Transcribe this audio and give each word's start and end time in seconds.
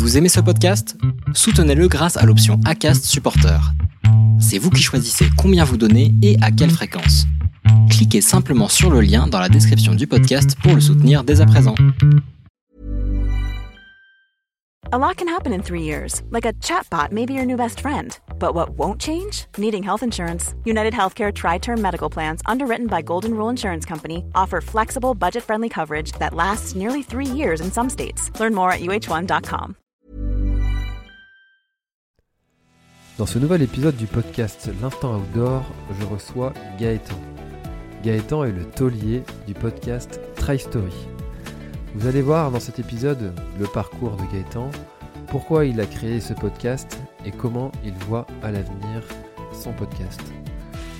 Vous 0.00 0.16
aimez 0.16 0.30
ce 0.30 0.40
podcast? 0.40 0.96
Soutenez-le 1.34 1.86
grâce 1.86 2.16
à 2.16 2.24
l'option 2.24 2.58
ACAST 2.64 3.04
Supporter. 3.04 3.60
C'est 4.40 4.56
vous 4.56 4.70
qui 4.70 4.82
choisissez 4.82 5.26
combien 5.36 5.62
vous 5.62 5.76
donnez 5.76 6.14
et 6.22 6.38
à 6.40 6.50
quelle 6.50 6.70
fréquence. 6.70 7.26
Cliquez 7.90 8.22
simplement 8.22 8.68
sur 8.68 8.90
le 8.90 9.02
lien 9.02 9.26
dans 9.26 9.38
la 9.38 9.50
description 9.50 9.94
du 9.94 10.06
podcast 10.06 10.56
pour 10.62 10.74
le 10.74 10.80
soutenir 10.80 11.22
dès 11.22 11.42
à 11.42 11.46
présent. 11.46 11.74
A 14.90 14.96
lot 14.96 15.18
can 15.18 15.28
happen 15.28 15.52
in 15.52 15.60
three 15.62 15.82
years, 15.82 16.22
like 16.30 16.46
a 16.46 16.54
chatbot 16.62 17.12
may 17.12 17.26
be 17.26 17.34
your 17.34 17.44
new 17.44 17.58
best 17.58 17.80
friend. 17.80 18.18
But 18.38 18.54
what 18.54 18.70
won't 18.78 19.02
change? 19.02 19.44
Needing 19.58 19.82
health 19.82 20.02
insurance. 20.02 20.54
United 20.64 20.94
Healthcare 20.94 21.32
Tri 21.32 21.58
Term 21.58 21.80
Medical 21.82 22.08
Plans, 22.08 22.40
underwritten 22.46 22.86
by 22.86 23.02
Golden 23.02 23.34
Rule 23.34 23.50
Insurance 23.50 23.84
Company, 23.84 24.24
offer 24.34 24.62
flexible, 24.62 25.14
budget 25.14 25.44
friendly 25.44 25.68
coverage 25.68 26.12
that 26.12 26.32
lasts 26.34 26.74
nearly 26.74 27.02
three 27.02 27.26
years 27.26 27.60
in 27.60 27.70
some 27.70 27.90
states. 27.90 28.30
Learn 28.40 28.54
more 28.54 28.72
at 28.72 28.80
uh1.com. 28.80 29.76
Dans 33.20 33.26
ce 33.26 33.38
nouvel 33.38 33.60
épisode 33.60 33.96
du 33.96 34.06
podcast 34.06 34.70
L'Instant 34.80 35.18
Outdoor, 35.18 35.62
je 36.00 36.06
reçois 36.06 36.54
Gaëtan. 36.78 37.20
Gaëtan 38.02 38.44
est 38.44 38.50
le 38.50 38.64
taulier 38.64 39.24
du 39.46 39.52
podcast 39.52 40.18
Try 40.36 40.58
Story. 40.58 41.06
Vous 41.94 42.06
allez 42.06 42.22
voir 42.22 42.50
dans 42.50 42.60
cet 42.60 42.78
épisode 42.78 43.34
le 43.58 43.66
parcours 43.66 44.16
de 44.16 44.22
Gaëtan, 44.32 44.70
pourquoi 45.26 45.66
il 45.66 45.82
a 45.82 45.84
créé 45.84 46.18
ce 46.18 46.32
podcast 46.32 46.98
et 47.26 47.30
comment 47.30 47.70
il 47.84 47.92
voit 48.06 48.26
à 48.42 48.52
l'avenir 48.52 49.02
son 49.52 49.74
podcast. 49.74 50.22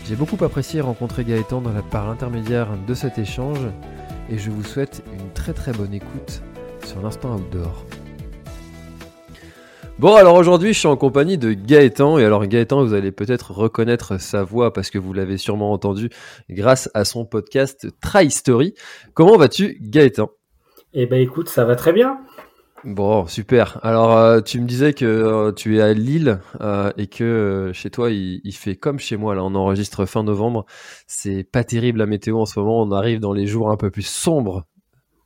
J'ai 0.05 0.15
beaucoup 0.15 0.45
apprécié 0.45 0.83
rencontrer 0.83 1.25
Gaëtan 1.25 1.63
dans 1.63 1.73
la 1.73 1.81
part 1.81 2.11
intermédiaire 2.11 2.69
de 2.87 2.93
cet 2.93 3.19
échange 3.19 3.67
et 4.29 4.37
je 4.37 4.51
vous 4.51 4.63
souhaite 4.63 5.03
une 5.15 5.33
très 5.33 5.55
très 5.55 5.73
bonne 5.73 5.95
écoute 5.95 6.43
sur 6.85 7.01
l'instant 7.01 7.37
outdoor. 7.37 7.87
Bon 10.01 10.15
alors 10.15 10.37
aujourd'hui 10.37 10.73
je 10.73 10.79
suis 10.79 10.89
en 10.89 10.97
compagnie 10.97 11.37
de 11.37 11.53
Gaëtan 11.53 12.19
et 12.19 12.25
alors 12.25 12.47
Gaëtan 12.47 12.83
vous 12.83 12.95
allez 12.95 13.13
peut-être 13.13 13.51
reconnaître 13.51 14.19
sa 14.19 14.43
voix 14.43 14.73
parce 14.73 14.89
que 14.89 14.97
vous 14.97 15.13
l'avez 15.13 15.37
sûrement 15.37 15.73
entendu 15.73 16.09
grâce 16.49 16.89
à 16.95 17.05
son 17.05 17.27
podcast 17.27 17.87
Try 18.01 18.31
Story. 18.31 18.73
Comment 19.13 19.37
vas-tu 19.37 19.77
Gaëtan? 19.83 20.31
Eh 20.95 21.05
ben 21.05 21.21
écoute 21.21 21.51
ça 21.51 21.67
va 21.67 21.77
très 21.77 21.93
bien. 21.93 22.19
Bon, 22.83 23.27
super. 23.27 23.79
Alors, 23.83 24.17
euh, 24.17 24.41
tu 24.41 24.59
me 24.59 24.67
disais 24.67 24.95
que 24.95 25.05
euh, 25.05 25.53
tu 25.53 25.77
es 25.77 25.83
à 25.83 25.93
Lille 25.93 26.41
euh, 26.63 26.91
et 26.97 27.09
que 27.09 27.71
chez 27.75 27.91
toi, 27.91 28.11
il, 28.11 28.41
il, 28.43 28.55
fait 28.55 28.77
comme 28.77 28.99
chez 28.99 29.19
moi. 29.19 29.35
Là, 29.35 29.45
on 29.45 29.55
enregistre 29.55 30.07
fin 30.07 30.23
novembre. 30.23 30.65
C'est 31.07 31.45
pas 31.45 31.63
terrible 31.63 31.99
la 31.99 32.07
météo 32.07 32.39
en 32.39 32.47
ce 32.47 32.59
moment. 32.59 32.81
On 32.81 32.91
arrive 32.91 33.21
dans 33.21 33.35
les 33.35 33.47
jours 33.47 33.71
un 33.71 33.77
peu 33.77 33.91
plus 33.91 34.07
sombres. 34.07 34.65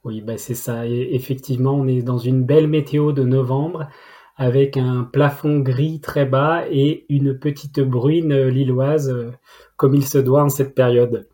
Oui, 0.03 0.21
bah 0.21 0.37
c'est 0.37 0.57
ça. 0.57 0.85
Et 0.85 1.15
effectivement, 1.15 1.75
on 1.75 1.87
est 1.87 2.03
dans 2.03 2.19
une 2.19 2.43
belle 2.43 2.67
météo 2.67 3.13
de 3.13 3.23
novembre 3.23 3.89
avec 4.37 4.77
un 4.77 5.05
plafond 5.05 5.61
gris 5.61 6.01
très 6.01 6.27
bas 6.27 6.65
et 6.71 7.07
une 7.09 7.39
petite 7.39 7.81
bruine 7.81 8.49
lilloise 8.49 9.15
comme 9.77 9.95
il 9.95 10.07
se 10.07 10.19
doit 10.19 10.43
en 10.43 10.49
cette 10.49 10.75
période. 10.75 11.29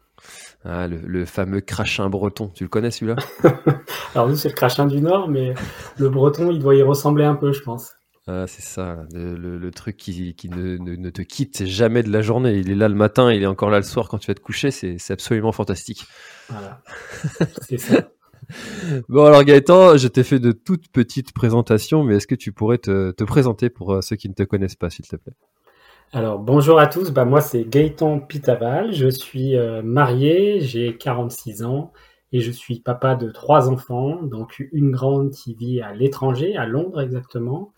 Ah, 0.65 0.87
le, 0.87 1.25
fameux 1.25 1.63
crachin 1.63 2.11
breton, 2.11 2.49
tu 2.49 2.65
le 2.65 2.69
connais 2.69 2.91
celui-là? 2.91 3.17
Alors 4.15 4.29
nous 4.29 4.37
c'est 4.37 4.51
le 4.51 4.55
crachin 4.55 4.87
du 4.87 5.01
Nord, 5.01 5.29
mais 5.29 5.55
le 5.97 6.09
breton 6.11 6.51
il 6.51 6.59
doit 6.59 6.75
y 6.75 6.83
ressembler 6.83 7.25
un 7.25 7.35
peu 7.35 7.53
je 7.53 7.63
pense. 7.63 7.95
Ah, 8.27 8.47
c'est 8.47 8.63
ça, 8.63 9.07
le, 9.15 9.71
truc 9.71 9.97
qui, 9.97 10.37
ne, 10.51 11.11
te 11.11 11.23
quitte 11.23 11.65
jamais 11.65 12.03
de 12.03 12.13
la 12.13 12.21
journée. 12.21 12.59
Il 12.59 12.71
est 12.71 12.75
là 12.75 12.89
le 12.89 12.95
matin, 12.95 13.33
il 13.33 13.43
est 13.43 13.47
encore 13.47 13.71
là 13.71 13.79
le 13.79 13.83
soir 13.83 14.09
quand 14.09 14.19
tu 14.19 14.27
vas 14.27 14.35
te 14.35 14.41
coucher, 14.41 14.71
c'est 14.71 15.11
absolument 15.11 15.53
fantastique. 15.53 16.05
Voilà, 16.51 16.83
c'est 17.63 17.79
ça. 17.79 18.11
Bon 19.09 19.25
alors 19.25 19.45
Gaëtan, 19.45 19.97
je 19.97 20.09
t'ai 20.09 20.23
fait 20.23 20.39
de 20.39 20.53
toutes 20.53 20.89
petites 20.89 21.33
présentations, 21.33 22.05
mais 22.05 22.17
est-ce 22.17 22.27
que 22.27 22.35
tu 22.35 22.53
pourrais 22.53 22.79
te, 22.79 23.11
te 23.13 23.25
présenter 23.25 23.71
pour 23.71 23.95
euh, 23.95 24.01
ceux 24.01 24.17
qui 24.17 24.29
ne 24.29 24.35
te 24.35 24.43
connaissent 24.43 24.77
pas, 24.77 24.91
s'il 24.91 25.07
te 25.07 25.17
plaît? 25.17 25.35
Alors 26.13 26.41
bonjour 26.41 26.81
à 26.81 26.89
tous, 26.89 27.13
bah, 27.13 27.25
moi 27.25 27.41
c'est 27.41 27.65
Gaëtan 27.65 28.19
Pitaval, 28.19 28.93
je 28.93 29.09
suis 29.09 29.57
euh, 29.57 29.81
marié, 29.83 30.61
j'ai 30.61 30.97
46 30.97 31.63
ans 31.63 31.93
et 32.33 32.41
je 32.41 32.51
suis 32.51 32.81
papa 32.81 33.15
de 33.15 33.31
trois 33.31 33.69
enfants, 33.69 34.21
donc 34.23 34.67
une 34.73 34.91
grande 34.91 35.31
qui 35.31 35.55
vit 35.55 35.81
à 35.81 35.95
l'étranger, 35.95 36.57
à 36.57 36.67
Londres 36.67 37.01
exactement, 37.01 37.73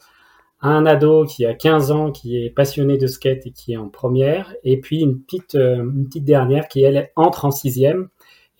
un 0.62 0.87
ado 0.87 1.27
qui 1.27 1.44
a 1.44 1.54
15 1.54 1.91
ans 1.91 2.10
qui 2.10 2.37
est 2.43 2.50
passionné 2.50 2.97
de 2.97 3.06
skate 3.06 3.47
et 3.47 3.50
qui 3.50 3.72
est 3.72 3.77
en 3.77 3.89
première, 3.89 4.54
et 4.65 4.81
puis 4.81 5.04
petite, 5.06 5.56
euh, 5.56 5.83
une 5.83 6.06
petite 6.06 6.25
dernière 6.25 6.69
qui 6.69 6.83
elle 6.83 7.10
entre 7.16 7.44
en 7.44 7.50
sixième 7.50 8.09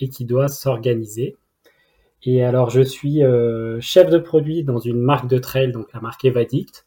et 0.01 0.09
qui 0.09 0.25
doit 0.25 0.49
s'organiser. 0.49 1.37
Et 2.25 2.45
alors 2.45 2.71
je 2.71 2.83
suis 2.83 3.25
euh, 3.25 3.81
chef 3.81 4.09
de 4.09 4.19
produit 4.19 4.63
dans 4.63 4.79
une 4.79 5.01
marque 5.01 5.29
de 5.29 5.39
trail, 5.39 5.73
donc 5.73 5.93
la 5.93 6.01
marque 6.01 6.25
Evadict. 6.25 6.87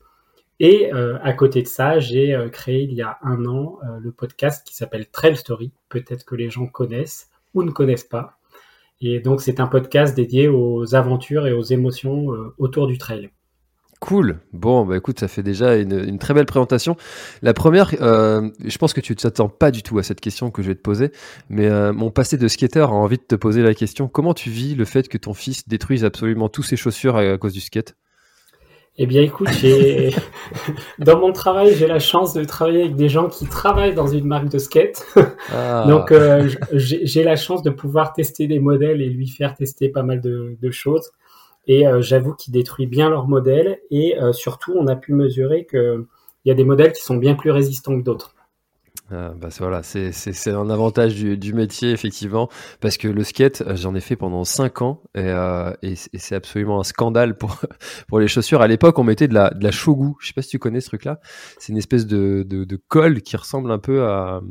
Et 0.61 0.93
euh, 0.93 1.17
à 1.21 1.33
côté 1.33 1.61
de 1.61 1.67
ça, 1.67 1.99
j'ai 1.99 2.33
euh, 2.33 2.47
créé 2.47 2.83
il 2.83 2.93
y 2.93 3.01
a 3.01 3.17
un 3.21 3.45
an 3.45 3.79
le 3.99 4.11
podcast 4.11 4.65
qui 4.65 4.73
s'appelle 4.75 5.07
Trail 5.09 5.35
Story. 5.35 5.71
Peut-être 5.89 6.25
que 6.25 6.35
les 6.35 6.49
gens 6.49 6.67
connaissent 6.67 7.29
ou 7.53 7.63
ne 7.63 7.71
connaissent 7.71 8.05
pas. 8.05 8.37
Et 9.01 9.19
donc 9.19 9.41
c'est 9.41 9.59
un 9.59 9.67
podcast 9.67 10.15
dédié 10.15 10.47
aux 10.47 10.95
aventures 10.95 11.47
et 11.47 11.53
aux 11.53 11.63
émotions 11.63 12.27
autour 12.57 12.87
du 12.87 12.97
trail. 12.97 13.29
Cool. 14.01 14.39
Bon, 14.53 14.85
bah 14.85 14.97
écoute, 14.97 15.19
ça 15.19 15.27
fait 15.27 15.41
déjà 15.41 15.75
une, 15.75 16.19
très 16.19 16.33
belle 16.33 16.45
présentation. 16.45 16.95
La 17.41 17.53
première, 17.53 17.91
je 17.91 18.77
pense 18.77 18.93
que 18.93 19.01
tu 19.01 19.13
ne 19.13 19.17
t'attends 19.17 19.49
pas 19.49 19.71
du 19.71 19.83
tout 19.83 19.97
à 19.97 20.03
cette 20.03 20.21
question 20.21 20.51
que 20.51 20.61
je 20.61 20.67
vais 20.67 20.75
te 20.75 20.81
poser, 20.81 21.11
mais 21.49 21.69
mon 21.93 22.11
passé 22.11 22.37
de 22.37 22.47
skater 22.47 22.81
a 22.81 22.89
envie 22.89 23.17
de 23.17 23.23
te 23.23 23.35
poser 23.35 23.63
la 23.63 23.73
question. 23.73 24.07
Comment 24.07 24.33
tu 24.33 24.49
vis 24.49 24.75
le 24.75 24.85
fait 24.85 25.07
que 25.07 25.17
ton 25.17 25.33
fils 25.33 25.67
détruise 25.67 26.05
absolument 26.05 26.49
tous 26.49 26.63
ses 26.63 26.75
chaussures 26.75 27.15
à 27.15 27.37
cause 27.37 27.53
du 27.53 27.61
skate? 27.61 27.95
Eh 28.97 29.07
bien, 29.07 29.21
écoute, 29.21 29.49
dans 30.99 31.19
mon 31.19 31.33
travail, 31.33 31.75
j'ai 31.75 31.85
la 31.87 31.99
chance 31.99 32.33
de 32.33 32.45
travailler 32.45 32.83
avec 32.83 32.95
des 32.95 33.09
gens 33.09 33.27
qui 33.27 33.45
travaillent 33.45 33.93
dans 33.93 34.07
une 34.07 34.25
marque 34.25 34.47
de 34.47 34.57
skate. 34.57 35.05
Ah. 35.51 35.85
Donc, 35.87 36.13
euh, 36.13 36.49
j'ai 36.71 37.23
la 37.23 37.35
chance 37.35 37.61
de 37.61 37.71
pouvoir 37.71 38.13
tester 38.13 38.47
des 38.47 38.59
modèles 38.59 39.01
et 39.01 39.09
lui 39.09 39.27
faire 39.27 39.53
tester 39.53 39.89
pas 39.89 40.03
mal 40.03 40.21
de, 40.21 40.71
choses. 40.71 41.11
Et 41.67 41.87
euh, 41.87 42.01
j'avoue 42.01 42.33
qu'il 42.33 42.53
détruit 42.53 42.87
bien 42.87 43.09
leurs 43.09 43.27
modèles. 43.27 43.79
Et 43.91 44.19
euh, 44.19 44.33
surtout, 44.33 44.73
on 44.75 44.87
a 44.87 44.95
pu 44.95 45.13
mesurer 45.13 45.65
qu'il 45.65 46.05
y 46.45 46.51
a 46.51 46.53
des 46.53 46.63
modèles 46.63 46.93
qui 46.93 47.01
sont 47.01 47.17
bien 47.17 47.35
plus 47.35 47.51
résistants 47.51 47.97
que 47.97 48.03
d'autres. 48.03 48.33
Ah, 49.11 49.33
bah 49.39 49.49
voilà, 49.59 49.83
c'est 49.83 50.47
un 50.47 50.69
avantage 50.71 51.13
du, 51.13 51.53
métier 51.53 51.91
effectivement 51.91 52.49
parce 52.81 52.97
que 52.97 53.07
le 53.07 53.23
skate 53.23 53.61
euh, 53.61 53.75
j'en 53.75 53.93
ai 53.93 53.99
fait 53.99 54.15
pendant 54.15 54.43
5 54.43 54.81
ans 54.81 55.03
et, 55.13 55.95
c'est 56.15 56.33
absolument 56.33 56.79
un 56.79 56.83
scandale 56.83 57.37
pour 58.07 58.19
les 58.19 58.27
chaussures. 58.27 58.63
À 58.63 58.67
l'époque 58.67 58.97
on 58.97 59.03
mettait 59.03 59.27
de 59.27 59.35
la 59.35 59.51
de 59.51 59.63
la 59.63 59.69
shogu, 59.69 60.15
je 60.19 60.27
sais 60.27 60.33
pas 60.33 60.41
si 60.41 60.49
tu 60.49 60.57
connais 60.57 60.81
ce 60.81 60.87
truc 60.87 61.05
là. 61.05 61.19
C'est 61.59 61.71
une 61.71 61.77
espèce 61.77 62.07
de, 62.07 62.79
colle 62.87 63.21
qui 63.21 63.37
ressemble 63.37 63.69
un 63.69 63.77
peu 63.77 64.07
à, 64.07 64.41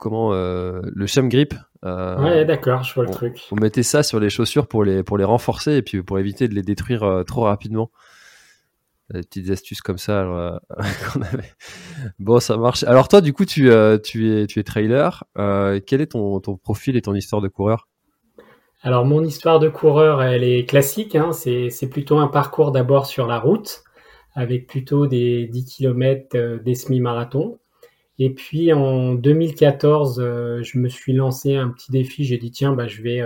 comment 0.00 0.32
le 0.32 1.06
chum 1.06 1.28
grip. 1.28 1.52
Euh, 1.84 2.18
ouais 2.22 2.44
d'accord, 2.44 2.82
je 2.82 2.94
vois 2.94 3.04
le 3.04 3.10
truc. 3.10 3.42
On 3.52 3.56
mettait 3.56 3.82
ça 3.82 4.02
sur 4.02 4.18
les 4.20 4.30
chaussures 4.30 4.66
pour 4.66 4.84
les 4.84 5.02
pour 5.02 5.18
les 5.18 5.24
renforcer 5.24 5.74
et 5.74 5.82
puis 5.82 6.02
pour 6.02 6.18
éviter 6.18 6.48
de 6.48 6.54
les 6.54 6.62
détruire 6.62 7.02
euh, 7.02 7.22
trop 7.24 7.42
rapidement 7.42 7.90
des 9.12 9.22
petites 9.22 9.50
astuces 9.50 9.82
comme 9.82 9.98
ça 9.98 10.22
euh, 10.22 10.58
qu'on 11.12 11.22
avait. 11.22 11.52
Bon, 12.18 12.40
ça 12.40 12.56
marche. 12.56 12.84
Alors 12.84 13.08
toi, 13.08 13.20
du 13.20 13.32
coup, 13.32 13.44
tu, 13.44 13.70
euh, 13.70 13.98
tu 13.98 14.32
es 14.32 14.46
tu 14.46 14.60
es 14.60 14.62
trailer. 14.62 15.24
Euh, 15.38 15.80
quel 15.84 16.00
est 16.00 16.08
ton, 16.12 16.40
ton 16.40 16.56
profil 16.56 16.96
et 16.96 17.02
ton 17.02 17.14
histoire 17.14 17.42
de 17.42 17.48
coureur? 17.48 17.88
Alors 18.82 19.06
mon 19.06 19.24
histoire 19.24 19.60
de 19.60 19.68
coureur, 19.68 20.22
elle 20.22 20.44
est 20.44 20.68
classique. 20.68 21.14
Hein. 21.14 21.32
C'est, 21.32 21.70
c'est 21.70 21.88
plutôt 21.88 22.18
un 22.18 22.28
parcours 22.28 22.70
d'abord 22.72 23.06
sur 23.06 23.26
la 23.26 23.38
route, 23.38 23.82
avec 24.34 24.66
plutôt 24.66 25.06
des 25.06 25.46
10 25.46 25.64
km, 25.64 26.58
des 26.62 26.74
semi-marathons. 26.74 27.58
Et 28.18 28.30
puis 28.30 28.72
en 28.72 29.14
2014, 29.14 30.20
je 30.62 30.78
me 30.78 30.88
suis 30.88 31.12
lancé 31.12 31.56
un 31.56 31.68
petit 31.68 31.90
défi. 31.90 32.24
J'ai 32.24 32.38
dit 32.38 32.50
tiens, 32.50 32.72
bah 32.72 32.86
je 32.86 33.02
vais 33.02 33.22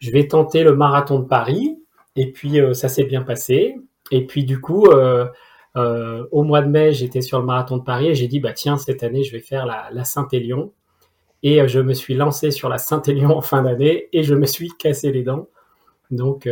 je 0.00 0.10
vais 0.10 0.26
tenter 0.26 0.64
le 0.64 0.74
marathon 0.74 1.20
de 1.20 1.24
Paris. 1.24 1.78
Et 2.16 2.32
puis 2.32 2.58
ça 2.74 2.88
s'est 2.88 3.04
bien 3.04 3.22
passé. 3.22 3.76
Et 4.12 4.26
puis 4.26 4.44
du 4.44 4.60
coup, 4.60 4.86
euh, 4.86 5.26
euh, 5.76 6.26
au 6.30 6.42
mois 6.42 6.60
de 6.60 6.68
mai, 6.68 6.92
j'étais 6.92 7.22
sur 7.22 7.40
le 7.40 7.46
marathon 7.46 7.78
de 7.78 7.82
Paris 7.82 8.08
et 8.08 8.14
j'ai 8.14 8.28
dit 8.28 8.40
bah 8.40 8.52
tiens 8.52 8.76
cette 8.76 9.02
année 9.02 9.24
je 9.24 9.32
vais 9.32 9.40
faire 9.40 9.66
la, 9.66 10.04
Saint-Élion. 10.04 10.72
Et 11.42 11.60
euh, 11.60 11.66
je 11.66 11.80
me 11.80 11.94
suis 11.94 12.14
lancé 12.14 12.50
sur 12.50 12.68
la 12.68 12.78
Saint-Élion 12.78 13.30
en 13.36 13.40
fin 13.40 13.62
d'année 13.62 14.08
et 14.12 14.22
je 14.22 14.34
me 14.34 14.46
suis 14.46 14.70
cassé 14.78 15.12
les 15.12 15.22
dents. 15.22 15.48
Donc 16.10 16.48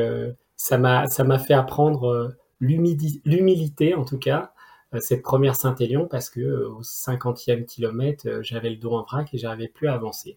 ça 0.56 0.78
m'a 0.78 1.06
ça 1.06 1.22
m'a 1.22 1.38
fait 1.38 1.52
apprendre 1.52 2.34
l'humilité 2.60 3.94
en 3.94 4.06
tout 4.06 4.18
cas 4.18 4.52
cette 4.98 5.22
première 5.22 5.54
Saint-Élion 5.54 6.08
parce 6.08 6.30
que 6.30 6.64
au 6.64 6.82
50e 6.82 7.64
kilomètre 7.64 8.40
j'avais 8.42 8.70
le 8.70 8.76
dos 8.76 8.92
en 8.92 9.02
vrac 9.02 9.32
et 9.32 9.38
j'arrivais 9.38 9.68
plus 9.68 9.88
à 9.88 9.94
avancer. 9.94 10.36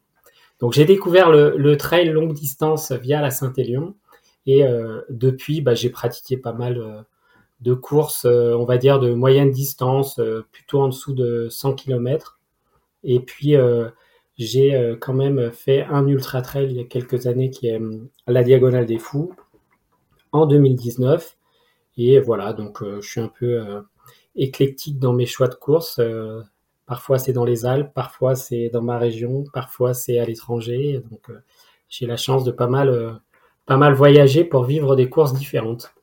Donc 0.60 0.74
j'ai 0.74 0.86
découvert 0.86 1.32
le, 1.32 1.56
le, 1.58 1.78
trail 1.78 2.10
longue 2.10 2.34
distance 2.34 2.92
via 2.92 3.22
la 3.22 3.32
Saint-Élion 3.32 3.96
et 4.46 4.64
depuis 5.10 5.62
bah, 5.62 5.74
j'ai 5.74 5.90
pratiqué 5.90 6.38
pas 6.38 6.54
mal 6.54 7.06
de 7.64 7.74
courses, 7.74 8.26
euh, 8.26 8.56
on 8.56 8.66
va 8.66 8.78
dire, 8.78 9.00
de 9.00 9.14
moyenne 9.14 9.52
distance, 9.52 10.20
euh, 10.20 10.46
plutôt 10.52 10.82
en 10.82 10.90
dessous 10.90 11.14
de 11.14 11.48
100 11.50 11.76
km. 11.76 12.40
Et 13.04 13.20
puis, 13.22 13.56
euh, 13.56 13.90
j'ai 14.38 14.98
quand 15.00 15.14
même 15.14 15.52
fait 15.52 15.84
un 15.84 16.08
ultra 16.08 16.42
trail 16.42 16.66
il 16.72 16.78
y 16.78 16.80
a 16.80 16.86
quelques 16.86 17.28
années 17.28 17.52
qui 17.52 17.68
est 17.68 17.80
la 18.28 18.44
Diagonale 18.44 18.88
des 18.88 18.98
Fous 18.98 19.34
en 20.32 20.48
2019. 20.48 21.38
Et 21.98 22.20
voilà, 22.20 22.54
donc 22.54 22.84
je 22.84 23.08
suis 23.08 23.22
un 23.22 23.28
peu 23.28 23.64
éclectique 24.36 25.00
dans 25.00 25.14
mes 25.14 25.26
choix 25.26 25.48
de 25.48 25.56
course. 25.56 26.02
parfois 26.86 27.20
c'est 27.20 27.34
dans 27.34 27.46
les 27.46 27.66
Alpes, 27.66 27.94
parfois 27.94 28.36
c'est 28.36 28.70
dans 28.70 28.82
ma 28.82 28.98
région, 28.98 29.44
parfois 29.54 29.94
c'est 29.94 30.20
à 30.20 30.26
l'étranger. 30.26 31.02
Donc 31.12 31.32
j'ai 31.90 32.06
la 32.06 32.18
chance 32.18 32.44
de 32.44 32.52
pas 32.52 32.68
mal, 32.68 33.20
pas 33.66 33.78
mal 33.78 33.94
voyager 33.94 34.44
pour 34.44 34.64
vivre 34.64 34.96
des 34.96 35.10
courses 35.10 35.34
différentes. 35.34 35.94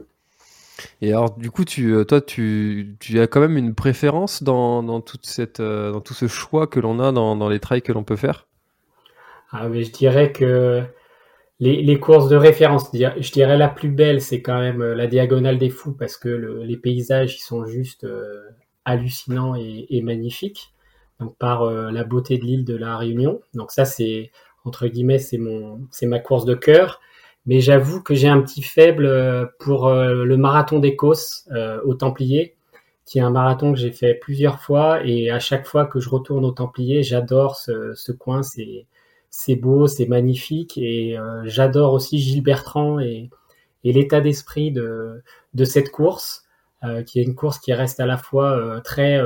Et 1.03 1.11
alors, 1.13 1.37
du 1.37 1.51
coup, 1.51 1.65
tu, 1.65 1.95
euh, 1.95 2.05
toi, 2.05 2.21
tu, 2.21 2.97
tu 3.01 3.21
as 3.21 3.27
quand 3.27 3.41
même 3.41 3.57
une 3.57 3.75
préférence 3.75 4.43
dans, 4.43 4.83
dans, 4.83 5.01
toute 5.01 5.27
cette, 5.27 5.61
euh, 5.61 5.93
dans 5.93 6.01
tout 6.01 6.15
ce 6.15 6.27
choix 6.27 6.67
que 6.67 6.81
l'on 6.81 7.01
a 7.01 7.13
dans, 7.13 7.37
dans 7.37 7.49
les 7.49 7.61
trails 7.61 7.83
que 7.83 7.93
l'on 7.93 8.05
peut 8.05 8.17
faire? 8.17 8.47
Ah, 9.51 9.69
mais 9.69 9.83
Je 9.83 9.93
dirais 9.93 10.33
que 10.33 10.83
les, 11.61 12.01
courses 12.01 12.29
de 12.29 12.37
référence, 12.37 12.91
je 12.93 13.33
dirais 13.33 13.57
la 13.57 13.69
plus 13.69 13.91
belle, 13.91 14.21
c'est 14.21 14.43
quand 14.43 14.59
même 14.59 14.83
euh, 14.83 14.95
la 14.95 15.07
Diagonale 15.07 15.59
des 15.59 15.71
Fous 15.71 15.93
parce 15.93 16.17
que 16.17 16.29
les 16.29 16.77
paysages, 16.77 17.37
ils 17.37 17.43
sont 17.43 17.67
juste 17.67 18.07
hallucinants 18.85 19.55
et, 19.55 20.01
magnifiques. 20.03 20.73
Par 21.39 21.71
la 21.71 22.03
beauté 22.03 22.39
de 22.39 22.45
l'île 22.47 22.65
de 22.65 22.75
la 22.75 22.97
Réunion. 22.97 23.43
Donc, 23.53 23.73
ça, 23.73 23.85
c'est, 23.85 24.31
entre 24.65 24.87
guillemets, 24.87 25.19
c'est 25.19 25.37
ma 26.07 26.19
course 26.19 26.47
de 26.47 26.55
cœur 26.55 26.99
mais 27.47 27.61
j'avoue 27.61 28.03
que 28.03 28.15
j'ai 28.15 28.29
un 28.29 28.41
petit 28.43 28.63
faible 28.63 29.07
euh, 29.07 29.47
pour 29.59 29.89
euh, 29.89 30.25
le 30.25 30.37
marathon 30.37 30.79
d'Écosse 30.79 31.49
euh, 31.53 31.81
au 31.85 31.95
Templier, 31.95 32.55
qui 33.07 33.19
est 33.19 33.23
un 33.23 33.31
marathon 33.31 33.73
que 33.73 33.79
j'ai 33.79 33.93
fait 33.93 34.15
plusieurs 34.15 34.61
fois 34.61 35.01
et 35.05 35.31
à 35.31 35.41
chaque 35.41 35.67
fois 35.67 35.87
que 35.87 36.01
je 36.01 36.09
retourne 36.09 36.45
au 36.45 36.53
Templier, 36.53 37.03
j'adore 37.03 37.57
ce, 37.57 38.13
coin, 38.13 38.43
c'est 39.31 39.57
beau, 39.57 39.87
c'est 39.87 40.07
magnifique 40.07 40.77
et 40.79 41.17
j'adore 41.45 41.93
aussi 41.93 42.19
Gilles 42.19 42.43
Bertrand 42.43 42.99
et, 43.01 43.31
et 43.85 43.93
l'état 43.93 44.21
d'esprit 44.21 44.73
de, 44.73 45.23
de 45.55 45.65
cette 45.65 45.91
course, 45.91 46.45
qui 47.07 47.21
est 47.21 47.23
une 47.23 47.35
course 47.35 47.59
qui 47.59 47.73
reste 47.73 48.01
à 48.01 48.07
la 48.07 48.17
fois 48.17 48.81
très 48.85 49.21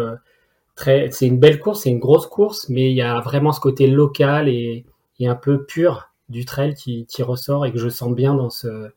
très, 0.75 1.11
c'est 1.11 1.27
une 1.27 1.39
belle 1.39 1.61
course, 1.61 1.83
c'est 1.83 1.91
une 1.91 1.99
grosse 1.99 2.27
course, 2.27 2.69
mais 2.69 2.91
il 2.91 2.97
y 2.97 3.03
a 3.03 3.21
vraiment 3.21 3.53
ce 3.53 3.61
côté 3.61 3.87
local 3.87 4.49
et, 4.49 4.85
et 5.19 5.29
un 5.29 5.35
peu 5.35 5.65
pur 5.65 6.11
du 6.29 6.45
trail 6.45 6.75
qui, 6.75 7.07
ressort 7.23 7.67
et 7.67 7.73
que 7.73 7.79
je 7.79 7.89
sens 7.89 8.13
bien 8.15 8.35
dans 8.35 8.51
ce, 8.51 8.91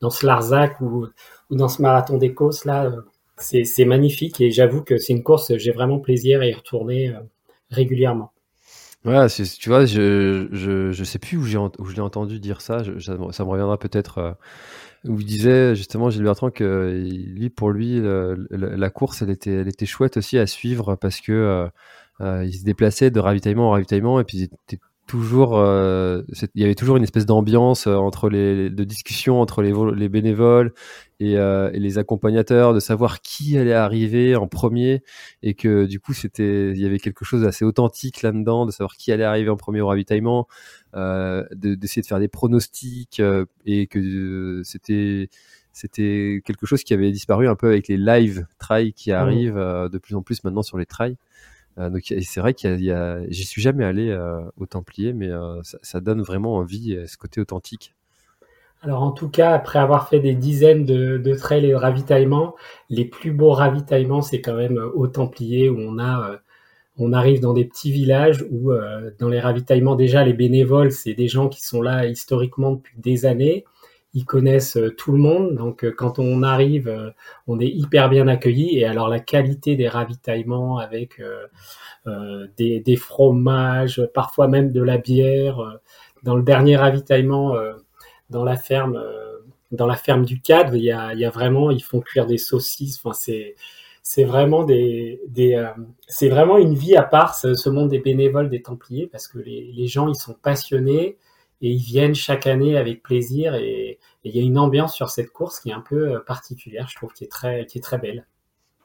dans 0.00 0.10
ce 0.10 0.26
Larzac 0.26 0.80
ou, 0.80 1.06
ou 1.50 1.56
dans 1.56 1.68
ce 1.68 1.82
marathon 1.82 2.16
d'Écosse 2.16 2.64
là. 2.64 2.86
Euh, 2.86 3.02
c'est 3.38 3.86
magnifique 3.86 4.38
et 4.42 4.50
j'avoue 4.50 4.82
que 4.82 4.98
c'est 4.98 5.14
une 5.14 5.22
course, 5.22 5.56
j'ai 5.56 5.72
vraiment 5.72 5.98
plaisir 5.98 6.42
à 6.42 6.46
y 6.46 6.52
retourner 6.52 7.08
euh, 7.08 7.20
Ouais, 9.04 9.26
tu 9.28 9.68
vois, 9.70 9.86
je, 9.86 10.48
je, 10.52 10.92
je 10.92 11.04
sais 11.04 11.18
plus 11.18 11.38
où 11.38 11.44
j'ai 11.44 11.56
où 11.56 11.84
je 11.86 11.94
l'ai 11.94 12.00
entendu 12.00 12.38
dire 12.38 12.60
ça. 12.60 12.82
ça, 13.00 13.14
me 13.16 13.48
reviendra 13.48 13.78
peut-être 13.78 14.18
euh, 14.18 14.32
où 15.04 15.18
il 15.18 15.24
disait 15.26 15.74
justement 15.74 16.10
Gilles 16.10 16.22
Bertrand 16.22 16.50
que 16.50 17.02
lui, 17.06 17.48
pour 17.48 17.70
lui, 17.70 18.02
la 18.50 18.90
course, 18.90 19.22
elle 19.22 19.30
était, 19.30 19.52
elle 19.54 19.68
était 19.68 19.86
chouette 19.86 20.18
aussi 20.18 20.38
à 20.38 20.46
suivre 20.46 20.96
parce 20.96 21.20
que 21.20 21.68
il 22.20 22.52
se 22.52 22.64
déplaçait 22.64 23.10
de 23.10 23.20
ravitaillement 23.20 23.68
en 23.68 23.72
ravitaillement 23.72 24.20
et 24.20 24.24
puis 24.24 24.50
toujours, 25.10 25.58
euh, 25.58 26.22
il 26.54 26.62
y 26.62 26.64
avait 26.64 26.76
toujours 26.76 26.96
une 26.96 27.02
espèce 27.02 27.26
d'ambiance 27.26 27.88
euh, 27.88 27.96
entre 27.96 28.30
les, 28.30 28.70
de 28.70 28.84
discussion 28.84 29.40
entre 29.40 29.60
les, 29.60 29.72
les 29.96 30.08
bénévoles 30.08 30.72
euh, 31.20 31.68
et, 31.72 31.80
les 31.80 31.98
accompagnateurs, 31.98 32.74
de 32.74 32.78
savoir 32.78 33.20
qui 33.20 33.58
allait 33.58 33.72
arriver 33.72 34.36
en 34.36 34.46
premier 34.46 35.02
et 35.42 35.54
que 35.54 35.86
du 35.86 35.98
coup 35.98 36.14
c'était, 36.14 36.70
il 36.70 36.78
y 36.78 36.86
avait 36.86 37.00
quelque 37.00 37.24
chose 37.24 37.42
d'assez 37.42 37.64
authentique 37.64 38.22
là-dedans, 38.22 38.66
de 38.66 38.70
savoir 38.70 38.94
qui 38.94 39.10
allait 39.10 39.24
arriver 39.24 39.50
en 39.50 39.56
premier 39.56 39.80
au 39.80 39.88
ravitaillement, 39.88 40.46
d'essayer 40.94 42.02
de, 42.02 42.06
faire 42.06 42.20
des 42.20 42.28
pronostics 42.28 43.20
et 43.66 43.88
que 43.88 44.62
c'était 44.62 45.28
c'était 45.72 46.40
quelque 46.44 46.66
chose 46.66 46.84
qui 46.84 46.94
avait 46.94 47.10
disparu 47.10 47.48
un 47.48 47.56
peu 47.56 47.66
avec 47.66 47.88
les 47.88 47.96
live 47.96 48.46
trails 48.60 48.92
qui 48.92 49.10
mmh. 49.10 49.14
arrivent 49.14 49.88
de 49.90 49.98
plus 49.98 50.14
en 50.14 50.22
plus 50.22 50.44
maintenant 50.44 50.62
sur 50.62 50.78
les 50.78 50.86
trails. 50.86 51.16
Euh, 51.78 51.90
donc 51.90 52.02
c'est 52.04 52.40
vrai 52.40 52.54
qu'il 52.54 53.26
j'y 53.28 53.44
suis 53.44 53.62
jamais 53.62 53.84
allé 53.84 54.10
euh, 54.10 54.40
au 54.56 54.66
Templier, 54.66 55.12
mais 55.12 55.30
euh, 55.30 55.60
ça, 55.62 56.00
donne 56.00 56.22
vraiment 56.22 56.56
envie 56.56 56.98
ce 57.06 57.16
côté 57.16 57.40
authentique. 57.40 57.94
Alors 58.82 59.02
en 59.02 59.12
tout 59.12 59.28
cas, 59.28 59.52
après 59.52 59.78
avoir 59.78 60.08
fait 60.08 60.20
des 60.20 60.34
dizaines 60.34 60.84
de, 60.84 61.34
trails 61.34 61.66
et 61.66 61.70
de 61.70 61.74
ravitaillements, 61.74 62.54
les 62.88 63.04
plus 63.04 63.30
beaux 63.30 63.52
ravitaillements, 63.52 64.22
c'est 64.22 64.40
quand 64.40 64.54
même 64.54 64.78
au 64.94 65.06
Templier 65.06 65.68
où 65.68 65.78
on 65.78 65.98
a, 65.98 66.38
on 66.96 67.12
arrive 67.12 67.40
dans 67.40 67.52
des 67.52 67.66
petits 67.66 67.92
villages 67.92 68.42
où 68.50 68.72
dans 69.18 69.28
les 69.28 69.40
ravitaillements 69.40 69.96
déjà 69.96 70.24
les 70.24 70.32
bénévoles, 70.32 70.92
c'est 70.92 71.12
des 71.12 71.28
gens 71.28 71.50
qui 71.50 71.62
sont 71.62 71.82
là 71.82 72.06
historiquement 72.06 72.72
depuis 72.72 72.98
des 72.98 73.26
années 73.26 73.66
ils 74.14 74.24
connaissent 74.24 74.76
euh, 74.76 74.90
tout 74.94 75.12
le 75.12 75.18
monde. 75.18 75.56
Donc 75.56 75.84
euh, 75.84 75.92
quand 75.96 76.18
on 76.18 76.42
arrive, 76.42 76.88
euh, 76.88 77.10
on 77.46 77.60
est 77.60 77.68
hyper 77.68 78.08
bien 78.08 78.28
accueilli. 78.28 78.78
Et 78.78 78.84
alors 78.84 79.08
la 79.08 79.20
qualité 79.20 79.76
des 79.76 79.88
ravitaillements 79.88 80.78
avec 80.78 81.20
des, 82.56 82.96
fromages, 82.96 84.02
parfois 84.14 84.48
même 84.48 84.72
de 84.72 84.82
la 84.82 84.98
bière. 84.98 85.80
Dans 86.22 86.36
le 86.36 86.42
dernier 86.42 86.76
ravitaillement, 86.76 87.54
dans 88.30 88.44
la 88.44 88.56
ferme, 88.56 89.02
dans 89.70 89.86
la 89.86 89.96
ferme 89.96 90.24
du 90.24 90.40
cadre, 90.40 90.74
il 90.74 90.84
y 90.84 90.92
a, 90.92 91.30
vraiment, 91.30 91.70
ils 91.70 91.82
font 91.82 92.00
cuire 92.00 92.26
des 92.26 92.38
saucisses. 92.38 93.00
Enfin 93.02 93.14
c'est 93.14 93.54
c'est 94.02 94.24
vraiment 94.24 94.64
des, 94.64 95.20
c'est 96.08 96.28
vraiment 96.28 96.58
une 96.58 96.74
vie 96.74 96.96
à 96.96 97.02
part 97.02 97.34
ce, 97.34 97.68
monde 97.68 97.90
des 97.90 98.00
bénévoles 98.00 98.48
des 98.48 98.62
Templiers 98.62 99.06
parce 99.06 99.28
que 99.28 99.38
les 99.38 99.86
gens 99.86 100.08
ils 100.08 100.16
sont 100.16 100.34
passionnés 100.34 101.18
et 101.62 101.70
ils 101.70 101.82
viennent 101.82 102.14
chaque 102.14 102.46
année 102.46 102.76
avec 102.76 103.02
plaisir 103.02 103.54
et 103.54 103.98
il 104.24 104.34
y 104.34 104.40
a 104.40 104.42
une 104.42 104.58
ambiance 104.58 104.94
sur 104.94 105.10
cette 105.10 105.30
course 105.30 105.60
qui 105.60 105.70
est 105.70 105.74
un 105.74 105.84
peu 105.86 106.14
euh, 106.14 106.20
particulière, 106.20 106.88
je 106.88 106.96
trouve, 106.96 107.12
qui 107.12 107.24
est 107.24 107.30
très, 107.30 107.66
qui 107.66 107.78
est 107.78 107.82
très 107.82 107.98
belle. 107.98 108.26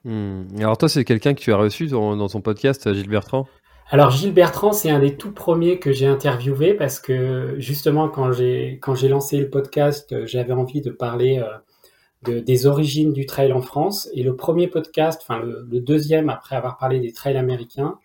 Hmm. 0.04 0.44
Alors 0.58 0.78
toi, 0.78 0.88
c'est 0.88 1.04
quelqu'un 1.04 1.34
que 1.34 1.42
tu 1.42 1.52
as 1.52 1.58
reçu 1.58 1.88
dans, 1.88 2.16
dans 2.16 2.28
ton 2.28 2.42
podcast, 2.42 2.94
Gilles 2.94 3.10
Bertrand? 3.10 3.48
Alors 3.90 4.10
Gilles 4.10 4.34
Bertrand, 4.34 4.74
c'est 4.74 4.90
un 4.90 5.00
des 5.00 5.16
tout 5.16 5.32
premiers 5.32 5.80
que 5.80 5.92
j'ai 5.92 6.08
interviewé 6.08 6.74
parce 6.74 7.00
que 7.00 7.56
justement 7.60 8.10
quand 8.10 8.32
j'ai 8.32 8.80
quand 8.82 8.96
j'ai 8.96 9.08
lancé 9.08 9.38
le 9.38 9.50
podcast, 9.50 10.26
j'avais 10.26 10.54
envie 10.54 10.82
de 10.82 10.90
parler 10.90 11.38
euh, 11.38 12.34
de, 12.34 12.40
des 12.40 12.66
origines 12.66 13.14
du 13.14 13.28
trail 13.28 13.54
en 13.54 13.62
France 13.62 14.10
et 14.14 14.24
le 14.24 14.36
premier 14.36 14.68
podcast, 14.68 15.22
enfin 15.22 15.40
le, 15.40 15.68
le 15.70 15.80
deuxième 15.80 16.30
après 16.30 16.56
avoir 16.56 16.78
parlé 16.78 17.00
des 17.00 17.14
trails 17.14 17.38
américains, 17.38 18.00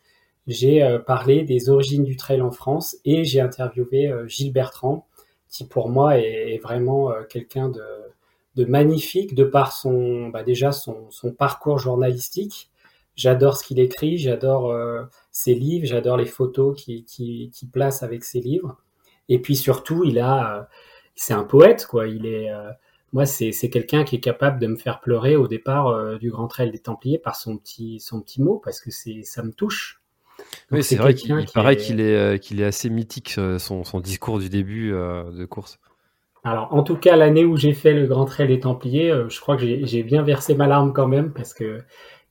j'ai 0.47 0.83
euh, 0.83 0.99
parlé 0.99 1.43
des 1.43 1.69
origines 1.69 2.05
du 2.05 2.17
trail 2.17 2.41
en 2.41 2.51
France 2.51 2.97
et 3.05 3.25
j'ai 3.25 3.41
interviewé 3.41 4.09
euh, 4.09 4.27
Gilles 4.27 4.53
Bertrand, 4.53 5.07
qui 5.49 5.67
pour 5.67 5.89
moi 5.89 6.19
est, 6.19 6.59
vraiment 6.59 7.11
euh, 7.11 7.23
quelqu'un 7.25 7.69
de, 7.69 7.83
de, 8.57 8.65
magnifique 8.65 9.35
de 9.35 9.45
par 9.45 9.73
son, 9.73 10.29
bah 10.29 10.43
déjà 10.43 10.73
son, 10.73 11.11
son, 11.11 11.33
parcours 11.33 11.79
journalistique. 11.79 12.71
J'adore 13.17 13.57
ce 13.57 13.65
qu'il 13.67 13.81
écrit, 13.81 14.19
j'adore 14.19 14.75
ses 15.31 15.55
livres, 15.55 15.85
j'adore 15.85 16.17
les 16.17 16.27
photos 16.27 16.81
qu'il 16.81 17.05
qui, 17.05 17.51
qui 17.53 17.67
place 17.67 18.03
avec 18.03 18.25
ses 18.25 18.41
livres. 18.41 18.79
Et 19.29 19.41
puis 19.41 19.57
surtout, 19.57 20.05
il 20.05 20.19
a, 20.21 20.69
c'est 21.17 21.35
un 21.35 21.45
poète, 21.45 21.87
quoi. 21.87 22.09
Il 22.09 22.25
est, 22.25 22.49
moi, 23.13 23.27
c'est 23.27 23.53
quelqu'un 23.69 24.05
qui 24.05 24.17
est 24.17 24.21
capable 24.21 24.59
de 24.59 24.69
me 24.69 24.77
faire 24.77 25.01
pleurer 25.01 25.37
au 25.37 25.49
départ 25.49 26.19
du 26.19 26.31
Grand 26.31 26.49
Trail 26.49 26.71
des 26.71 26.79
Templiers 26.79 27.19
par 27.19 27.37
son 27.37 27.59
petit, 27.59 28.01
son 28.01 28.23
petit 28.23 28.41
mot, 28.41 28.59
parce 28.65 28.81
que 28.81 28.91
ça 28.91 29.43
me 29.43 29.53
touche 29.53 30.00
oui, 30.71 30.85
c'est 30.85 30.97
vrai 30.97 31.15
qu'il 31.15 31.35
paraît 31.53 31.77
qu'il 31.77 32.01
est, 32.01 32.17
euh, 32.17 32.39
qu'il 32.39 32.61
est 32.61 32.65
assez 32.65 32.91
mythique, 32.91 33.35
euh, 33.39 33.59
son, 33.59 33.85
son 33.85 34.01
discours 34.01 34.39
du 34.39 34.49
début 34.49 34.93
euh, 34.93 35.31
de 35.31 35.45
course. 35.45 35.79
Alors, 36.45 36.73
en 36.73 36.83
tout 36.83 36.97
cas, 36.97 37.17
l'année 37.17 37.45
où 37.45 37.57
j'ai 37.57 37.75
fait 37.75 37.93
le 37.93 38.07
Grand 38.07 38.25
Trail 38.25 38.49
des 38.49 38.61
Templiers, 38.61 39.13
je 39.29 39.41
crois 39.41 39.57
que 39.57 39.85
j'ai 39.85 40.03
bien 40.03 40.23
versé 40.23 40.55
ma 40.55 40.67
larme 40.67 40.93
quand 40.93 41.09
même 41.09 41.33
parce 41.33 41.53
que 41.53 41.81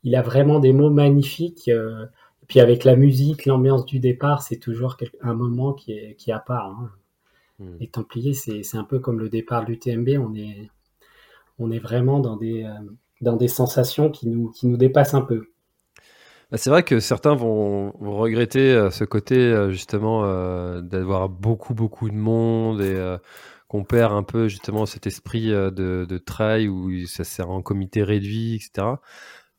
il 0.04 0.16
a 0.16 0.22
vraiment 0.22 0.60
des 0.60 0.74
mots 0.74 0.90
magnifiques. 0.90 1.68
et 1.68 2.46
puis 2.48 2.60
avec 2.60 2.86
la 2.86 2.96
musique, 2.96 3.46
l'ambiance 3.46 3.86
du 3.86 4.00
départ, 4.00 4.42
c'est 4.42 4.58
toujours 4.58 4.98
un 5.22 5.36
moment 5.36 5.74
qui 5.74 5.92
est, 5.92 6.16
qui 6.16 6.32
à 6.32 6.40
part. 6.40 6.72
Hein. 6.72 6.90
Hmm. 7.60 7.78
Les 7.80 7.88
Templiers, 7.88 8.34
c'est 8.34 8.78
un 8.78 8.84
peu 8.84 8.98
comme 8.98 9.20
le 9.20 9.30
départ 9.30 9.64
de 9.64 9.72
l'UTMB. 9.72 10.10
On 10.20 10.34
est, 10.34 10.72
on 11.60 11.70
est 11.70 11.80
vraiment 11.80 12.20
dans 12.20 12.36
des, 12.36 12.68
dans 13.22 13.36
des 13.36 13.48
sensations 13.48 14.10
qui 14.10 14.28
nous, 14.28 14.50
qui 14.50 14.66
nous 14.66 14.78
dépassent 14.78 15.14
un 15.14 15.22
peu. 15.22 15.50
Bah, 16.52 16.58
c'est 16.58 16.72
vrai 16.72 16.82
que 16.84 17.00
certains 17.00 17.36
vont, 17.36 17.92
regretter 18.00 18.74
euh, 18.74 18.90
ce 18.90 19.04
côté 19.04 19.38
euh, 19.38 19.70
justement 19.70 20.24
euh, 20.26 20.82
d'avoir 20.82 21.30
beaucoup 21.30 21.76
beaucoup 21.76 22.10
de 22.10 22.16
monde 22.16 22.82
et 22.82 23.18
qu'on 23.68 23.84
perd 23.84 24.14
un 24.14 24.24
peu 24.24 24.48
justement 24.48 24.88
cet 24.88 25.06
esprit 25.06 25.50
de, 25.50 25.72
de 26.10 26.18
trail 26.18 26.68
où 26.68 27.06
ça 27.06 27.24
sert 27.24 27.52
en 27.52 27.62
comité 27.62 28.02
réduit, 28.02 28.56
etc. 28.56 28.88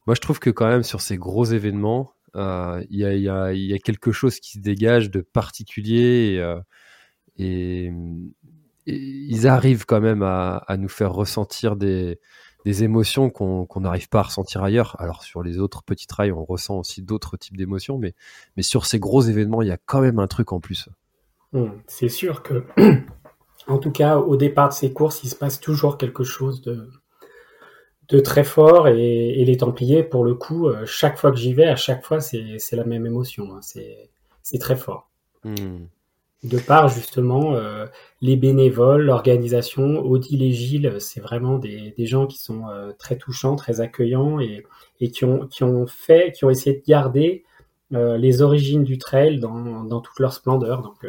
Moi, 0.06 0.14
je 0.16 0.20
trouve 0.20 0.40
que 0.40 0.50
quand 0.50 0.66
même 0.66 0.82
sur 0.82 1.00
ces 1.00 1.16
gros 1.16 1.44
événements, 1.44 2.12
il 2.34 2.86
y, 2.90 3.04
a, 3.04 3.14
y, 3.14 3.56
y, 3.56 3.74
a, 3.74 3.78
quelque 3.78 4.10
chose 4.10 4.40
qui 4.40 4.52
se 4.52 4.58
dégage 4.58 5.10
de 5.10 5.20
particulier 5.20 6.40
et, 7.38 7.44
et, 7.44 7.92
ils 8.86 9.46
arrivent 9.46 9.86
quand 9.86 10.00
même 10.00 10.22
à, 10.22 10.56
à 10.66 10.76
nous 10.76 10.88
faire 10.88 11.12
ressentir 11.12 11.76
des, 11.76 12.18
des 12.64 12.84
émotions 12.84 13.30
qu'on 13.30 13.80
n'arrive 13.80 14.08
pas 14.08 14.20
à 14.20 14.22
ressentir 14.24 14.62
ailleurs. 14.62 14.96
Alors 14.98 15.22
sur 15.22 15.42
les 15.42 15.58
autres 15.58 15.82
petits 15.82 16.06
trails, 16.06 16.32
on 16.32 16.44
ressent 16.44 16.78
aussi 16.78 17.02
d'autres 17.02 17.36
types 17.36 17.56
d'émotions, 17.56 17.98
mais, 17.98 18.14
mais 18.56 18.62
sur 18.62 18.86
ces 18.86 18.98
gros 18.98 19.22
événements, 19.22 19.62
il 19.62 19.68
y 19.68 19.72
a 19.72 19.78
quand 19.78 20.00
même 20.00 20.18
un 20.18 20.26
truc 20.26 20.52
en 20.52 20.60
plus. 20.60 20.88
Hmm, 21.52 21.70
c'est 21.86 22.08
sûr 22.08 22.42
que, 22.42 22.64
en 23.66 23.78
tout 23.78 23.90
cas, 23.90 24.18
au 24.18 24.36
départ 24.36 24.68
de 24.68 24.74
ces 24.74 24.92
courses, 24.92 25.24
il 25.24 25.28
se 25.28 25.36
passe 25.36 25.60
toujours 25.60 25.98
quelque 25.98 26.24
chose 26.24 26.60
de, 26.60 26.90
de 28.08 28.20
très 28.20 28.44
fort 28.44 28.88
et, 28.88 29.44
les 29.44 29.56
Templiers, 29.56 30.02
pour 30.02 30.24
le 30.24 30.34
coup, 30.34 30.68
chaque 30.84 31.18
fois 31.18 31.30
que 31.30 31.38
j'y 31.38 31.54
vais, 31.54 31.66
à 31.66 31.76
chaque 31.76 32.04
fois, 32.04 32.20
c'est 32.20 32.58
la 32.72 32.84
même 32.84 33.06
émotion. 33.06 33.54
Hein. 33.54 33.60
C'est 33.62 34.58
très 34.58 34.76
fort. 34.76 35.10
Hmm. 35.44 35.86
De 36.42 36.58
par 36.58 36.88
justement 36.88 37.54
les 38.22 38.36
bénévoles, 38.36 39.02
l'organisation, 39.02 40.00
Odile 40.00 40.42
et 40.42 40.52
Gilles, 40.52 40.96
c'est 40.98 41.20
vraiment 41.20 41.58
des, 41.58 41.92
gens 41.98 42.26
qui 42.26 42.38
sont 42.38 42.64
très 42.98 43.18
touchants, 43.18 43.56
très 43.56 43.82
accueillants 43.82 44.40
et, 44.40 44.64
qui, 45.10 45.24
ont, 45.24 45.86
fait, 45.86 46.32
qui 46.32 46.46
ont 46.46 46.50
essayé 46.50 46.76
de 46.76 46.82
garder 46.86 47.44
les 47.90 48.40
origines 48.40 48.84
du 48.84 48.96
trail 48.96 49.38
dans, 49.38 50.00
toute 50.00 50.18
leur 50.18 50.32
splendeur. 50.32 50.80
Donc 50.80 51.04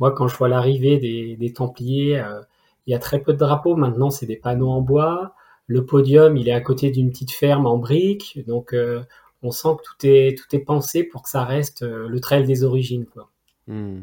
moi, 0.00 0.12
quand 0.12 0.26
je 0.26 0.36
vois 0.36 0.48
l'arrivée 0.48 0.98
des, 1.36 1.52
Templiers, 1.52 2.18
euh, 2.18 2.40
il 2.86 2.92
y 2.92 2.94
a 2.94 2.98
très 2.98 3.20
peu 3.20 3.34
de 3.34 3.38
drapeaux. 3.38 3.76
Maintenant, 3.76 4.10
c'est 4.10 4.26
des 4.26 4.36
panneaux 4.36 4.70
en 4.70 4.80
bois. 4.80 5.34
Le 5.66 5.84
podium, 5.84 6.36
il 6.38 6.48
est 6.48 6.52
à 6.52 6.60
côté 6.62 6.90
d'une 6.90 7.10
petite 7.10 7.32
ferme 7.32 7.66
en 7.66 7.76
briques. 7.76 8.42
Donc, 8.46 8.72
euh, 8.72 9.02
on 9.42 9.50
sent 9.50 9.68
que 9.78 9.82
tout 9.84 10.06
est, 10.06 10.38
tout 10.38 10.56
est 10.56 10.60
pensé 10.60 11.04
pour 11.04 11.22
que 11.22 11.28
ça 11.28 11.44
reste 11.44 11.82
euh, 11.82 12.08
le 12.08 12.18
trail 12.18 12.44
des 12.44 12.64
origines. 12.64 13.04
Quoi. 13.04 13.30
Hmm. 13.66 14.00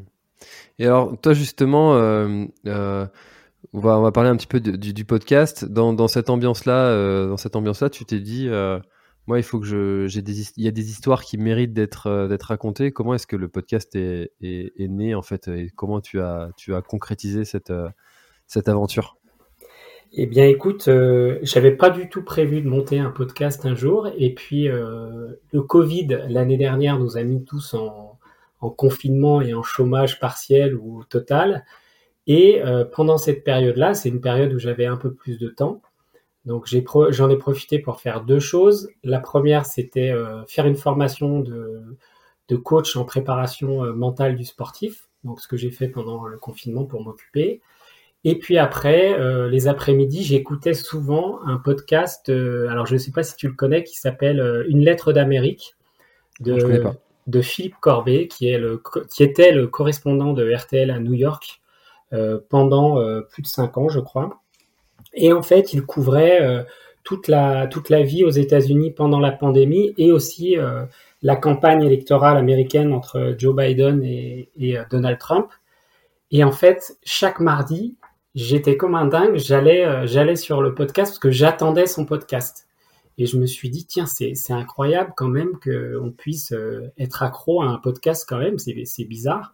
Et 0.79 0.85
alors, 0.85 1.19
toi, 1.21 1.33
justement, 1.33 1.93
on, 1.93 2.49
va, 2.65 3.99
on 3.99 4.01
va 4.01 4.11
parler 4.11 4.29
un 4.29 4.35
petit 4.35 4.47
peu 4.47 4.59
du, 4.59 5.05
podcast. 5.05 5.65
Dans, 5.65 6.07
cette 6.07 6.29
ambiance-là, 6.29 7.27
dans 7.27 7.37
cette 7.37 7.55
ambiance-là, 7.55 7.89
tu 7.89 8.05
t'es 8.05 8.19
dit 8.19 8.49
moi, 9.27 9.37
il 9.39 9.43
faut 9.43 9.59
que 9.59 10.07
j'ai 10.07 10.21
des, 10.21 10.41
il 10.55 10.63
y 10.63 10.67
a 10.69 10.71
des 10.71 10.89
histoires 10.89 11.23
qui 11.23 11.37
méritent 11.37 11.73
d'être, 11.73 12.07
euh, 12.07 12.27
d'être 12.29 12.43
racontées. 12.43 12.91
Comment 12.91 13.13
est-ce 13.13 13.27
que 13.27 13.35
le 13.35 13.49
podcast 13.49 13.93
est, 13.95 14.31
né 14.79 15.15
en 15.15 15.21
fait 15.21 15.49
et 15.49 15.69
comment 15.75 15.99
tu 15.99 16.21
as, 16.21 16.49
tu 16.55 16.73
as 16.73 16.81
concrétisé 16.81 17.43
cette, 17.43 17.69
euh, 17.69 17.89
cette 18.47 18.69
aventure? 18.69 19.17
Eh 20.13 20.25
bien, 20.25 20.45
écoute, 20.45 20.87
euh, 20.87 21.39
j'avais 21.41 21.75
pas 21.75 21.89
du 21.89 22.07
tout 22.07 22.23
prévu 22.23 22.61
de 22.61 22.69
monter 22.69 22.99
un 22.99 23.09
podcast 23.09 23.65
un 23.65 23.75
jour, 23.75 24.07
et 24.17 24.33
puis 24.33 24.69
le 24.69 25.61
Covid 25.61 26.07
l'année 26.29 26.55
dernière 26.55 26.97
nous 26.97 27.17
a 27.17 27.23
mis 27.23 27.43
tous 27.43 27.73
en, 27.73 28.16
en 28.61 28.69
confinement 28.69 29.41
et 29.41 29.53
en 29.53 29.63
chômage 29.63 30.19
partiel 30.19 30.75
ou 30.75 31.03
total. 31.05 31.65
Et 32.27 32.61
pendant 32.91 33.17
cette 33.17 33.45
période-là, 33.45 33.93
c'est 33.93 34.09
une 34.09 34.19
période 34.19 34.53
où 34.53 34.59
j'avais 34.59 34.85
un 34.85 34.97
peu 34.97 35.13
plus 35.13 35.39
de 35.39 35.47
temps. 35.47 35.81
Donc 36.47 36.65
j'en 37.09 37.29
ai, 37.29 37.35
profité 37.35 37.77
pour 37.77 37.99
faire 37.99 38.21
deux 38.21 38.39
choses. 38.39 38.89
La 39.03 39.19
première, 39.19 39.65
c'était 39.65 40.11
euh, 40.11 40.45
faire 40.45 40.65
une 40.65 40.77
formation 40.77 41.41
de, 41.41 42.55
coach 42.55 42.95
en 42.95 43.03
préparation 43.03 43.83
euh, 43.83 43.91
mentale 43.91 44.37
du 44.37 44.45
sportif, 44.45 45.09
donc 45.25 45.41
ce 45.41 45.47
que 45.49 45.57
j'ai 45.57 45.71
fait 45.71 45.89
pendant 45.89 46.25
le 46.25 46.37
confinement 46.37 46.85
pour 46.85 47.03
m'occuper. 47.03 47.59
Et 48.23 48.39
puis 48.39 48.57
après, 48.57 49.19
euh, 49.19 49.49
les 49.49 49.67
après-midi, 49.67 50.23
j'écoutais 50.23 50.73
souvent 50.73 51.41
un 51.45 51.57
podcast, 51.57 52.29
alors 52.29 52.85
je 52.85 52.93
ne 52.93 52.97
sais 52.97 53.11
pas 53.11 53.23
si 53.23 53.35
tu 53.35 53.49
le 53.49 53.53
connais, 53.53 53.83
qui 53.83 53.97
s'appelle 53.97 54.65
Une 54.69 54.85
lettre 54.85 55.11
d'Amérique 55.11 55.75
de, 56.39 56.55
de 57.27 57.41
Philippe 57.41 57.75
Corbet, 57.81 58.27
qui, 58.27 58.49
est 58.49 58.57
le, 58.57 58.81
qui 59.13 59.23
était 59.23 59.51
le 59.51 59.67
correspondant 59.67 60.33
de 60.33 60.51
RTL 60.51 60.89
à 60.89 60.99
New 60.99 61.13
York 61.13 61.61
pendant 62.49 63.03
plus 63.29 63.41
de 63.41 63.47
cinq 63.47 63.77
ans, 63.77 63.89
je 63.89 63.99
crois. 63.99 64.41
Et 65.17 65.33
en 65.33 65.41
fait, 65.41 65.73
il 65.73 65.81
couvrait 65.83 66.41
euh, 66.41 66.63
toute, 67.03 67.27
la, 67.27 67.67
toute 67.67 67.89
la 67.89 68.03
vie 68.03 68.23
aux 68.23 68.29
États-Unis 68.29 68.91
pendant 68.91 69.19
la 69.19 69.31
pandémie 69.31 69.93
et 69.97 70.11
aussi 70.11 70.57
euh, 70.57 70.85
la 71.21 71.35
campagne 71.35 71.83
électorale 71.83 72.37
américaine 72.37 72.93
entre 72.93 73.35
Joe 73.37 73.55
Biden 73.55 74.03
et, 74.03 74.49
euh, 74.61 74.83
Donald 74.89 75.17
Trump. 75.17 75.47
Et 76.31 76.43
en 76.43 76.51
fait, 76.51 76.97
chaque 77.03 77.39
mardi, 77.39 77.95
j'étais 78.35 78.77
comme 78.77 78.95
un 78.95 79.05
dingue, 79.05 79.37
j'allais 79.37 80.05
j'allais 80.05 80.35
sur 80.35 80.61
le 80.61 80.75
podcast 80.75 81.11
parce 81.11 81.19
que 81.19 81.31
j'attendais 81.31 81.87
son 81.87 82.05
podcast. 82.05 82.66
Et 83.17 83.25
je 83.25 83.37
me 83.37 83.45
suis 83.47 83.69
dit, 83.69 83.85
tiens, 83.85 84.05
c'est 84.05 84.51
incroyable 84.51 85.13
quand 85.17 85.27
même 85.27 85.53
qu'on 85.63 86.11
puisse 86.11 86.53
être 86.97 87.23
accro 87.23 87.61
à 87.63 87.65
un 87.65 87.77
podcast 87.77 88.25
quand 88.27 88.37
même, 88.37 88.57
c'est 88.59 89.05
bizarre. 89.05 89.53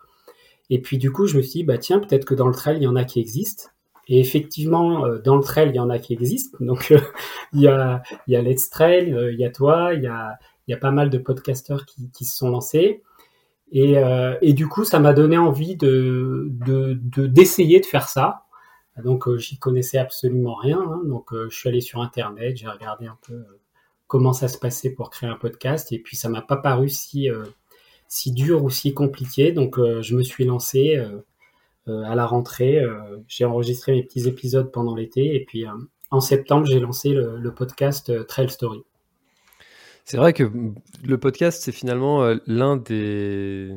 Et 0.69 0.81
puis 0.81 0.97
du 0.97 1.11
coup, 1.11 1.27
je 1.27 1.37
me 1.37 1.41
suis 1.41 1.59
dit, 1.59 1.63
bah 1.63 1.77
tiens, 1.77 1.99
peut-être 1.99 2.25
que 2.25 2.33
dans 2.33 2.47
le 2.47 2.53
trail, 2.53 2.77
il 2.77 2.83
y 2.83 2.87
en 2.87 2.95
a 2.95 3.03
qui 3.03 3.19
existent. 3.19 3.69
Et 4.07 4.19
effectivement, 4.19 5.05
euh, 5.05 5.19
dans 5.19 5.35
le 5.35 5.43
trail, 5.43 5.69
il 5.69 5.75
y 5.75 5.79
en 5.79 5.89
a 5.89 5.99
qui 5.99 6.13
existent. 6.13 6.57
Donc, 6.63 6.91
euh, 6.91 6.99
il 7.53 7.61
y 7.61 7.67
a, 7.67 8.01
il 8.27 8.33
y 8.33 8.35
a 8.35 8.41
Let's 8.41 8.69
Trail, 8.69 9.13
euh, 9.13 9.31
il 9.31 9.39
y 9.39 9.45
a 9.45 9.49
toi, 9.49 9.93
il 9.93 10.03
y 10.03 10.07
a, 10.07 10.37
il 10.67 10.71
y 10.71 10.73
a 10.73 10.77
pas 10.77 10.91
mal 10.91 11.09
de 11.09 11.17
podcasteurs 11.17 11.85
qui, 11.85 12.25
se 12.25 12.35
sont 12.37 12.49
lancés. 12.49 13.03
Et, 13.71 13.95
et 14.41 14.53
du 14.53 14.67
coup, 14.67 14.85
ça 14.85 14.99
m'a 14.99 15.13
donné 15.13 15.37
envie 15.37 15.75
de, 15.75 16.47
de, 16.51 16.93
d'essayer 17.25 17.79
de, 17.79 17.85
faire 17.85 18.07
ça. 18.07 18.43
Donc, 18.97 19.33
j'y 19.37 19.57
connaissais 19.57 19.97
absolument 19.97 20.55
rien. 20.55 20.79
Hein. 20.79 21.01
Donc, 21.05 21.29
je 21.33 21.55
suis 21.55 21.69
allé 21.69 21.81
sur 21.81 22.01
Internet, 22.01 22.57
j'ai 22.57 22.67
regardé 22.67 23.07
un 23.07 23.17
peu 23.25 23.43
comment 24.07 24.33
ça 24.33 24.47
se 24.47 24.57
passait 24.57 24.91
pour 24.91 25.09
créer 25.09 25.29
un 25.29 25.35
podcast. 25.35 25.91
Et 25.91 25.99
puis, 25.99 26.15
ça 26.15 26.29
m'a 26.29 26.41
pas 26.41 26.57
paru 26.57 26.89
si, 26.89 27.29
si 28.07 28.31
dur 28.31 28.63
ou 28.63 28.69
si 28.69 28.93
compliqué. 28.93 29.51
Donc, 29.51 29.77
je 29.77 30.15
me 30.15 30.21
suis 30.21 30.45
lancé 30.45 31.03
euh, 31.89 32.03
à 32.03 32.15
la 32.15 32.25
rentrée. 32.25 32.79
Euh, 32.79 33.17
j'ai 33.27 33.43
enregistré 33.43 33.91
mes 33.91 34.03
petits 34.03 34.25
épisodes 34.29 34.71
pendant 34.71 34.95
l'été 34.95 35.35
et 35.35 35.43
puis 35.43 35.67
euh, 35.67 35.71
en 36.11 36.21
septembre, 36.21 36.65
j'ai 36.65 36.79
lancé 36.79 37.09
le, 37.09 37.53
podcast 37.53 38.25
Trail 38.27 38.49
Story. 38.49 38.83
C'est 40.05 40.15
vrai 40.15 40.31
que 40.31 40.49
le 41.03 41.17
podcast, 41.17 41.61
c'est 41.61 41.73
finalement 41.73 42.33
l'un 42.45 42.77
des 42.77 43.75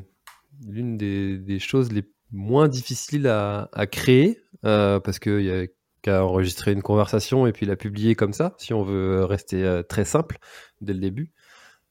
l'une 0.68 0.96
des, 0.96 1.58
choses 1.58 1.90
les 1.90 2.04
moins 2.32 2.68
difficiles 2.68 3.26
à, 3.26 3.68
créer 3.90 4.40
parce 4.62 5.18
qu'il 5.18 5.42
y 5.42 5.50
a 5.50 5.66
qu'à 6.02 6.24
enregistrer 6.24 6.72
une 6.72 6.82
conversation 6.82 7.46
et 7.46 7.52
puis 7.52 7.66
la 7.66 7.76
publier 7.76 8.14
comme 8.14 8.32
ça 8.32 8.54
si 8.58 8.74
on 8.74 8.82
veut 8.82 9.24
rester 9.24 9.82
très 9.88 10.04
simple 10.04 10.38
dès 10.80 10.92
le 10.92 11.00
début. 11.00 11.32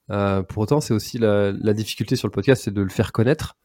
pour 0.08 0.58
autant, 0.58 0.82
c'est 0.82 0.94
aussi 0.94 1.18
la, 1.18 1.52
difficulté 1.74 2.16
sur 2.16 2.28
le 2.28 2.32
podcast, 2.32 2.64
c'est 2.64 2.74
de 2.74 2.82
le 2.82 2.90
faire 2.90 3.12
connaître. 3.12 3.58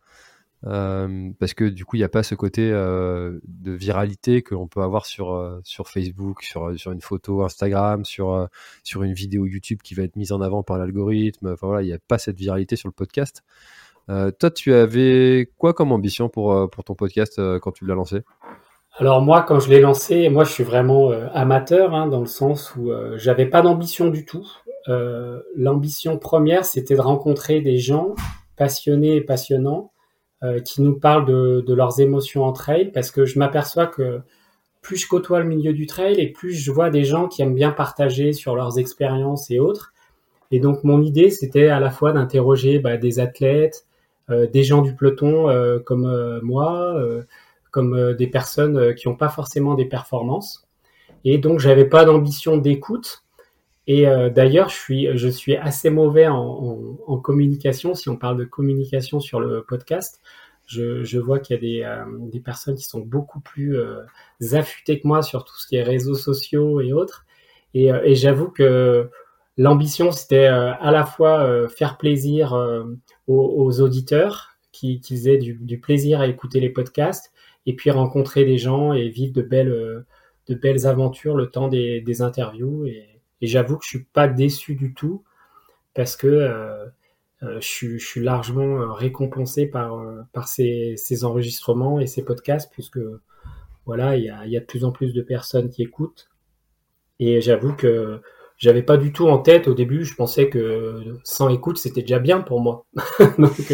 Euh, 0.67 1.31
parce 1.39 1.55
que 1.55 1.65
du 1.65 1.85
coup, 1.85 1.97
il 1.97 2.01
n'y 2.01 2.05
a 2.05 2.11
pas 2.11 2.23
ce 2.23 2.35
côté 2.35 2.71
euh, 2.71 3.41
de 3.45 3.73
viralité 3.73 4.43
que 4.43 4.55
l'on 4.55 4.69
peut 4.69 4.83
avoir 4.83 5.07
sur, 5.07 5.33
euh, 5.33 5.59
sur 5.65 5.89
Facebook, 5.89 6.43
sur, 6.43 6.79
sur 6.79 6.93
une 6.93 7.01
photo 7.01 7.43
Instagram, 7.43 8.05
sur, 8.05 8.49
sur 8.85 9.03
une 9.03 9.15
vidéo 9.15 9.47
YouTube 9.47 9.81
qui 9.83 9.95
va 9.95 10.03
être 10.03 10.17
mise 10.17 10.33
en 10.33 10.41
avant 10.41 10.63
par 10.63 10.79
l'algorithme. 10.79 11.53
Enfin 11.53 11.67
voilà, 11.67 11.83
il 11.83 11.87
n'y 11.87 11.93
a 11.93 11.99
pas 11.99 12.19
cette 12.19 12.39
viralité 12.39 12.77
sur 12.77 12.89
le 12.89 12.93
podcast. 12.93 13.43
Toi, 14.39 14.51
tu 14.51 14.75
avais 14.75 15.51
quoi 15.59 15.75
comme 15.75 15.93
ambition 15.93 16.29
pour, 16.29 16.69
pour 16.71 16.85
ton 16.85 16.95
podcast 16.95 17.41
quand 17.61 17.73
tu 17.73 17.87
l'as 17.87 17.95
lancé? 17.95 18.23
Alors 18.99 19.23
moi, 19.23 19.43
quand 19.43 19.61
je 19.61 19.71
l'ai 19.71 19.81
lancé, 19.81 20.29
moi 20.29 20.45
je 20.45 20.51
suis 20.51 20.65
vraiment 20.65 21.11
amateur 21.33 21.95
hein, 21.95 22.07
dans 22.09 22.21
le 22.21 22.27
sens 22.27 22.75
où 22.77 22.91
j'avais 23.17 23.47
pas 23.47 23.63
d'ambition 23.63 24.09
du 24.09 24.25
tout. 24.25 24.47
L'ambition 25.57 26.19
première, 26.19 26.65
c'était 26.65 26.97
de 26.97 27.01
rencontrer 27.01 27.61
des 27.61 27.79
gens 27.79 28.15
passionnés 28.57 29.17
et 29.17 29.21
passionnants 29.23 29.91
euh, 30.43 30.61
qui 30.61 30.81
nous 30.81 30.99
parlent 30.99 31.27
de, 31.27 31.63
de, 31.67 31.75
leurs 31.75 32.01
émotions 32.01 32.45
en 32.45 32.53
trail, 32.55 32.93
parce 32.93 33.11
que 33.11 33.27
je 33.27 33.39
m'aperçois 33.39 33.87
que 33.87 34.21
plus 34.81 34.97
je 34.97 35.07
côtoie 35.07 35.41
le 35.41 35.47
milieu 35.47 35.75
du 35.75 35.85
trail 35.85 36.19
et 36.19 36.33
plus 36.33 36.55
je 36.55 36.73
vois 36.73 36.89
des 36.89 37.05
gens 37.05 37.29
qui 37.29 37.43
aiment 37.43 37.55
bien 37.55 37.73
partager 37.73 38.33
sur 38.33 38.57
leurs 38.57 38.79
expériences 38.79 39.51
et 39.51 39.59
autres. 39.59 39.93
Et 40.51 40.59
donc 40.59 40.83
mon 40.83 41.03
idée, 41.03 41.29
c'était 41.29 41.69
à 41.69 41.79
la 41.79 41.91
fois 41.91 42.13
d'interroger 42.13 42.79
bah, 42.79 42.97
des 42.97 43.21
athlètes, 43.21 43.85
euh, 43.85 43.90
des 44.31 44.65
gens 44.65 44.83
du 44.83 44.95
peloton 44.95 45.49
euh, 45.49 45.79
comme 45.79 46.07
euh, 46.07 46.41
moi, 46.43 46.95
euh, 46.97 47.23
comme 47.71 48.15
des 48.15 48.27
personnes 48.27 48.95
qui 48.95 49.09
n'ont 49.09 49.17
pas 49.17 49.29
forcément 49.29 49.75
des 49.75 49.87
performances. 49.87 50.67
Et 51.25 51.39
donc 51.39 51.61
j'avais 51.61 51.85
pas 51.85 52.05
d'ambition 52.05 52.57
d'écoute, 52.57 53.25
et 53.93 54.07
euh, 54.07 54.31
d'ailleurs, 54.31 54.69
je 54.69 54.77
suis, 54.77 55.19
je 55.19 55.29
suis 55.29 55.57
assez 55.57 55.91
mauvais 55.91 56.29
en, 56.29 57.19
communication. 57.19 57.95
Si 57.95 58.09
on 58.09 58.17
parle 58.17 58.37
de 58.37 58.45
communication 58.45 59.19
sur 59.19 59.41
le 59.41 59.65
podcast, 59.65 60.21
je, 60.67 61.03
je 61.03 61.19
vois 61.19 61.41
qu'il 61.41 61.57
y 61.57 61.59
a 61.59 61.61
des, 61.61 61.83
euh, 61.83 62.05
des, 62.31 62.39
personnes 62.39 62.77
qui 62.77 62.85
sont 62.85 63.01
beaucoup 63.01 63.41
plus 63.41 63.77
euh, 63.77 64.03
affûtées 64.53 65.01
que 65.01 65.09
moi 65.09 65.23
sur 65.23 65.45
tout 65.45 65.59
ce 65.59 65.67
qui 65.67 65.75
est 65.75 65.83
réseaux 65.83 66.15
sociaux 66.15 66.81
et 66.81 66.93
autres. 66.93 67.27
Et 67.75 68.15
j'avoue 68.15 68.49
que 68.49 69.11
l'ambition, 69.61 70.11
c'était 70.11 70.47
à 70.47 70.91
la 70.91 71.05
fois 71.05 71.69
faire 71.69 71.99
plaisir 71.99 72.55
aux, 73.27 73.81
auditeurs 73.81 74.57
qui, 74.73 75.01
faisaient 75.07 75.37
du, 75.37 75.79
plaisir 75.79 76.21
à 76.21 76.27
écouter 76.27 76.61
les 76.61 76.71
podcasts, 76.71 77.33
et 77.67 77.77
puis 77.77 77.91
rencontrer 77.91 78.45
des 78.45 78.59
gens 78.59 78.93
et 78.95 79.09
vivre 79.09 79.35
de 79.35 79.43
belles, 79.43 80.87
aventures 80.87 81.37
le 81.37 81.51
temps 81.51 81.69
des, 81.69 82.23
interviews. 82.23 82.87
Et, 82.87 83.07
j'avoue 83.43 83.77
que 83.77 83.85
je 83.85 83.91
suis 83.91 84.05
pas 84.05 84.29
déçu 84.29 84.75
du 84.75 84.95
tout 84.95 85.25
parce 85.95 86.17
que 86.17 86.27
euh, 86.27 86.87
euh, 87.43 87.61
je, 87.61 87.99
suis, 87.99 88.21
largement 88.21 88.81
euh, 88.81 88.93
récompensé 88.93 89.67
par, 89.67 90.03
par 90.33 90.49
ces, 90.49 90.97
enregistrements 91.25 92.01
et 92.01 92.07
ces 92.07 92.23
podcasts 92.23 92.71
puisque 92.73 93.01
voilà, 93.87 94.17
il 94.17 94.25
y 94.25 94.31
a, 94.31 94.47
y 94.47 94.57
a, 94.57 94.61
de 94.61 94.67
plus 94.67 94.85
en 94.85 94.93
plus 94.93 95.13
de 95.13 95.23
personnes 95.23 95.71
qui 95.71 95.83
écoutent. 95.83 96.31
Et 97.19 97.41
j'avoue 97.41 97.75
que 97.75 98.21
j'avais 98.61 98.83
pas 98.83 98.97
du 98.97 99.13
tout 99.13 99.27
en 99.27 99.39
tête 99.39 99.67
au 99.67 99.75
début, 99.75 100.05
je 100.05 100.15
pensais 100.15 100.49
que 100.49 101.03
100 101.25 101.49
écoutes 101.49 101.79
c'était 101.79 102.03
déjà 102.03 102.21
bien 102.21 102.41
pour 102.41 102.61
moi. 102.61 102.87
donc 103.39 103.73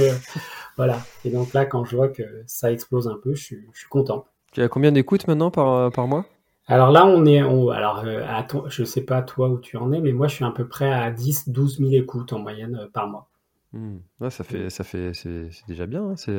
voilà. 0.76 1.00
Et 1.25 1.31
donc 1.31 1.52
là, 1.52 1.66
quand 1.66 1.85
je 1.85 1.97
vois 1.97 2.09
que 2.09 2.23
ça 2.47 2.73
explose 2.73 3.09
un 3.09 3.19
peu, 3.23 3.35
je 3.35 3.43
suis, 3.43 3.66
je 3.73 3.81
suis 3.81 3.88
content. 3.88 4.26
Tu 4.52 4.62
as 4.62 4.69
combien 4.69 4.93
d'écoutes 4.93 5.26
maintenant 5.26 5.50
par, 5.50 5.90
par 5.93 6.07
mois? 6.07 6.25
Alors 6.69 6.90
là, 6.90 7.07
on 7.07 7.26
est, 7.26 7.40
alors, 7.40 8.05
attends, 8.28 8.64
je 8.69 8.85
sais 8.85 9.02
pas 9.02 9.23
toi 9.23 9.49
où 9.49 9.59
tu 9.59 9.76
en 9.76 9.93
es, 9.93 10.00
mais 10.00 10.12
moi, 10.12 10.26
je 10.28 10.35
suis 10.37 10.45
à 10.45 10.50
peu 10.50 10.66
près 10.66 10.93
à 10.93 11.11
10, 11.11 11.49
12 11.50 11.78
000 11.78 11.90
écoutes 11.93 12.33
en 12.33 12.38
moyenne 12.40 12.88
par 12.93 13.09
mois. 13.09 13.28
Mmh. 13.73 13.99
ça 14.31 14.45
fait, 14.45 14.71
ça 14.71 14.85
fait, 14.85 15.12
c'est 15.14 15.50
déjà 15.69 15.87
bien. 15.87 16.11
Hein, 16.11 16.16
c'est, 16.16 16.37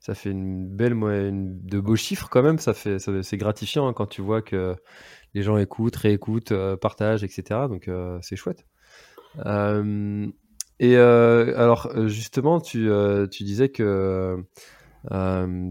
ça 0.00 0.14
fait 0.14 0.30
une 0.30 0.66
belle 0.66 0.94
moyenne 0.94 1.60
de 1.62 1.78
beaux 1.78 1.96
chiffres 1.96 2.28
quand 2.30 2.42
même. 2.42 2.58
Ça 2.58 2.72
fait, 2.74 2.98
c'est 2.98 3.36
gratifiant 3.36 3.86
hein, 3.86 3.92
quand 3.92 4.06
tu 4.06 4.22
vois 4.22 4.40
que 4.40 4.74
les 5.34 5.42
gens 5.42 5.56
écoutent, 5.56 5.96
réécoutent, 5.96 6.52
partagent, 6.80 7.24
etc. 7.24 7.60
Donc 7.68 7.90
c'est 8.22 8.36
chouette. 8.36 8.66
et 10.80 10.96
alors 10.96 12.08
justement, 12.08 12.60
tu, 12.60 12.90
tu 13.30 13.44
disais 13.44 13.68
que 13.68 14.44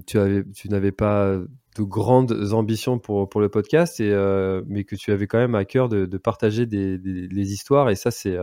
tu 0.08 0.46
tu 0.56 0.70
n'avais 0.70 0.92
pas 0.92 1.38
de 1.78 1.84
grandes 1.84 2.54
ambitions 2.54 3.00
pour, 3.00 3.30
pour 3.30 3.42
le 3.42 3.50
podcast, 3.50 4.00
et, 4.00 4.13
mais 4.68 4.84
que 4.84 4.96
tu 4.96 5.12
avais 5.12 5.28
quand 5.28 5.38
même 5.38 5.56
à 5.56 5.66
cœur 5.66 5.89
de, 5.89 6.06
partager 6.18 6.66
des, 6.66 6.98
les 6.98 7.54
histoires. 7.54 7.89
Et 7.89 7.96
ça, 7.96 8.12
c'est 8.12 8.38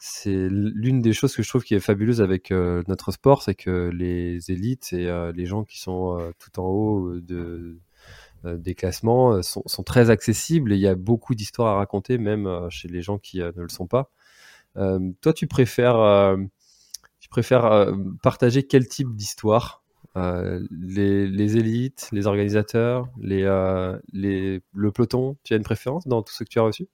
c'est 0.00 0.48
l'une 0.48 1.00
des 1.02 1.12
choses 1.12 1.34
que 1.34 1.42
je 1.42 1.48
trouve 1.48 1.64
qui 1.64 1.74
est 1.74 1.80
fabuleuse 1.80 2.20
avec 2.20 2.50
notre 2.52 3.10
sport, 3.10 3.42
c'est 3.42 3.54
que 3.54 3.90
les 3.92 4.50
élites 4.50 4.92
et 4.92 5.10
les 5.34 5.46
gens 5.46 5.64
qui 5.64 5.80
sont 5.80 6.32
tout 6.38 6.60
en 6.60 6.66
haut 6.66 7.20
de, 7.20 7.80
des 8.44 8.74
classements 8.74 9.42
sont, 9.42 9.62
sont, 9.66 9.82
très 9.82 10.10
accessibles 10.10 10.72
et 10.72 10.76
il 10.76 10.80
y 10.80 10.88
a 10.88 10.94
beaucoup 10.94 11.34
d'histoires 11.34 11.74
à 11.74 11.78
raconter, 11.78 12.18
même 12.18 12.68
chez 12.70 12.88
les 12.88 13.02
gens 13.02 13.18
qui 13.18 13.38
ne 13.38 13.50
le 13.62 13.68
sont 13.68 13.86
pas. 13.86 14.10
toi, 14.74 15.32
tu 15.34 15.46
préfères, 15.46 16.36
tu 17.20 17.28
préfères 17.28 17.92
partager 18.22 18.62
quel 18.64 18.86
type 18.86 19.14
d'histoire 19.14 19.82
euh, 20.18 20.66
les, 20.70 21.56
élites, 21.56 22.08
les 22.12 22.26
organisateurs, 22.26 23.08
les, 23.20 23.44
euh, 23.44 23.96
les, 24.12 24.60
le 24.74 24.90
peloton? 24.90 25.36
Tu 25.44 25.54
as 25.54 25.56
une 25.56 25.62
préférence 25.62 26.08
dans 26.08 26.22
tout 26.22 26.32
ce 26.32 26.44
que 26.44 26.48
tu 26.48 26.58
as 26.58 26.62
reçu? 26.62 26.88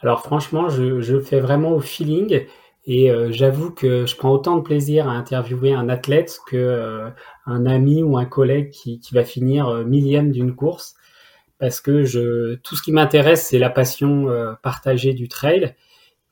Alors 0.00 0.22
franchement, 0.22 0.68
je, 0.68 1.00
je, 1.00 1.20
fais 1.20 1.40
vraiment 1.40 1.72
au 1.72 1.80
feeling 1.80 2.46
et 2.86 3.10
euh, 3.10 3.32
j'avoue 3.32 3.70
que 3.70 4.06
je 4.06 4.16
prends 4.16 4.30
autant 4.30 4.56
de 4.56 4.62
plaisir 4.62 5.08
à 5.08 5.12
interviewer 5.12 5.72
un 5.72 5.88
athlète 5.88 6.38
que 6.46 7.10
un 7.46 7.66
ami 7.66 8.02
ou 8.02 8.18
un 8.18 8.26
collègue 8.26 8.70
qui, 8.70 9.00
qui 9.00 9.14
va 9.14 9.24
finir 9.24 9.84
millième 9.84 10.30
d'une 10.32 10.54
course 10.54 10.94
parce 11.58 11.80
que 11.80 12.04
je, 12.04 12.56
tout 12.56 12.76
ce 12.76 12.82
qui 12.82 12.92
m'intéresse, 12.92 13.46
c'est 13.46 13.58
la 13.58 13.70
passion 13.70 14.26
partagée 14.62 15.14
du 15.14 15.28
trail. 15.28 15.74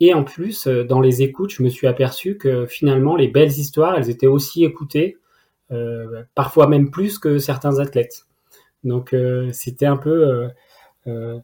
Et 0.00 0.12
en 0.14 0.24
plus, 0.24 0.66
dans 0.66 1.00
les 1.00 1.22
écoutes, 1.22 1.50
je 1.50 1.62
me 1.62 1.68
suis 1.68 1.86
aperçu 1.86 2.36
que 2.36 2.66
finalement, 2.66 3.16
les 3.16 3.28
belles 3.28 3.50
histoires, 3.50 3.94
elles 3.96 4.10
étaient 4.10 4.26
aussi 4.26 4.64
écoutées 4.64 5.18
euh, 5.72 6.24
parfois 6.34 6.66
même 6.66 6.90
plus 6.90 7.18
que 7.18 7.38
certains 7.38 7.78
athlètes. 7.78 8.26
Donc 8.84 9.14
euh, 9.14 9.50
c'était 9.52 9.86
un 9.86 9.96
peu 9.96 10.50
euh, 11.06 11.38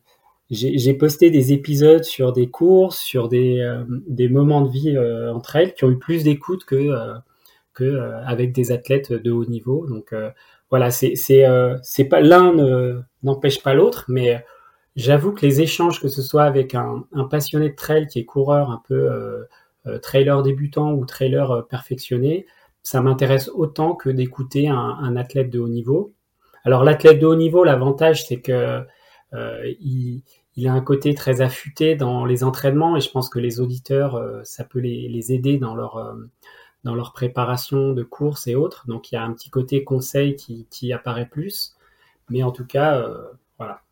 j'ai 0.51 0.95
posté 0.95 1.31
des 1.31 1.53
épisodes 1.53 2.05
sur 2.05 2.33
des 2.33 2.49
courses, 2.49 2.99
sur 2.99 3.29
des, 3.29 3.83
des 4.07 4.29
moments 4.29 4.63
de 4.63 4.71
vie 4.71 4.99
entre 5.33 5.57
elles 5.57 5.75
qui 5.75 5.85
ont 5.85 5.91
eu 5.91 5.99
plus 5.99 6.25
d'écoute 6.25 6.65
que, 6.65 6.91
que 7.75 8.01
avec 8.25 8.53
des 8.53 8.73
athlètes 8.73 9.13
de 9.13 9.31
haut 9.31 9.45
niveau. 9.45 9.87
Donc 9.87 10.15
voilà, 10.71 10.91
c'est 10.91 11.15
c'est 11.17 12.05
pas 12.05 12.21
l'un 12.21 13.05
n'empêche 13.23 13.63
pas 13.63 13.75
l'autre, 13.75 14.07
mais 14.09 14.43
j'avoue 14.97 15.33
que 15.33 15.45
les 15.45 15.61
échanges, 15.61 16.01
que 16.01 16.09
ce 16.09 16.23
soit 16.23 16.45
avec 16.45 16.75
un, 16.75 17.05
un, 17.13 17.25
passionné 17.25 17.69
de 17.71 17.75
trail 17.75 18.07
qui 18.07 18.21
est 18.21 18.25
coureur 18.25 18.71
un 18.71 18.83
peu 18.89 19.47
trailer 20.03 20.43
débutant 20.43 20.93
ou 20.95 21.05
trailer 21.05 21.67
perfectionné, 21.69 22.47
ça 22.89 23.03
m'intéresse 23.03 23.51
autant 23.55 23.95
que 23.95 24.09
d'écouter 24.09 24.69
un, 24.69 25.15
athlète 25.17 25.51
de 25.51 25.59
haut 25.59 25.69
niveau. 25.69 26.15
Alors 26.65 26.85
l'athlète 26.85 27.19
de 27.19 27.27
haut 27.27 27.37
niveau, 27.37 27.63
l'avantage 27.63 28.27
c'est 28.27 28.41
que 28.41 28.83
euh, 29.35 29.73
il, 29.81 30.23
a 30.67 30.73
un 30.73 30.81
côté 30.81 31.15
très 31.15 31.41
affûté 31.41 31.95
dans 31.95 32.25
les 32.25 32.45
entraînements 32.45 32.97
et 32.97 33.01
je 33.01 33.11
pense 33.11 33.29
que 33.29 33.39
les 33.39 33.61
auditeurs, 33.61 34.17
euh, 34.17 34.41
ça 34.45 34.65
peut 34.65 34.81
les, 34.81 35.33
aider 35.33 35.59
dans 35.59 35.75
leur 35.75 35.97
euh, 35.97 36.15
dans 36.85 36.95
leur 36.95 37.13
préparation 37.13 37.93
de 37.93 38.03
courses 38.03 38.47
et 38.47 38.55
autres. 38.55 38.87
Donc 38.87 39.13
il 39.13 39.17
y 39.17 39.19
a 39.19 39.23
un 39.23 39.33
petit 39.33 39.51
côté 39.51 39.85
conseil 39.85 40.37
qui, 40.37 40.93
apparaît 40.93 41.27
plus, 41.27 41.75
mais 42.31 42.43
en 42.43 42.53
tout 42.53 42.65
cas, 42.65 43.05
voilà, 43.59 43.83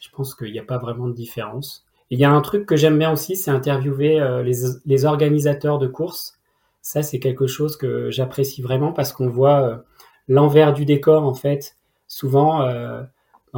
je 0.00 0.08
pense 0.10 0.34
qu'il 0.34 0.52
n'y 0.52 0.58
a 0.58 0.64
pas 0.64 0.78
vraiment 0.78 1.06
de 1.06 1.14
différence. 1.14 1.86
il 2.10 2.18
y 2.18 2.24
a 2.24 2.30
un 2.30 2.40
truc 2.40 2.66
que 2.66 2.76
j'aime 2.76 2.98
bien 2.98 3.12
aussi, 3.12 3.36
c'est 3.36 3.52
interviewer 3.52 4.42
les, 4.44 4.54
les 4.84 5.04
organisateurs 5.04 5.78
de 5.78 5.86
courses 5.86 6.38
ça, 6.84 7.02
c'est 7.02 7.18
quelque 7.18 7.46
chose 7.46 7.78
que 7.78 8.10
j'apprécie 8.10 8.60
vraiment 8.60 8.92
parce 8.92 9.12
qu'on 9.14 9.28
voit 9.28 9.82
l'envers 10.28 10.74
du 10.74 10.84
décor, 10.84 11.24
en 11.24 11.32
fait. 11.32 11.78
Souvent, 12.08 12.68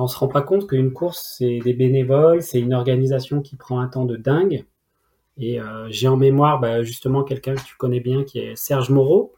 on 0.02 0.06
se 0.06 0.18
rend 0.18 0.28
pas 0.28 0.42
compte 0.42 0.68
qu'une 0.68 0.92
course, 0.92 1.36
c'est 1.38 1.58
des 1.60 1.72
bénévoles, 1.72 2.42
c'est 2.42 2.60
une 2.60 2.74
organisation 2.74 3.40
qui 3.40 3.56
prend 3.56 3.80
un 3.80 3.88
temps 3.88 4.04
de 4.04 4.16
dingue. 4.16 4.64
Et 5.38 5.60
euh, 5.60 5.86
j'ai 5.90 6.08
en 6.08 6.16
mémoire 6.16 6.60
bah, 6.60 6.82
justement 6.82 7.22
quelqu'un 7.22 7.54
que 7.54 7.64
tu 7.64 7.76
connais 7.76 8.00
bien, 8.00 8.24
qui 8.24 8.38
est 8.38 8.56
Serge 8.56 8.90
Moreau, 8.90 9.34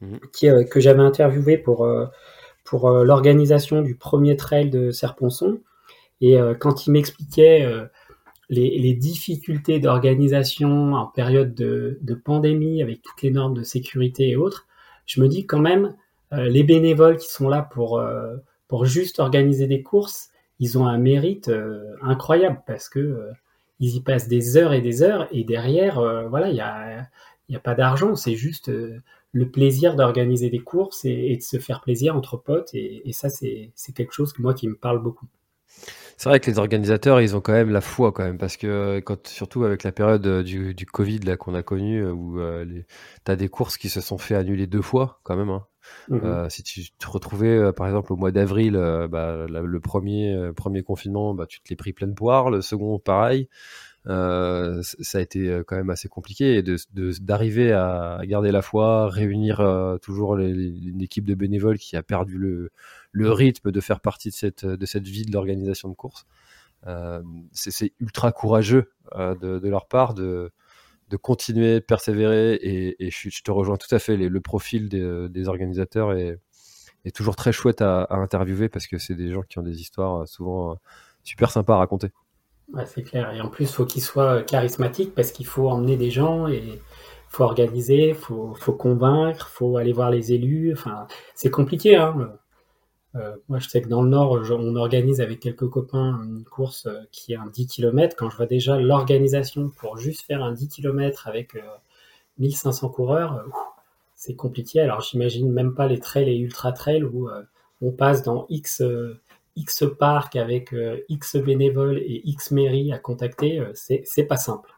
mhm. 0.00 0.20
qui, 0.32 0.48
euh, 0.48 0.64
que 0.64 0.80
j'avais 0.80 1.02
interviewé 1.02 1.58
pour, 1.58 1.88
pour 2.64 2.90
l'organisation 2.90 3.82
du 3.82 3.94
premier 3.96 4.36
trail 4.36 4.70
de 4.70 4.90
Serponçon. 4.90 5.60
Et 6.20 6.36
quand 6.60 6.86
il 6.86 6.92
m'expliquait 6.92 7.66
les, 8.52 8.94
difficultés 8.94 9.80
d'organisation 9.80 10.94
en 10.94 11.06
période 11.06 11.54
de, 11.54 12.14
pandémie 12.24 12.82
avec 12.82 13.02
toutes 13.02 13.22
les 13.22 13.30
normes 13.30 13.54
de 13.54 13.62
sécurité 13.62 14.30
et 14.30 14.36
autres, 14.36 14.66
je 15.06 15.20
me 15.20 15.28
dis 15.28 15.46
quand 15.46 15.58
même, 15.58 15.94
euh, 16.32 16.48
les 16.48 16.62
bénévoles 16.62 17.16
qui 17.16 17.30
sont 17.30 17.48
là 17.48 17.62
pour, 17.62 17.98
euh, 17.98 18.36
pour 18.72 18.86
juste 18.86 19.20
organiser 19.20 19.66
des 19.66 19.82
courses, 19.82 20.30
ils 20.58 20.78
ont 20.78 20.86
un 20.86 20.96
mérite 20.96 21.50
euh, 21.50 21.94
incroyable 22.00 22.62
parce 22.66 22.88
que 22.88 23.28
ils 23.80 23.96
y 23.96 24.00
passent 24.00 24.28
des 24.28 24.56
heures 24.56 24.72
et 24.72 24.80
des 24.80 25.02
heures 25.02 25.28
et 25.30 25.44
derrière, 25.44 26.00
voilà, 26.30 26.48
il 26.48 26.54
n'y 26.54 26.62
a, 26.62 27.06
y 27.50 27.56
a 27.56 27.60
pas 27.60 27.74
d'argent, 27.74 28.16
c'est 28.16 28.34
juste 28.34 28.70
le 29.32 29.50
plaisir 29.50 29.94
d'organiser 29.94 30.48
des 30.48 30.60
courses 30.60 31.04
et, 31.04 31.36
de 31.36 31.42
se 31.42 31.58
faire 31.58 31.82
plaisir 31.82 32.16
entre 32.16 32.38
potes 32.38 32.70
et, 32.72 33.12
ça, 33.12 33.28
c'est 33.28 33.72
quelque 33.94 34.14
chose 34.14 34.32
que 34.32 34.40
moi 34.40 34.54
qui 34.54 34.68
me 34.68 34.76
parle 34.76 35.02
beaucoup. 35.02 35.26
C'est 36.16 36.28
vrai 36.28 36.38
que 36.38 36.50
les 36.50 36.58
organisateurs, 36.58 37.20
ils 37.20 37.34
ont 37.34 37.40
quand 37.40 37.52
même 37.52 37.70
la 37.70 37.80
foi 37.80 38.12
quand 38.12 38.22
même, 38.22 38.38
parce 38.38 38.56
que 38.56 38.66
euh, 38.66 39.16
surtout 39.24 39.64
avec 39.64 39.82
la 39.82 39.90
période 39.90 40.24
euh, 40.26 40.42
du, 40.44 40.86
Covid 40.86 41.36
qu'on 41.36 41.54
a 41.54 41.62
connu, 41.62 41.98
euh, 41.98 42.12
où 42.12 42.38
euh, 42.38 42.64
tu 43.24 43.30
as 43.30 43.36
des 43.36 43.48
courses 43.48 43.76
qui 43.76 43.88
se 43.88 44.00
sont 44.00 44.18
fait 44.18 44.36
annuler 44.36 44.68
deux 44.68 44.82
fois 44.82 45.20
quand 45.24 45.36
même. 45.36 45.50
Hein. 45.50 45.66
Mmh 46.08 46.48
si 46.48 46.62
tu 46.62 46.90
te 46.90 47.06
retrouvais 47.08 47.72
par 47.72 47.86
exemple 47.86 48.12
au 48.12 48.16
mois 48.16 48.32
d'avril, 48.32 48.72
bah, 49.10 49.46
le 49.48 49.80
premier 49.80 50.50
premier 50.54 50.82
confinement, 50.82 51.34
bah, 51.34 51.46
tu 51.46 51.60
te 51.60 51.68
l'es 51.70 51.76
pris 51.76 51.92
pleine 51.92 52.14
poire, 52.14 52.50
le 52.50 52.60
second 52.60 52.98
pareil. 52.98 53.48
Euh, 54.08 54.82
ça 54.82 55.18
a 55.18 55.20
été 55.20 55.62
quand 55.66 55.76
même 55.76 55.90
assez 55.90 56.08
compliqué 56.08 56.56
et 56.56 56.64
d'arriver 57.20 57.72
à 57.72 58.20
garder 58.24 58.50
la 58.50 58.62
foi, 58.62 59.08
réunir 59.08 59.64
toujours 60.02 60.36
les, 60.36 60.50
une 60.50 61.00
équipe 61.00 61.24
de 61.24 61.34
bénévoles 61.34 61.78
qui 61.78 61.96
a 61.96 62.02
perdu 62.02 62.38
le 62.38 62.70
le 63.12 63.30
rythme 63.30 63.70
de 63.70 63.80
faire 63.80 64.00
partie 64.00 64.30
de 64.30 64.34
cette, 64.34 64.66
de 64.66 64.86
cette 64.86 65.06
vie 65.06 65.24
de 65.24 65.32
l'organisation 65.32 65.88
de 65.88 65.94
course. 65.94 66.26
Euh, 66.88 67.22
c'est 67.52 67.92
ultra 68.00 68.32
courageux 68.32 68.90
euh, 69.14 69.36
de, 69.36 69.60
de, 69.60 69.68
leur 69.68 69.86
part 69.86 70.14
de, 70.14 70.50
de 71.12 71.18
continuer, 71.18 71.82
persévérer. 71.82 72.58
Et, 72.62 73.10
je, 73.10 73.42
te 73.42 73.50
rejoins 73.50 73.76
tout 73.76 73.94
à 73.94 73.98
fait. 73.98 74.16
le 74.16 74.40
profil 74.40 74.88
des, 74.88 75.28
des 75.28 75.46
organisateurs 75.46 76.14
est, 76.14 76.40
toujours 77.14 77.36
très 77.36 77.52
chouette 77.52 77.82
à, 77.82 78.06
interviewer 78.10 78.68
parce 78.68 78.86
que 78.86 78.96
c'est 78.96 79.14
des 79.14 79.30
gens 79.30 79.42
qui 79.42 79.58
ont 79.58 79.62
des 79.62 79.80
histoires 79.80 80.22
euh, 80.22 80.26
souvent 80.26 80.78
super 81.22 81.50
sympas 81.50 81.74
à 81.74 81.78
raconter. 81.78 82.10
C'est 82.86 83.02
clair. 83.02 83.30
Et 83.34 83.40
en 83.42 83.48
plus, 83.48 83.70
faut 83.70 83.84
qu'ils 83.84 84.02
soient 84.02 84.42
charismatiques 84.42 85.14
parce 85.14 85.32
qu'il 85.32 85.44
faut 85.46 85.68
emmener 85.68 85.98
des 85.98 86.10
gens 86.10 86.48
et 86.48 86.80
faut 87.28 87.44
organiser, 87.44 88.14
faut, 88.14 88.54
faut 88.54 88.72
convaincre, 88.72 89.48
faut 89.48 89.76
aller 89.76 89.92
voir 89.92 90.10
les 90.10 90.32
élus. 90.32 90.72
Enfin, 90.72 91.06
c'est 91.34 91.50
compliqué. 91.50 91.96
Hein. 91.96 92.32
Euh, 93.14 93.36
moi, 93.48 93.58
je 93.58 93.68
sais 93.68 93.82
que 93.82 93.88
dans 93.88 94.02
le 94.02 94.08
Nord, 94.08 94.42
on 94.50 94.74
organise 94.76 95.20
avec 95.20 95.40
quelques 95.40 95.68
copains 95.68 96.18
une 96.24 96.44
course 96.44 96.86
euh, 96.86 97.00
qui 97.10 97.34
est 97.34 97.36
un 97.36 97.46
10 97.46 97.66
km. 97.66 98.16
Quand 98.16 98.30
je 98.30 98.36
vois 98.36 98.46
déjà 98.46 98.78
l'organisation 98.78 99.68
pour 99.68 99.98
juste 99.98 100.22
faire 100.22 100.42
un 100.42 100.52
10 100.52 100.68
km 100.68 101.28
avec 101.28 101.56
1500 102.38 102.86
euh, 102.86 102.90
coureurs, 102.90 103.44
c'est 104.14 104.34
compliqué. 104.34 104.80
Alors, 104.80 105.02
j'imagine 105.02 105.52
même 105.52 105.74
pas 105.74 105.88
les 105.88 105.98
trails 105.98 106.30
et 106.30 106.38
ultra 106.38 106.72
trails 106.72 107.04
où 107.04 107.28
on 107.82 107.90
passe 107.90 108.22
dans 108.22 108.46
X, 108.48 108.82
X 109.56 109.84
parcs 109.98 110.36
avec 110.36 110.74
X 111.08 111.36
bénévoles 111.36 111.98
et 111.98 112.22
X 112.24 112.52
mairies 112.52 112.92
à 112.92 112.98
contacter. 112.98 113.62
c'est 113.74 114.24
pas 114.24 114.36
simple. 114.36 114.70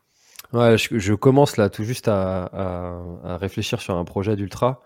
Ouais, 0.55 0.79
je, 0.79 1.15
commence 1.15 1.57
là 1.57 1.69
tout 1.69 1.85
juste 1.85 2.09
à 2.09 3.37
réfléchir 3.39 3.83
sur 3.83 3.97
un 3.97 4.05
projet 4.05 4.35
d'ultra. 4.35 4.81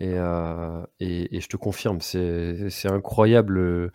Euh, 0.00 0.84
et, 1.00 1.36
et, 1.36 1.40
je 1.40 1.48
te 1.48 1.56
confirme, 1.56 2.00
c'est 2.00 2.68
incroyable 2.84 3.90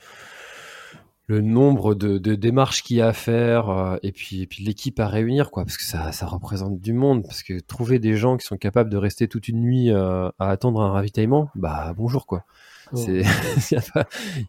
le, 1.27 1.41
nombre 1.41 1.95
de, 1.95 2.17
de 2.17 2.35
démarches 2.35 2.83
qu'il 2.83 2.97
y 2.97 3.01
a 3.01 3.07
à 3.07 3.13
faire 3.13 3.69
euh, 3.69 3.95
et 4.03 4.11
puis, 4.11 4.43
et 4.43 4.47
puis 4.47 4.63
l'équipe 4.63 4.99
à 4.99 5.07
réunir, 5.07 5.49
quoi, 5.49 5.65
parce 5.65 5.77
que 5.77 5.83
ça, 5.83 6.11
ça 6.11 6.27
représente 6.27 6.79
du 6.79 6.93
monde. 6.93 7.23
Parce 7.23 7.41
que 7.43 7.59
trouver 7.59 7.99
des 7.99 8.15
gens 8.15 8.37
qui 8.37 8.45
sont 8.45 8.57
capables 8.57 8.89
de 8.89 8.97
rester 8.97 9.27
toute 9.27 9.47
une 9.47 9.61
nuit 9.61 9.91
euh, 9.91 10.29
à 10.39 10.49
attendre 10.49 10.81
un 10.81 10.91
ravitaillement, 10.91 11.49
bah 11.55 11.93
bonjour, 11.95 12.27
quoi. 12.27 12.45
il 12.95 13.25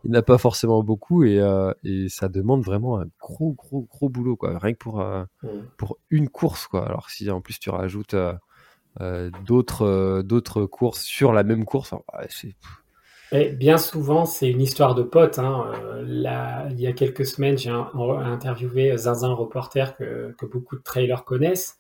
n'y 0.05 0.11
en 0.11 0.19
a 0.19 0.23
pas 0.23 0.37
forcément 0.37 0.83
beaucoup 0.83 1.25
et, 1.25 1.41
et, 1.83 2.09
ça 2.11 2.29
demande 2.29 2.63
vraiment 2.63 3.01
un 3.01 3.07
gros, 3.19 3.53
gros, 3.53 3.89
gros 3.91 4.11
boulot, 4.11 4.37
quoi. 4.37 4.59
Rien 4.59 4.75
que 4.75 4.79
pour, 4.79 5.03
pour 5.79 5.99
une 6.11 6.29
course, 6.29 6.67
quoi. 6.67 6.87
Alors 6.87 7.09
si 7.09 7.31
en 7.31 7.41
plus 7.41 7.59
tu 7.59 7.71
rajoutes 7.71 8.15
d'autres, 9.45 10.23
d'autres 10.23 10.67
courses 10.67 11.03
sur 11.03 11.33
la 11.33 11.43
même 11.43 11.65
course, 11.65 11.95
c'est 12.31 12.55
bien 13.57 13.79
souvent, 13.79 14.27
c'est 14.27 14.49
une 14.49 14.61
histoire 14.61 14.95
de 14.95 15.03
potes. 15.03 15.39
Hein. 15.39 15.73
Euh, 15.97 16.69
il 16.71 16.81
y 16.81 16.87
a 16.87 16.93
quelques 16.93 17.27
semaines, 17.27 17.59
j'ai 17.59 17.71
interviewé 17.71 18.97
Zinzin, 18.97 19.33
reporter 19.33 19.97
que, 19.97 20.35
beaucoup 20.47 20.77
de 20.77 20.83
trailers 20.83 21.25
connaissent. 21.25 21.79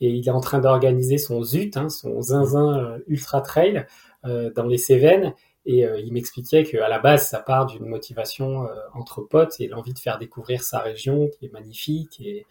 Et 0.00 0.10
il 0.10 0.26
est 0.26 0.30
en 0.30 0.40
train 0.40 0.58
d'organiser 0.58 1.16
son 1.16 1.42
ZUT, 1.42 1.70
hein, 1.76 1.88
son 1.88 2.20
Zinzin 2.20 2.78
euh, 2.78 2.98
Ultra 3.06 3.40
Trail, 3.40 3.86
euh, 4.24 4.50
dans 4.54 4.66
les 4.66 4.78
Cévennes. 4.78 5.34
Et 5.68 5.84
il 5.98 6.12
m'expliquait 6.12 6.62
qu'à 6.62 6.88
la 6.88 7.00
base, 7.00 7.28
ça 7.28 7.40
part 7.40 7.66
d'une 7.66 7.86
motivation 7.86 8.68
entre 8.94 9.22
potes 9.22 9.58
et 9.58 9.66
l'envie 9.66 9.94
de 9.94 9.98
faire 9.98 10.16
découvrir 10.16 10.62
sa 10.62 10.78
région, 10.78 11.28
qui 11.28 11.46
est 11.46 11.52
magnifique. 11.52 12.20
Et, 12.20 12.46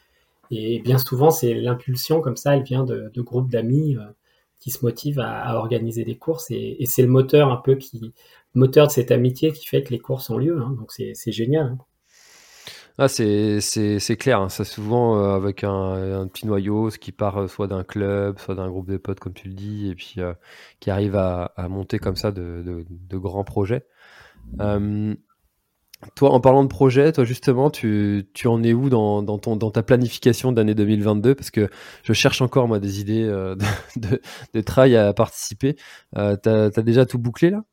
bien 0.52 0.98
souvent, 0.98 1.32
c'est 1.32 1.54
l'impulsion 1.54 2.22
comme 2.22 2.38
ça, 2.38 2.56
elle 2.56 2.64
vient 2.64 2.84
de, 2.84 3.12
groupes 3.18 3.50
d'amis 3.50 3.98
qui 4.60 4.72
se 4.72 4.84
motivent 4.84 5.20
à, 5.20 5.58
organiser 5.58 6.04
des 6.04 6.18
courses. 6.18 6.50
Et, 6.52 6.78
et 6.80 6.86
c'est 6.86 7.02
le 7.02 7.08
moteur 7.08 7.52
un 7.52 7.58
peu 7.58 7.76
qui, 7.76 8.14
moteur 8.56 8.88
de 8.88 8.92
cette 8.92 9.12
amitié 9.12 9.52
qui 9.52 9.66
fait 9.66 9.84
que 9.84 9.92
les 9.92 10.00
courses 10.00 10.30
ont 10.30 10.38
lieu. 10.38 10.60
Hein. 10.60 10.76
donc 10.78 10.92
c'est 10.92 11.32
génial. 11.32 11.68
Hein. 11.68 11.78
Ah, 12.98 13.10
c'est 13.10 14.18
clair, 14.18 14.40
hein. 14.40 14.48
ça 14.48 14.64
souvent 14.64 15.20
euh, 15.20 15.36
avec 15.36 15.66
un, 15.66 16.28
petit 16.32 16.48
noyau, 16.48 16.90
ce 16.90 16.98
qui 16.98 17.12
part 17.12 17.42
euh, 17.42 17.48
soit 17.48 17.68
d'un 17.68 17.84
club, 17.84 18.40
soit 18.40 18.56
d'un 18.56 18.70
groupe 18.70 18.90
de 18.90 18.96
potes, 18.96 19.20
comme 19.20 19.34
tu 19.34 19.50
le 19.50 19.54
dis, 19.54 19.90
et 19.90 19.96
puis 19.96 20.16
euh, 20.20 20.34
qui 20.80 20.90
arrive 20.90 21.18
à, 21.18 21.52
monter 21.70 22.00
comme 22.00 22.16
ça 22.16 22.32
de, 22.32 22.86
grands 23.12 23.44
projets. 23.44 23.86
Toi, 26.16 26.32
en 26.32 26.40
parlant 26.40 26.64
de 26.64 26.70
projet, 26.70 27.12
toi 27.12 27.24
justement, 27.26 27.70
tu, 27.70 28.26
en 28.46 28.64
es 28.64 28.74
où 28.74 28.90
dans, 28.90 29.72
ta 29.72 29.84
planification 29.84 30.52
d'année 30.52 30.76
2022 30.76 31.36
Parce 31.36 31.52
que 31.52 31.70
je 32.04 32.14
cherche 32.14 32.42
encore, 32.42 32.68
moi, 32.68 32.80
des 32.80 33.00
idées 33.00 33.24
de, 33.96 34.22
de, 34.54 34.62
trail 34.62 34.96
à 34.96 35.14
participer. 35.14 35.76
T'as 36.14 36.38
as 36.44 36.82
déjà 36.82 37.06
tout 37.06 37.20
bouclé 37.20 37.50
là? 37.50 37.64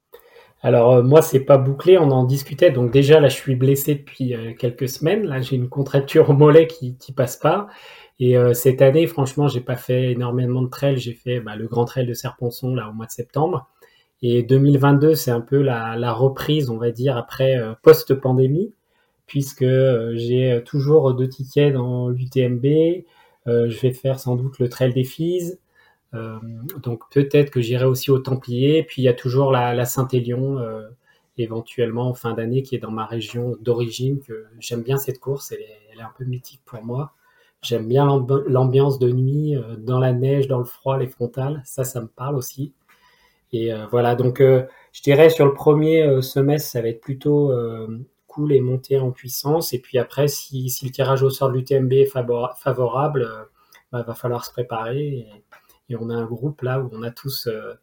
Alors 0.62 0.92
euh, 0.92 1.02
moi 1.02 1.22
c'est 1.22 1.40
pas 1.40 1.58
bouclé, 1.58 1.98
on 1.98 2.10
en 2.10 2.24
discutait. 2.24 2.70
Donc 2.70 2.92
déjà 2.92 3.18
là 3.20 3.28
je 3.28 3.34
suis 3.34 3.56
blessé 3.56 3.96
depuis 3.96 4.34
euh, 4.34 4.52
quelques 4.56 4.88
semaines. 4.88 5.24
Là 5.24 5.40
j'ai 5.40 5.56
une 5.56 5.68
contracture 5.68 6.30
au 6.30 6.34
mollet 6.34 6.68
qui 6.68 6.96
qui 6.98 7.12
passe 7.12 7.36
pas. 7.36 7.66
Et 8.20 8.36
euh, 8.38 8.54
cette 8.54 8.80
année 8.80 9.06
franchement 9.08 9.48
j'ai 9.48 9.60
pas 9.60 9.76
fait 9.76 10.12
énormément 10.12 10.62
de 10.62 10.68
trail. 10.68 10.98
J'ai 10.98 11.14
fait 11.14 11.40
bah, 11.40 11.56
le 11.56 11.66
grand 11.66 11.84
trail 11.84 12.06
de 12.06 12.14
Serponçon 12.14 12.74
là 12.74 12.88
au 12.88 12.92
mois 12.92 13.06
de 13.06 13.10
septembre. 13.10 13.68
Et 14.22 14.42
2022 14.42 15.14
c'est 15.14 15.30
un 15.30 15.40
peu 15.40 15.60
la, 15.62 16.12
reprise 16.12 16.70
on 16.70 16.78
va 16.78 16.90
dire 16.90 17.16
après 17.16 17.58
post 17.82 18.14
pandémie 18.14 18.72
puisque 19.26 19.66
j'ai 20.14 20.62
toujours 20.64 21.14
deux 21.14 21.28
tickets 21.28 21.72
dans 21.74 22.08
l'UTMB. 22.08 22.64
je 23.46 23.80
vais 23.80 23.92
faire 23.92 24.20
sans 24.20 24.36
doute 24.36 24.58
le 24.58 24.68
trail 24.68 24.92
des 24.92 25.04
filles. 25.04 25.58
Euh, 26.14 26.38
donc 26.82 27.02
peut-être 27.10 27.50
que 27.50 27.60
j'irai 27.60 27.84
aussi 27.84 28.10
au 28.10 28.18
Templier. 28.18 28.82
Puis 28.82 29.02
il 29.02 29.04
y 29.04 29.08
a 29.08 29.14
toujours 29.14 29.52
la, 29.52 29.84
Saint-Élion, 29.84 30.58
euh, 30.58 30.88
éventuellement 31.38 32.08
en 32.08 32.14
fin 32.14 32.34
d'année, 32.34 32.62
qui 32.62 32.74
est 32.74 32.78
dans 32.78 32.90
ma 32.90 33.06
région 33.06 33.56
d'origine. 33.60 34.20
J'aime 34.58 34.82
bien 34.82 34.96
cette 34.98 35.18
course, 35.18 35.52
elle 35.52 35.60
est, 35.60 36.02
un 36.02 36.10
peu 36.18 36.24
mythique 36.24 36.62
pour 36.64 36.82
moi. 36.82 37.12
J'aime 37.62 37.86
bien 37.86 38.04
l'ambiance 38.48 38.98
de 38.98 39.12
nuit, 39.12 39.54
euh, 39.54 39.76
dans 39.76 40.00
la 40.00 40.12
neige, 40.12 40.48
dans 40.48 40.58
le 40.58 40.64
froid, 40.64 40.98
les 40.98 41.06
frontales. 41.06 41.62
Ça, 41.64 41.84
ça 41.84 42.00
me 42.00 42.08
parle 42.08 42.34
aussi. 42.34 42.72
Et 43.52 43.70
voilà, 43.90 44.14
donc 44.14 44.40
je 44.40 45.02
dirais 45.02 45.28
sur 45.28 45.44
le 45.44 45.52
premier 45.52 46.22
semestre, 46.22 46.70
ça 46.70 46.80
va 46.80 46.88
être 46.88 47.02
plutôt 47.02 47.52
cool 48.26 48.52
et 48.52 48.60
monter 48.60 48.98
en 48.98 49.10
puissance. 49.10 49.74
Et 49.74 49.78
puis 49.78 49.98
après, 49.98 50.26
si, 50.26 50.74
le 50.82 50.90
tirage 50.90 51.22
au 51.22 51.30
sort 51.30 51.50
de 51.50 51.58
l'UTMB 51.58 51.92
est 51.92 52.06
favorable, 52.06 53.28
bah, 53.92 54.02
va 54.02 54.14
falloir 54.14 54.44
se 54.44 54.50
préparer. 54.50 55.26
Et 55.88 55.96
on 55.96 56.08
a 56.10 56.14
un 56.14 56.24
groupe 56.24 56.62
là 56.62 56.80
où 56.80 56.88
on 56.92 57.02
a 57.02 57.10
tous, 57.10 57.46
euh, 57.46 57.74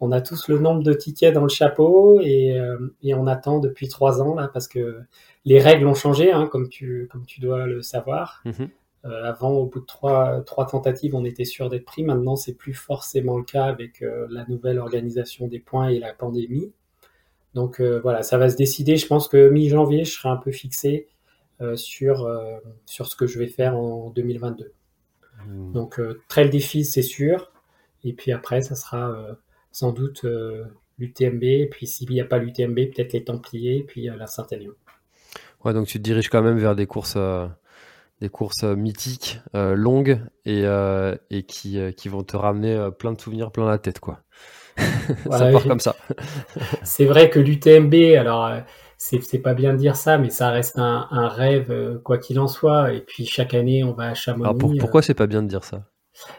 on 0.00 0.12
a 0.12 0.20
tous 0.20 0.48
le 0.48 0.58
nombre 0.58 0.82
de 0.82 0.92
tickets 0.92 1.32
dans 1.32 1.42
le 1.42 1.48
chapeau 1.48 2.20
et, 2.20 2.58
euh, 2.58 2.76
on 3.04 3.26
attend 3.26 3.60
depuis 3.60 3.88
trois 3.88 4.20
ans 4.20 4.34
là 4.34 4.48
parce 4.48 4.68
que 4.68 5.00
les 5.44 5.60
règles 5.60 5.86
ont 5.86 5.94
changé, 5.94 6.32
hein, 6.32 6.48
comme 6.48 6.68
tu, 6.68 7.08
comme 7.10 7.24
tu 7.24 7.40
dois 7.40 7.66
le 7.66 7.82
savoir. 7.82 8.42
Mhm. 8.44 8.54
Euh, 8.60 8.66
avant, 9.04 9.52
au 9.52 9.66
bout 9.66 9.80
de 9.80 9.86
trois, 9.86 10.40
trois 10.40 10.66
tentatives, 10.66 11.14
on 11.14 11.24
était 11.24 11.44
sûr 11.44 11.68
d'être 11.68 11.84
pris. 11.84 12.02
Maintenant, 12.02 12.34
c'est 12.34 12.54
plus 12.54 12.74
forcément 12.74 13.38
le 13.38 13.44
cas 13.44 13.64
avec 13.64 14.04
la 14.30 14.44
nouvelle 14.48 14.80
organisation 14.80 15.46
des 15.46 15.60
points 15.60 15.90
et 15.90 16.00
la 16.00 16.12
pandémie. 16.12 16.72
Donc 17.54 17.80
voilà, 17.80 18.24
ça 18.24 18.36
va 18.36 18.50
se 18.50 18.56
décider. 18.56 18.96
Je 18.96 19.06
pense 19.06 19.28
que 19.28 19.48
mi-janvier, 19.48 20.04
je 20.04 20.12
serai 20.12 20.28
un 20.28 20.36
peu 20.36 20.50
fixé 20.50 21.06
sur, 21.76 22.28
sur 22.84 23.06
ce 23.06 23.14
que 23.14 23.28
je 23.28 23.38
vais 23.38 23.46
faire 23.46 23.76
en 23.76 24.10
2022. 24.10 24.72
Hmm. 25.44 25.72
Donc, 25.72 26.00
euh, 26.00 26.20
Trail 26.28 26.50
défi, 26.50 26.84
c'est 26.84 27.02
sûr. 27.02 27.50
Et 28.04 28.12
puis 28.12 28.32
après, 28.32 28.60
ça 28.60 28.74
sera 28.74 29.10
euh, 29.10 29.34
sans 29.72 29.92
doute 29.92 30.24
euh, 30.24 30.64
l'UTMB. 30.98 31.42
Et 31.42 31.68
puis, 31.70 31.86
s'il 31.86 32.10
n'y 32.10 32.20
a 32.20 32.24
pas 32.24 32.38
l'UTMB, 32.38 32.74
peut-être 32.74 33.12
les 33.12 33.24
Templiers, 33.24 33.78
et 33.78 33.82
puis 33.82 34.04
la 34.06 34.26
Saint-Élion. 34.26 34.72
Ouais, 35.64 35.72
donc 35.72 35.86
tu 35.86 35.98
te 35.98 36.02
diriges 36.02 36.28
quand 36.28 36.42
même 36.42 36.58
vers 36.58 36.76
des 36.76 36.86
courses, 36.86 37.18
des 38.20 38.28
courses 38.28 38.64
mythiques, 38.64 39.40
longues, 39.52 40.20
et, 40.44 40.64
et 41.30 41.42
qui, 41.42 41.78
qui 41.96 42.08
vont 42.08 42.22
te 42.22 42.36
ramener 42.36 42.88
plein 42.98 43.12
de 43.12 43.20
souvenirs 43.20 43.50
plein 43.50 43.66
la 43.66 43.78
tête, 43.78 44.00
quoi. 44.00 44.20
ça 45.30 45.50
part 45.50 45.64
comme 45.64 45.80
ça. 45.80 45.96
c'est 46.82 47.06
vrai 47.06 47.30
que 47.30 47.38
l'UTMB, 47.38 47.94
alors 48.18 48.50
c'est 48.98 49.38
pas 49.38 49.54
bien 49.54 49.72
de 49.72 49.78
dire 49.78 49.96
ça, 49.96 50.18
mais 50.18 50.30
ça 50.30 50.50
reste 50.50 50.78
un, 50.78 51.28
rêve, 51.28 51.70
euh, 51.70 51.98
quoi 51.98 52.18
qu'il 52.18 52.38
en 52.38 52.48
soit. 52.48 52.92
Et 52.92 53.00
puis 53.00 53.26
chaque 53.26 53.54
année, 53.54 53.84
on 53.84 53.92
va 53.92 54.08
à 54.08 54.14
Chamonix. 54.14 54.44
Alors 54.44 54.76
pourquoi 54.78 55.00
euh. 55.00 55.02
c'est 55.02 55.14
pas 55.14 55.26
bien 55.26 55.42
de 55.42 55.48
dire 55.48 55.64
ça? 55.64 55.84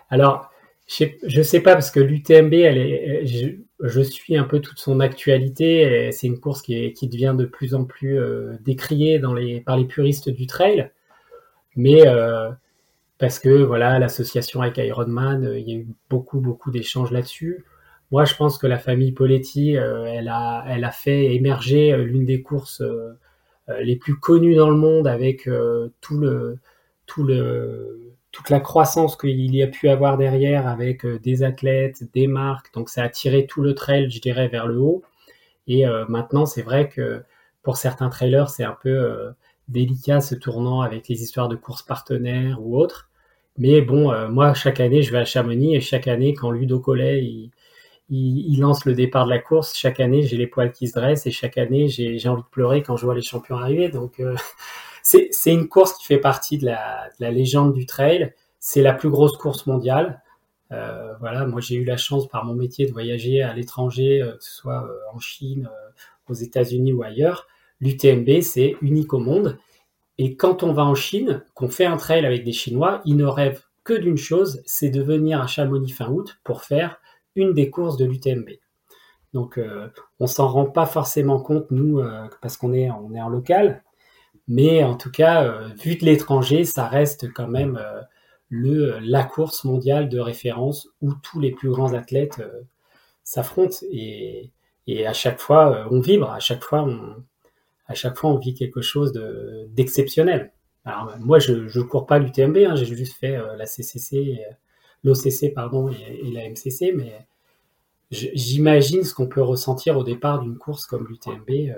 Alors, 0.10 0.50
je, 0.88 1.42
sais 1.42 1.60
pas, 1.60 1.74
parce 1.74 1.92
que 1.92 2.00
l'UTMB, 2.00 2.54
elle 2.54 2.78
est, 2.78 3.26
je, 3.26 4.02
suis 4.02 4.38
un 4.38 4.44
peu 4.44 4.60
toute 4.60 4.80
son 4.80 5.00
actualité. 5.00 6.12
C'est 6.12 6.28
une 6.28 6.40
course 6.40 6.62
qui, 6.62 6.94
qui 6.94 7.08
devient 7.08 7.36
de 7.38 7.46
plus 7.46 7.76
en 7.76 7.86
plus 7.86 8.20
euh, 8.20 8.58
décriée 8.62 9.20
dans 9.20 9.34
les, 9.34 9.62
par 9.62 9.78
les 9.78 9.86
puristes 9.86 10.30
du 10.30 10.48
trail. 10.48 10.92
Mais 11.78 12.04
parce 13.18 13.40
que 13.40 13.50
voilà, 13.50 13.98
l'association 14.00 14.62
avec 14.62 14.78
Ironman, 14.78 15.54
il 15.56 15.70
y 15.70 15.74
a 15.74 15.78
eu 15.78 15.88
beaucoup, 16.10 16.40
beaucoup 16.40 16.72
d'échanges 16.72 17.12
là-dessus. 17.12 17.63
Moi, 18.12 18.24
je 18.26 18.36
pense 18.36 18.58
que 18.58 18.68
la 18.68 18.78
famille 18.78 19.12
Poletti, 19.12 19.78
euh, 19.78 20.06
elle, 20.06 20.30
a, 20.30 20.63
elle 20.68 20.86
a 20.86 20.92
fait 20.92 21.36
émerger 21.36 21.92
euh, 21.92 22.04
l'une 22.04 22.26
des 22.26 22.42
courses 22.42 22.82
euh, 22.82 23.13
les 23.82 23.98
plus 23.98 24.16
connues 24.18 24.56
dans 24.56 24.70
le 24.70 24.78
monde 24.78 25.08
avec 25.08 25.50
tout 26.00 26.18
le, 26.18 26.58
tout 27.06 27.24
le, 27.24 28.13
toute 28.32 28.50
la 28.50 28.62
croissance 28.62 29.18
qu'il 29.18 29.54
y 29.54 29.62
a 29.62 29.68
pu 29.68 29.90
avoir 29.90 30.18
derrière 30.18 30.68
avec 30.68 31.06
des 31.06 31.44
athlètes, 31.44 32.04
des 32.13 32.28
marques. 32.28 32.74
Donc, 32.74 32.88
ça 32.88 33.04
a 33.04 33.10
tiré 33.10 33.46
tout 33.46 33.62
le 33.62 33.76
trail, 33.76 34.10
je 34.10 34.22
dirais, 34.22 34.48
vers 34.48 34.68
le 34.68 34.78
haut. 34.80 35.04
Et 35.68 35.84
maintenant, 36.08 36.46
c'est 36.46 36.62
vrai 36.62 36.88
que 36.88 37.24
pour 37.62 37.76
certains 37.76 38.08
trailers, 38.08 38.50
c'est 38.50 38.63
un 38.63 38.78
peu 38.82 39.34
délicat 39.68 40.22
ce 40.22 40.36
tournant 40.36 40.82
avec 40.82 41.08
les 41.08 41.22
histoires 41.22 41.50
de 41.50 41.56
courses 41.56 41.84
partenaires 41.84 42.60
ou 42.62 42.78
autres. 42.78 43.10
Mais 43.58 43.82
bon, 43.82 44.30
moi, 44.30 44.54
chaque 44.54 44.80
année, 44.80 45.02
je 45.02 45.12
vais 45.12 45.18
à 45.18 45.26
Chamonix 45.26 45.76
et 45.76 45.82
chaque 45.82 46.08
année, 46.08 46.34
quand 46.34 46.52
Ludo 46.52 46.80
Collet, 46.80 47.24
il, 47.24 47.52
il, 48.10 48.60
lance 48.60 48.86
le 48.86 48.94
départ 48.94 49.26
de 49.26 49.32
la 49.32 49.40
course. 49.40 49.76
Chaque 49.76 50.00
année, 50.00 50.24
j'ai 50.24 50.38
les 50.38 50.48
poils 50.48 50.72
qui 50.72 50.88
se 50.88 50.94
dressent 50.94 51.28
et 51.28 51.32
chaque 51.32 51.58
année, 51.58 51.88
j'ai 51.88 52.30
envie 52.30 52.44
de 52.44 52.48
pleurer 52.48 52.82
quand 52.82 52.96
je 52.98 53.06
vois 53.06 53.16
les 53.16 53.22
champions 53.22 53.58
arriver. 53.58 53.90
Donc, 53.90 54.20
euh, 54.20 54.36
c'est 55.04 55.32
une 55.54 55.68
course 55.68 55.94
qui 55.94 56.06
fait 56.06 56.20
partie 56.20 56.58
de 56.58 56.66
la, 56.66 57.10
légende 57.20 57.74
du 57.74 57.86
trail. 57.86 58.34
C'est 58.60 58.82
la 58.82 58.94
plus 58.94 59.10
grosse 59.10 59.38
course 59.38 59.66
mondiale. 59.66 60.22
Euh, 60.74 61.14
voilà, 61.20 61.46
moi 61.46 61.62
j'ai 61.62 61.76
eu 61.76 61.86
la 61.86 61.96
chance 61.96 62.28
par 62.28 62.44
mon 62.44 62.54
métier 62.54 62.86
de 62.86 62.92
voyager 62.92 63.42
à 63.42 63.54
l'étranger, 63.54 64.22
euh, 64.22 64.34
que 64.34 64.44
ce 64.44 64.52
soit 64.52 64.86
en 65.14 65.20
Chine, 65.20 65.70
aux 66.28 66.34
États-Unis 66.34 66.92
ou 66.92 67.04
ailleurs. 67.04 67.48
L'UTMB, 67.80 68.42
c'est 68.42 68.76
unique 68.82 69.13
au 69.13 69.20
monde. 69.20 69.58
Et 70.18 70.36
quand 70.36 70.63
on 70.63 70.74
va 70.74 70.84
en 70.84 70.96
Chine, 70.96 71.44
qu'on 71.54 71.70
fait 71.70 71.86
un 71.86 71.98
trail 71.98 72.26
avec 72.26 72.44
des 72.44 72.54
Chinois, 72.54 73.02
ils 73.06 73.16
ne 73.16 73.26
rêvent 73.26 73.63
que 73.84 73.94
d'une 73.94 74.18
chose, 74.18 74.62
c'est 74.66 74.90
de 74.90 75.02
venir 75.02 75.42
à 75.42 75.48
Chamonix 75.48 75.92
fin 75.92 76.10
août 76.10 76.40
pour 76.44 76.63
faire 76.63 77.00
une 77.36 77.54
des 77.54 77.70
courses 77.70 77.98
de 77.98 78.06
l'UTMB. 78.06 78.50
Donc 79.34 79.58
euh, 79.58 79.88
on 80.20 80.28
s'en 80.28 80.48
rend 80.48 80.66
pas 80.66 80.86
forcément 80.86 81.40
compte 81.40 81.70
nous 81.72 82.00
euh, 82.00 82.28
parce 82.42 82.58
qu'on 82.58 82.74
est 82.74 82.90
en 82.90 83.30
local, 83.30 83.84
mais 84.48 84.84
en 84.84 84.96
tout 84.96 85.12
cas 85.12 85.44
euh, 85.44 85.70
vu 85.80 85.96
de 85.96 86.06
l'étranger, 86.06 86.66
ça 86.66 86.88
reste 86.88 87.32
quand 87.34 87.48
même 87.48 87.80
le 88.50 89.00
la 89.00 89.24
course 89.24 89.63
mondiale 89.63 90.10
de 90.10 90.20
référence 90.20 90.90
où 91.02 91.13
tous 91.13 91.40
les 91.40 91.52
plus 91.52 91.70
grands 91.70 91.94
athlètes 91.94 92.42
s'affrontent 93.24 93.78
et, 93.92 94.52
et 94.88 95.06
à 95.06 95.13
chaque 95.13 95.40
fois 95.40 95.88
on 95.92 96.00
vibre, 96.00 96.32
à 96.32 96.40
chaque 96.40 96.63
fois 96.63 96.84
on 96.84 97.24
à 97.88 97.93
chaque 97.93 98.17
fois 98.17 98.30
on 98.30 98.38
vit 98.38 98.54
quelque 98.54 98.82
chose 98.82 99.13
d'exceptionnel. 99.69 100.52
Alors 100.86 101.13
moi 101.19 101.39
je 101.39 101.54
ne 101.54 101.84
cours 101.84 102.06
pas 102.06 102.19
l'UTMB, 102.19 102.58
hein, 102.58 102.76
j'ai 102.76 102.86
juste 102.86 103.13
fait 103.13 103.38
la 103.58 103.65
CCC 103.65 104.39
l'OCC 105.04 105.54
pardon 105.54 105.89
et, 105.89 106.32
la 106.32 106.50
MCC, 106.50 106.93
mais 106.95 107.28
j'imagine 108.12 109.04
ce 109.04 109.13
qu'on 109.13 109.28
peut 109.28 109.41
ressentir 109.41 109.97
au 109.97 110.04
départ 110.04 110.39
d'une 110.39 110.58
course 110.58 110.86
comme 110.86 111.08
l'UTMB 111.08 111.73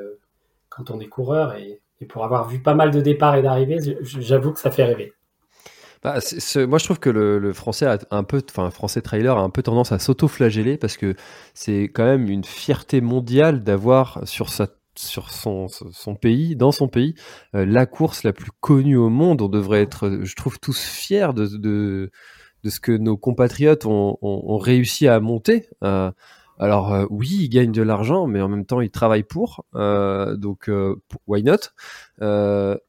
quand 0.69 0.91
on 0.91 0.99
est 0.99 1.07
coureur 1.07 1.55
et, 1.55 1.81
pour 2.07 2.23
avoir 2.23 2.47
vu 2.47 2.59
pas 2.59 2.75
mal 2.75 2.91
de 2.91 3.01
départs 3.01 3.35
et 3.35 3.41
d'arrivées, 3.41 3.97
j'avoue 4.01 4.53
que 4.53 4.59
ça 4.59 4.71
fait 4.71 4.85
rêver. 4.85 5.11
Bah, 6.01 6.19
moi, 6.65 6.77
je 6.77 6.85
trouve 6.85 6.99
que 6.99 7.09
le, 7.09 7.51
français 7.51 7.85
a 7.87 7.99
un 8.11 8.23
peu, 8.23 8.41
enfin, 8.49 8.71
français 8.71 9.01
trailer 9.01 9.37
a 9.37 9.41
un 9.41 9.49
peu 9.49 9.61
tendance 9.63 9.91
à 9.91 9.99
s'auto-flageller 9.99 10.77
parce 10.77 10.95
que 10.95 11.15
c'est 11.53 11.89
quand 11.93 12.05
même 12.05 12.29
une 12.29 12.45
fierté 12.45 13.01
mondiale 13.01 13.65
d'avoir 13.65 14.25
sur 14.25 14.47
sa 14.47 14.67
sur 14.99 15.31
son, 15.31 15.67
pays, 16.15 16.55
dans 16.55 16.71
son 16.71 16.87
pays, 16.87 17.15
euh, 17.55 17.65
la 17.65 17.85
course 17.85 18.23
la 18.23 18.33
plus 18.33 18.51
connue 18.59 18.97
au 18.97 19.09
monde. 19.09 19.41
On 19.41 19.47
devrait 19.47 19.81
être, 19.81 20.19
je 20.23 20.35
trouve, 20.35 20.59
tous 20.59 20.79
fiers 20.79 21.33
de, 21.33 21.47
de, 21.47 22.11
ce 22.69 22.79
que 22.79 22.91
nos 22.91 23.17
compatriotes 23.17 23.85
ont, 23.85 24.57
réussi 24.57 25.07
à 25.07 25.19
monter. 25.19 25.69
Euh, 25.83 26.11
alors 26.61 26.93
euh, 26.93 27.05
oui, 27.09 27.29
ils 27.39 27.49
gagnent 27.49 27.71
de 27.71 27.81
l'argent, 27.81 28.27
mais 28.27 28.41
en 28.41 28.49
même 28.49 28.65
temps 28.65 28.81
ils 28.81 28.91
travaillent 28.91 29.23
pour, 29.23 29.63
donc 29.73 30.69
why 31.25 31.43
not? 31.43 31.69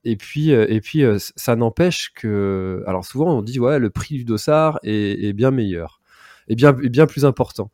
Et 0.02 0.16
puis 0.16 0.50
et 0.50 0.80
puis 0.80 1.04
ça 1.20 1.54
n'empêche 1.54 2.12
que, 2.12 2.82
alors 2.88 3.04
souvent 3.04 3.38
on 3.38 3.42
dit 3.42 3.60
ouais 3.60 3.78
le 3.78 3.90
prix 3.90 4.16
du 4.16 4.24
dossard 4.24 4.80
est, 4.82 5.32
bien 5.32 5.52
meilleur, 5.52 6.00
est 6.48 6.56
bien 6.56 6.72
bien 6.72 7.06
plus 7.06 7.24
important. 7.24 7.70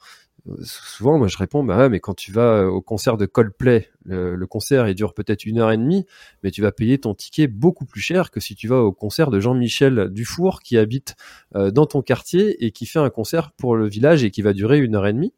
Souvent, 0.63 1.19
moi, 1.19 1.27
je 1.27 1.37
réponds, 1.39 1.65
bah 1.65 1.89
mais 1.89 1.99
quand 1.99 2.15
tu 2.15 2.31
vas 2.31 2.69
au 2.69 2.81
concert 2.81 3.17
de 3.17 3.27
Coldplay, 3.27 3.89
le, 4.07 4.37
le 4.37 4.47
concert 4.47 4.89
il 4.89 4.95
dure 4.95 5.15
peut-être 5.15 5.45
une 5.45 5.59
heure 5.59 5.73
et 5.73 5.77
demie, 5.77 6.07
mais 6.43 6.51
tu 6.51 6.63
vas 6.63 6.73
payer 6.73 6.99
ton 6.99 7.15
ticket 7.15 7.47
beaucoup 7.47 7.85
plus 7.85 8.01
cher 8.01 8.31
que 8.31 8.41
si 8.41 8.55
tu 8.55 8.69
vas 8.69 8.81
au 8.81 8.93
concert 8.93 9.31
de 9.31 9.41
Jean-Michel 9.41 10.09
Dufour 10.11 10.61
qui 10.63 10.79
habite 10.79 11.17
dans 11.55 11.87
ton 11.87 12.03
quartier 12.03 12.65
et 12.65 12.71
qui 12.71 12.87
fait 12.87 12.99
un 12.99 13.11
concert 13.11 13.53
pour 13.53 13.77
le 13.77 13.89
village 13.89 14.25
et 14.25 14.31
qui 14.31 14.43
va 14.43 14.53
durer 14.53 14.79
une 14.79 14.95
heure 14.95 15.07
et 15.07 15.13
demie. 15.13 15.33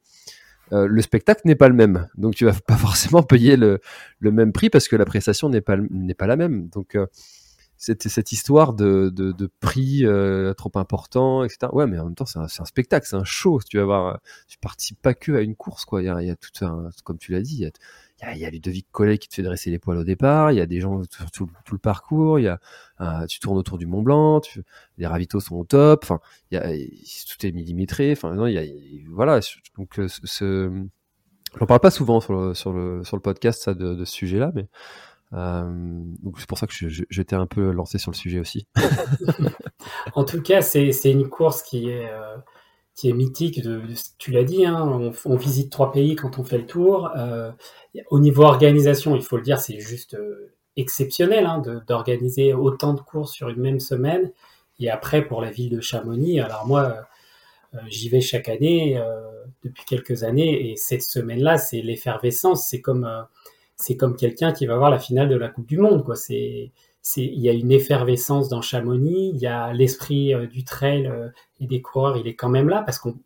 Euh, 0.72 0.86
le 0.86 1.02
spectacle 1.02 1.42
n'est 1.44 1.54
pas 1.54 1.68
le 1.68 1.74
même. 1.74 2.08
Donc 2.16 2.34
tu 2.34 2.44
vas 2.44 2.52
pas 2.66 2.76
forcément 2.76 3.22
payer 3.22 3.56
le, 3.56 3.80
le 4.20 4.32
même 4.32 4.52
prix 4.52 4.70
parce 4.70 4.88
que 4.88 4.96
la 4.96 5.04
prestation 5.04 5.48
n'est 5.48 5.60
pas, 5.60 5.76
n'est 5.90 6.14
pas 6.14 6.26
la 6.26 6.36
même. 6.36 6.68
Donc 6.68 6.94
euh, 6.94 7.06
cette, 7.78 8.08
cette 8.08 8.32
histoire 8.32 8.74
de, 8.74 9.08
de, 9.08 9.50
prix 9.60 10.04
euh, 10.04 10.52
trop 10.52 10.72
important, 10.74 11.44
etc. 11.44 11.68
Ouais, 11.72 11.86
mais 11.86 11.98
en 11.98 12.06
même 12.06 12.14
temps, 12.16 12.26
c'est 12.26 12.38
un, 12.40 12.64
spectacle, 12.64 13.06
c'est 13.08 13.16
un 13.16 13.24
show. 13.24 13.60
Tu 13.66 13.78
vas 13.78 13.84
voir, 13.84 14.20
tu 14.48 14.58
participes 14.58 15.00
pas 15.00 15.14
que 15.14 15.32
à 15.32 15.40
une 15.40 15.54
course, 15.54 15.84
quoi. 15.84 16.02
Il 16.02 16.06
y 16.06 16.30
a, 16.30 16.36
tout 16.36 16.64
un, 16.64 16.90
comme 17.04 17.18
tu 17.18 17.32
l'as 17.32 17.40
dit, 17.40 17.54
il 17.54 17.60
y 17.60 17.66
a, 17.66 18.34
il 18.34 18.40
y 18.40 18.44
a, 18.44 18.50
Ludovic 18.50 18.88
Collet 18.90 19.18
qui 19.18 19.28
te 19.28 19.34
fait 19.34 19.42
dresser 19.42 19.70
les 19.70 19.78
poils 19.78 19.96
au 19.96 20.04
départ, 20.04 20.50
il 20.50 20.56
y 20.56 20.60
a 20.60 20.66
des 20.66 20.80
gens 20.80 21.02
sur 21.08 21.30
tout, 21.30 21.48
tout 21.64 21.74
le 21.74 21.78
parcours, 21.78 22.40
il 22.40 22.44
y 22.44 22.48
a, 22.48 22.58
euh, 23.00 23.26
tu 23.26 23.38
tournes 23.38 23.56
autour 23.56 23.78
du 23.78 23.86
Mont 23.86 24.02
Blanc, 24.02 24.40
les 24.98 25.06
ravitaux 25.06 25.38
sont 25.38 25.54
au 25.54 25.64
top, 25.64 26.00
enfin, 26.02 26.18
tout 26.50 27.46
est 27.46 27.52
millimétré, 27.52 28.10
enfin, 28.10 28.34
non, 28.34 28.48
il 28.48 28.54
y 28.54 28.58
a, 28.58 28.64
voilà, 29.08 29.38
donc, 29.76 30.00
euh, 30.00 30.08
ce, 30.08 30.84
parle 31.66 31.80
pas 31.80 31.92
souvent 31.92 32.20
sur 32.20 32.32
le, 32.32 32.54
sur 32.54 32.72
le, 32.72 33.04
sur 33.04 33.16
le 33.16 33.22
podcast, 33.22 33.62
ça, 33.62 33.74
de, 33.74 33.94
de 33.94 34.04
ce 34.04 34.12
sujet-là, 34.12 34.50
mais, 34.52 34.66
euh, 35.34 36.04
c'est 36.38 36.48
pour 36.48 36.58
ça 36.58 36.66
que 36.66 36.72
j'étais 37.10 37.36
un 37.36 37.46
peu 37.46 37.70
lancé 37.70 37.98
sur 37.98 38.10
le 38.10 38.16
sujet 38.16 38.38
aussi. 38.38 38.66
en 40.14 40.24
tout 40.24 40.40
cas, 40.42 40.62
c'est 40.62 40.92
une 41.04 41.28
course 41.28 41.62
qui 41.62 41.90
est, 41.90 42.10
euh, 42.10 42.36
qui 42.94 43.10
est 43.10 43.12
mythique. 43.12 43.60
Tu 44.18 44.30
l'as 44.30 44.44
dit, 44.44 44.64
hein, 44.64 45.12
on, 45.24 45.36
visite 45.36 45.70
trois 45.70 45.92
pays 45.92 46.16
quand 46.16 46.38
on 46.38 46.44
fait 46.44 46.58
le 46.58 46.66
tour. 46.66 47.10
Euh, 47.16 47.52
au 48.10 48.20
niveau 48.20 48.44
organisation, 48.44 49.16
il 49.16 49.22
faut 49.22 49.36
le 49.36 49.42
dire, 49.42 49.60
c'est 49.60 49.80
juste 49.80 50.16
exceptionnel 50.76 51.44
hein, 51.46 51.62
d'organiser 51.86 52.54
autant 52.54 52.94
de 52.94 53.00
courses 53.00 53.32
sur 53.32 53.48
une 53.48 53.60
même 53.60 53.80
semaine. 53.80 54.32
Et 54.80 54.90
après, 54.90 55.26
pour 55.26 55.42
la 55.42 55.50
ville 55.50 55.70
de 55.70 55.80
Chamonix, 55.80 56.40
alors 56.40 56.66
moi, 56.66 56.96
j'y 57.88 58.08
vais 58.08 58.20
chaque 58.20 58.48
année 58.48 59.02
depuis 59.64 59.84
quelques 59.84 60.22
années, 60.22 60.70
et 60.70 60.76
cette 60.76 61.02
semaine-là, 61.02 61.58
c'est 61.58 61.82
l'effervescence. 61.82 62.68
C'est 62.68 62.80
comme 62.80 63.26
c'est 63.78 63.96
comme 63.96 64.16
quelqu'un 64.16 64.52
qui 64.52 64.66
va 64.66 64.76
voir 64.76 64.90
la 64.90 64.98
finale 64.98 65.28
de 65.28 65.36
la 65.36 65.48
Coupe 65.48 65.66
du 65.66 65.78
Monde, 65.78 66.04
quoi. 66.04 66.16
C'est 66.16 66.72
il 67.16 67.40
y 67.40 67.48
a 67.48 67.52
une 67.52 67.72
effervescence 67.72 68.48
dans 68.48 68.60
Chamonix, 68.60 69.30
il 69.34 69.40
y 69.40 69.46
a 69.46 69.72
l'esprit 69.72 70.34
euh, 70.34 70.46
du 70.46 70.64
trail 70.64 71.06
euh, 71.06 71.28
et 71.60 71.66
des 71.66 71.80
coureurs, 71.80 72.16
il 72.16 72.26
est 72.26 72.34
quand 72.34 72.48
même 72.48 72.68
là 72.68 72.82
parce 72.82 72.98
qu'on 72.98 73.16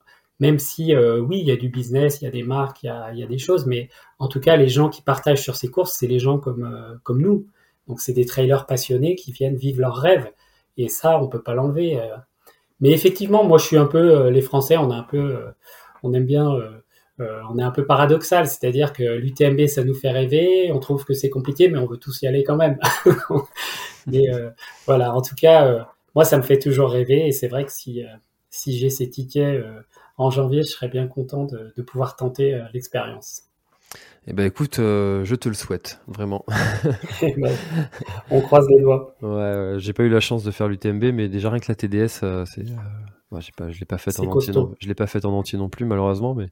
même 0.41 0.59
si 0.59 0.95
euh, 0.95 1.21
oui, 1.21 1.39
il 1.39 1.47
y 1.47 1.53
a 1.53 1.57
du 1.57 1.69
business, 1.69 2.21
il 2.21 2.25
y 2.25 2.29
a 2.29 2.31
des 2.31 2.43
marques, 2.43 2.83
il 2.83 2.87
y 2.87 2.89
a, 2.89 3.13
il 3.13 3.19
y 3.19 3.23
a, 3.23 3.27
des 3.27 3.39
choses, 3.39 3.67
mais 3.67 3.89
en 4.19 4.27
tout 4.29 4.41
cas, 4.41 4.57
les 4.57 4.69
gens 4.69 4.89
qui 4.89 5.01
partagent 5.01 5.43
sur 5.43 5.55
ces 5.57 5.69
courses, 5.71 5.97
c'est 5.99 6.09
les 6.09 6.19
gens 6.19 6.39
comme 6.39 6.99
comme 7.05 7.23
nous. 7.23 7.47
Donc 7.89 8.01
c'est 8.01 8.13
des 8.13 8.27
trailers 8.27 8.67
passionnés 8.67 9.15
qui 9.15 9.33
viennent 9.33 9.57
vivre 9.57 9.81
leurs 9.81 9.97
rêves 9.97 10.31
et 10.77 10.89
ça, 10.89 11.21
on 11.23 11.29
peut 11.29 11.43
pas 11.43 11.55
l'enlever. 11.55 12.01
Mais 12.81 12.91
effectivement, 12.91 13.45
moi, 13.45 13.59
je 13.59 13.67
suis 13.67 13.77
un 13.77 13.87
peu 13.87 14.29
les 14.31 14.41
Français, 14.43 14.77
on 14.77 14.91
a 14.91 14.97
un 14.97 15.03
peu, 15.05 15.39
on 16.03 16.13
aime 16.13 16.27
bien 16.27 16.59
on 17.51 17.59
est 17.59 17.63
un 17.63 17.71
peu 17.71 17.85
paradoxal, 17.85 18.47
c'est-à-dire 18.47 18.93
que 18.93 19.03
l'UTMB, 19.03 19.67
ça 19.67 19.85
nous 19.85 19.95
fait 19.95 20.11
rêver, 20.11 20.71
on 20.73 20.79
trouve 20.79 21.05
que 21.05 21.15
c'est 21.15 21.31
compliqué, 21.31 21.69
mais 21.69 21.79
on 21.79 21.87
veut 21.87 21.97
tous 21.97 22.23
y 22.23 22.27
aller 22.27 22.45
quand 22.45 22.57
même. 22.57 22.79
mais 24.07 24.31
euh, 24.31 24.51
voilà, 24.87 25.15
en 25.15 25.23
tout 25.23 25.35
cas, 25.35 25.67
euh, 25.67 25.81
moi, 26.15 26.25
ça 26.25 26.37
me 26.37 26.43
fait 26.43 26.59
toujours 26.59 26.91
rêver, 26.91 27.27
et 27.27 27.33
c'est 27.33 27.49
vrai 27.49 27.65
que 27.65 27.73
si, 27.73 28.03
euh, 28.03 28.09
si 28.51 28.77
j'ai 28.77 28.91
ces 28.91 29.09
tickets 29.09 29.65
en 30.19 30.31
janvier, 30.31 30.63
je 30.63 30.69
serais 30.69 30.89
bien 30.89 31.07
content 31.07 31.45
de, 31.45 31.83
pouvoir 31.83 32.17
tenter 32.17 32.61
l'expérience. 32.73 33.43
Eh 34.27 34.33
ben 34.33 34.47
écoute, 34.47 34.77
je 34.77 35.35
te 35.35 35.49
le 35.49 35.55
souhaite, 35.55 36.01
vraiment. 36.07 36.45
On 38.31 38.41
croise 38.41 38.67
les 38.69 38.81
doigts. 38.81 39.17
Ouais, 39.21 39.75
j'ai 39.79 39.93
pas 39.93 40.05
eu 40.05 40.09
la 40.09 40.21
chance 40.21 40.45
de 40.45 40.51
faire 40.51 40.69
l'UTMB, 40.69 41.05
mais 41.13 41.29
déjà 41.29 41.51
rien 41.51 41.59
que 41.59 41.67
la 41.69 41.75
TDS, 41.75 42.21
c'est, 42.47 42.65
pas, 43.57 43.71
je 43.71 43.81
l'ai 43.81 43.87
pas 43.87 43.99
fait 43.99 44.19
en 44.21 44.25
entier. 44.25 44.53
je 44.81 44.89
l'ai 44.89 44.95
pas 44.95 45.07
fait 45.07 45.25
en 45.25 45.33
entier 45.33 45.59
non 45.59 45.69
plus, 45.69 45.87
malheureusement, 45.87 46.35
mais 46.35 46.49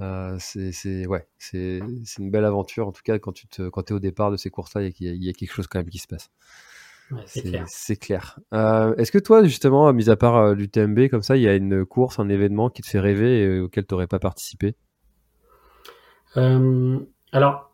euh, 0.00 0.36
c'est 0.38 1.06
ouais, 1.06 1.26
c'est 1.38 1.80
une 2.18 2.30
belle 2.30 2.44
aventure. 2.44 2.86
En 2.86 2.92
tout 2.92 3.02
cas, 3.02 3.18
quand 3.18 3.32
tu 3.32 3.46
te, 3.46 3.68
quand 3.68 3.90
es 3.90 3.94
au 3.94 3.98
départ 3.98 4.30
de 4.30 4.36
ces 4.36 4.50
courses-là, 4.50 4.82
il 4.82 5.24
y, 5.24 5.28
a 5.28 5.32
quelque 5.32 5.52
chose 5.52 5.66
quand 5.66 5.78
même 5.78 5.88
qui 5.88 5.98
se 5.98 6.06
passe. 6.06 6.30
c'est 7.66 7.96
clair. 7.96 8.38
Euh, 8.52 8.94
est-ce 8.96 9.10
que 9.10 9.18
toi, 9.18 9.44
justement, 9.44 9.90
mis 9.92 10.10
à 10.10 10.16
part 10.16 10.36
euh, 10.36 10.54
l'UTMB, 10.54 11.08
comme 11.08 11.22
ça, 11.22 11.36
il 11.36 11.42
y 11.42 11.48
a 11.48 11.54
une 11.54 11.86
course, 11.86 12.18
un 12.18 12.28
événement 12.28 12.68
qui 12.68 12.82
te 12.82 12.88
fait 12.88 13.00
rêver 13.00 13.40
et 13.42 13.60
auquel 13.60 13.86
tu 13.86 13.94
n'aurais 13.94 14.06
pas 14.06 14.18
participé? 14.18 14.74
Alors, 17.32 17.72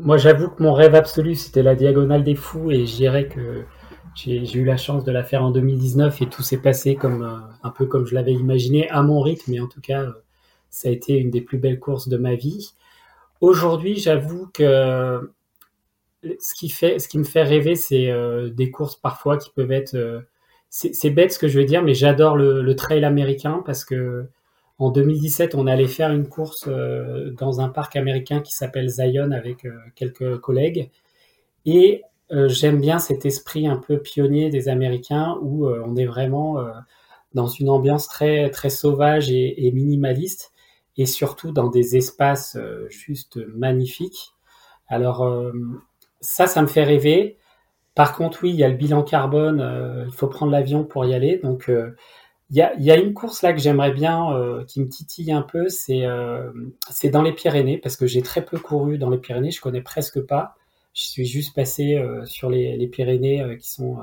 moi, 0.00 0.16
j'avoue 0.16 0.48
que 0.48 0.60
mon 0.64 0.72
rêve 0.72 0.96
absolu, 0.96 1.36
c'était 1.36 1.62
la 1.62 1.76
Diagonale 1.76 2.24
des 2.24 2.34
Fous 2.34 2.72
et 2.72 2.84
je 2.84 2.96
dirais 2.96 3.28
que 3.28 3.64
j'ai 4.16 4.58
eu 4.58 4.64
la 4.64 4.76
chance 4.76 5.04
de 5.04 5.12
la 5.12 5.22
faire 5.22 5.44
en 5.44 5.52
2019 5.52 6.20
et 6.20 6.26
tout 6.26 6.42
s'est 6.42 6.60
passé 6.60 6.96
comme 6.96 7.22
un 7.62 7.70
peu 7.70 7.86
comme 7.86 8.06
je 8.06 8.16
l'avais 8.16 8.32
imaginé, 8.32 8.90
à 8.90 9.02
mon 9.02 9.20
rythme, 9.20 9.52
mais 9.52 9.60
en 9.60 9.68
tout 9.68 9.80
cas 9.80 10.06
ça 10.70 10.88
a 10.88 10.92
été 10.92 11.16
une 11.18 11.30
des 11.30 11.40
plus 11.40 11.58
belles 11.58 11.80
courses 11.80 12.08
de 12.08 12.16
ma 12.16 12.34
vie. 12.34 12.72
Aujourd'hui, 13.40 13.96
j'avoue 13.96 14.48
que 14.52 15.30
ce 16.22 17.08
qui, 17.08 17.18
me 17.18 17.24
fait 17.24 17.42
rêver, 17.42 17.74
c'est 17.74 18.10
euh, 18.10 18.50
des 18.50 18.70
courses 18.70 18.96
parfois 18.96 19.36
qui 19.36 19.50
peuvent 19.50 19.72
être... 19.72 19.94
Euh, 19.94 20.20
c'est 20.68 21.10
bête 21.10 21.32
ce 21.32 21.38
que 21.40 21.48
je 21.48 21.58
veux 21.58 21.64
dire, 21.64 21.82
mais 21.82 21.94
j'adore 21.94 22.36
le, 22.36 22.76
trail 22.76 23.04
américain 23.04 23.60
parce 23.66 23.84
que 23.84 24.28
en 24.78 24.92
2017, 24.92 25.56
on 25.56 25.66
allait 25.66 25.88
faire 25.88 26.12
une 26.12 26.28
course 26.28 26.66
euh, 26.68 27.32
dans 27.32 27.60
un 27.60 27.68
parc 27.68 27.96
américain 27.96 28.40
qui 28.40 28.54
s'appelle 28.54 28.88
Zion 28.88 29.32
avec 29.32 29.66
quelques 29.96 30.38
collègues. 30.38 30.90
Et 31.66 32.02
j'aime 32.30 32.80
bien 32.80 33.00
cet 33.00 33.26
esprit 33.26 33.66
un 33.66 33.78
peu 33.78 33.98
pionnier 33.98 34.48
des 34.48 34.68
Américains 34.68 35.36
où 35.42 35.66
on 35.66 35.96
est 35.96 36.06
vraiment 36.06 36.58
dans 37.34 37.48
une 37.48 37.68
ambiance 37.68 38.06
très, 38.06 38.48
très 38.50 38.70
sauvage 38.70 39.32
et 39.32 39.72
minimaliste 39.74 40.49
et 41.00 41.06
surtout 41.06 41.50
dans 41.50 41.68
des 41.68 41.96
espaces 41.96 42.56
euh, 42.56 42.86
juste 42.90 43.38
magnifiques. 43.54 44.34
Alors 44.86 45.24
euh, 45.24 45.50
ça, 46.20 46.46
ça 46.46 46.60
me 46.60 46.66
fait 46.66 46.84
rêver. 46.84 47.38
Par 47.94 48.14
contre, 48.14 48.40
oui, 48.42 48.50
il 48.50 48.56
y 48.56 48.64
a 48.64 48.68
le 48.68 48.76
bilan 48.76 49.02
carbone, 49.02 49.62
euh, 49.62 50.04
il 50.06 50.12
faut 50.12 50.26
prendre 50.26 50.52
l'avion 50.52 50.84
pour 50.84 51.06
y 51.06 51.14
aller. 51.14 51.38
Donc, 51.38 51.70
il 52.50 52.56
y, 52.56 52.60
a, 52.60 52.74
y, 52.78 52.90
a, 52.90 52.98
une 52.98 53.14
course 53.14 53.40
là 53.40 53.54
que 53.54 53.60
j'aimerais 53.60 53.92
bien, 53.92 54.28
qui 54.66 54.80
me 54.80 54.88
titille 54.88 55.32
un 55.32 55.42
peu, 55.42 55.68
c'est 55.68 56.04
c'est 56.90 57.08
dans 57.08 57.22
les 57.22 57.32
Pyrénées, 57.32 57.78
parce 57.78 57.96
que 57.96 58.06
j'ai 58.06 58.22
très 58.22 58.44
peu 58.44 58.58
couru 58.58 58.98
dans 58.98 59.08
les 59.08 59.18
Pyrénées, 59.18 59.50
je 59.52 59.60
connais 59.60 59.82
presque 59.82 60.20
pas. 60.20 60.56
Je 60.92 61.04
suis 61.04 61.26
juste 61.26 61.54
passé 61.54 62.02
sur 62.24 62.50
les, 62.50 62.76
les 62.76 62.88
Pyrénées 62.88 63.56
qui 63.60 63.70
sont 63.70 63.98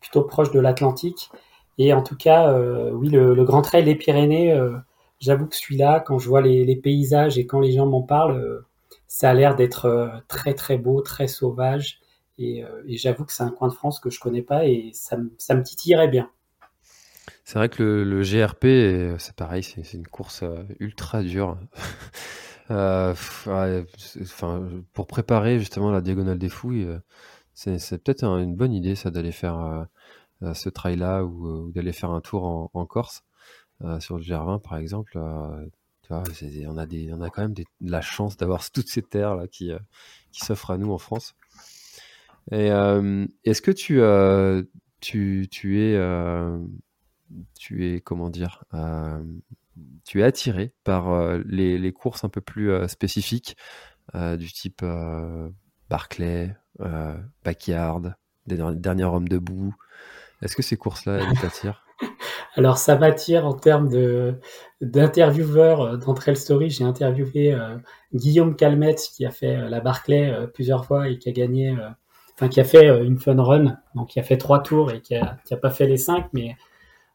plutôt 0.00 0.22
proches 0.22 0.52
de 0.52 0.60
l'Atlantique. 0.60 1.30
Et 1.78 1.92
en 1.92 2.02
tout 2.02 2.16
cas, 2.16 2.56
oui, 2.92 3.08
le, 3.08 3.34
le, 3.34 3.44
Grand 3.44 3.62
Trail 3.62 3.84
des 3.84 3.96
Pyrénées, 3.96 4.56
j'avoue 5.22 5.46
que 5.46 5.56
celui-là, 5.56 6.00
quand 6.00 6.18
je 6.18 6.28
vois 6.28 6.42
les, 6.42 6.76
paysages 6.76 7.38
et 7.38 7.46
quand 7.46 7.60
les 7.60 7.72
gens 7.72 7.86
m'en 7.86 8.02
parlent, 8.02 8.36
euh, 8.36 8.66
ça 9.06 9.30
a 9.30 9.34
l'air 9.34 9.54
d'être 9.54 9.86
euh, 9.86 10.08
très 10.28 10.52
très 10.54 10.76
beau, 10.76 11.00
très 11.00 11.28
sauvage. 11.28 12.00
Euh, 12.40 12.82
et, 12.86 12.96
j'avoue 12.96 13.24
que 13.24 13.32
c'est 13.32 13.44
un 13.44 13.50
coin 13.50 13.68
de 13.68 13.72
France 13.72 14.00
que 14.00 14.10
je 14.10 14.18
connais 14.18 14.42
pas 14.42 14.66
et 14.66 14.90
ça, 14.92 15.16
me 15.16 15.62
titillerait 15.62 16.08
bien. 16.08 16.28
C'est 17.44 17.58
vrai 17.58 17.68
que 17.68 17.82
le, 17.82 18.22
GRP, 18.22 19.16
c'est 19.18 19.36
pareil, 19.36 19.62
c'est 19.62 19.92
une 19.92 20.06
course 20.06 20.42
ultra 20.80 21.22
dure. 21.22 21.56
pour 24.92 25.06
préparer 25.06 25.58
justement 25.58 25.90
la 25.90 26.00
diagonale 26.00 26.38
des 26.38 26.48
fouilles, 26.48 26.88
c'est 27.54 28.02
peut-être 28.02 28.24
une 28.24 28.56
bonne 28.56 28.72
idée 28.72 28.94
ça 28.96 29.10
d'aller 29.10 29.32
faire 29.32 29.86
ce 30.54 30.68
trail-là 30.68 31.22
ou, 31.24 31.70
d'aller 31.72 31.92
faire 31.92 32.10
un 32.10 32.20
tour 32.20 32.70
en 32.72 32.86
Corse. 32.86 33.24
Euh, 33.84 34.00
sur 34.00 34.16
le 34.16 34.22
GR20 34.22 34.60
par 34.60 34.76
exemple, 34.76 35.12
euh, 35.16 35.66
Tu 36.02 36.08
vois, 36.08 36.22
on 36.68 36.76
a 36.78 36.86
des, 36.86 37.12
on 37.12 37.20
a 37.20 37.30
quand 37.30 37.42
même 37.42 37.54
la 37.80 38.00
chance 38.00 38.36
d'avoir 38.36 38.62
toutes 38.72 38.88
ces 38.88 39.02
terres 39.02 39.36
là 39.36 39.48
qui, 39.48 39.72
qui 40.30 40.40
s'offrent 40.40 40.70
à 40.70 40.78
nous 40.78 40.92
en 40.92 40.98
France. 40.98 41.34
Et 42.50 42.70
est-ce 43.44 43.62
que 43.62 43.70
tu, 43.70 44.00
tu, 45.00 45.48
tu 45.48 45.80
es, 45.80 45.96
tu 47.56 47.86
es 47.86 48.00
comment 48.00 48.30
dire, 48.30 48.64
tu 50.04 50.20
es 50.20 50.24
attiré 50.24 50.74
par 50.82 51.38
les, 51.44 51.78
les, 51.78 51.92
courses 51.92 52.24
un 52.24 52.28
peu 52.28 52.40
plus 52.40 52.72
spécifiques 52.88 53.56
du 54.14 54.52
type 54.52 54.84
Barclay, 55.88 56.56
Backyard, 57.44 58.16
des 58.48 58.58
derniers 58.74 59.04
hommes 59.04 59.28
debout? 59.28 59.76
Est-ce 60.42 60.56
que 60.56 60.62
ces 60.62 60.76
courses-là, 60.76 61.18
elles 61.18 61.38
t'attirent? 61.38 61.84
Alors 62.54 62.78
ça 62.78 62.96
m'attire 62.96 63.46
en 63.46 63.54
termes 63.54 63.88
de 63.88 64.34
d'intervieweurs 64.80 65.98
d'Entrail 65.98 66.36
Story. 66.36 66.70
J'ai 66.70 66.84
interviewé 66.84 67.56
Guillaume 68.14 68.56
Calmette 68.56 69.00
qui 69.14 69.24
a 69.24 69.30
fait 69.30 69.68
la 69.70 69.80
Barclay 69.80 70.34
plusieurs 70.52 70.84
fois 70.84 71.08
et 71.08 71.18
qui 71.18 71.28
a 71.28 71.32
gagné 71.32 71.74
enfin 72.34 72.48
qui 72.48 72.60
a 72.60 72.64
fait 72.64 72.88
euh, 72.88 73.04
une 73.04 73.18
fun 73.18 73.40
run, 73.40 73.78
donc 73.94 74.10
qui 74.10 74.20
a 74.20 74.22
fait 74.22 74.38
trois 74.38 74.62
tours 74.62 74.90
et 74.92 75.00
qui 75.00 75.14
a, 75.14 75.38
qui 75.44 75.54
a 75.54 75.56
pas 75.56 75.70
fait 75.70 75.86
les 75.86 75.96
cinq, 75.96 76.26
mais 76.32 76.56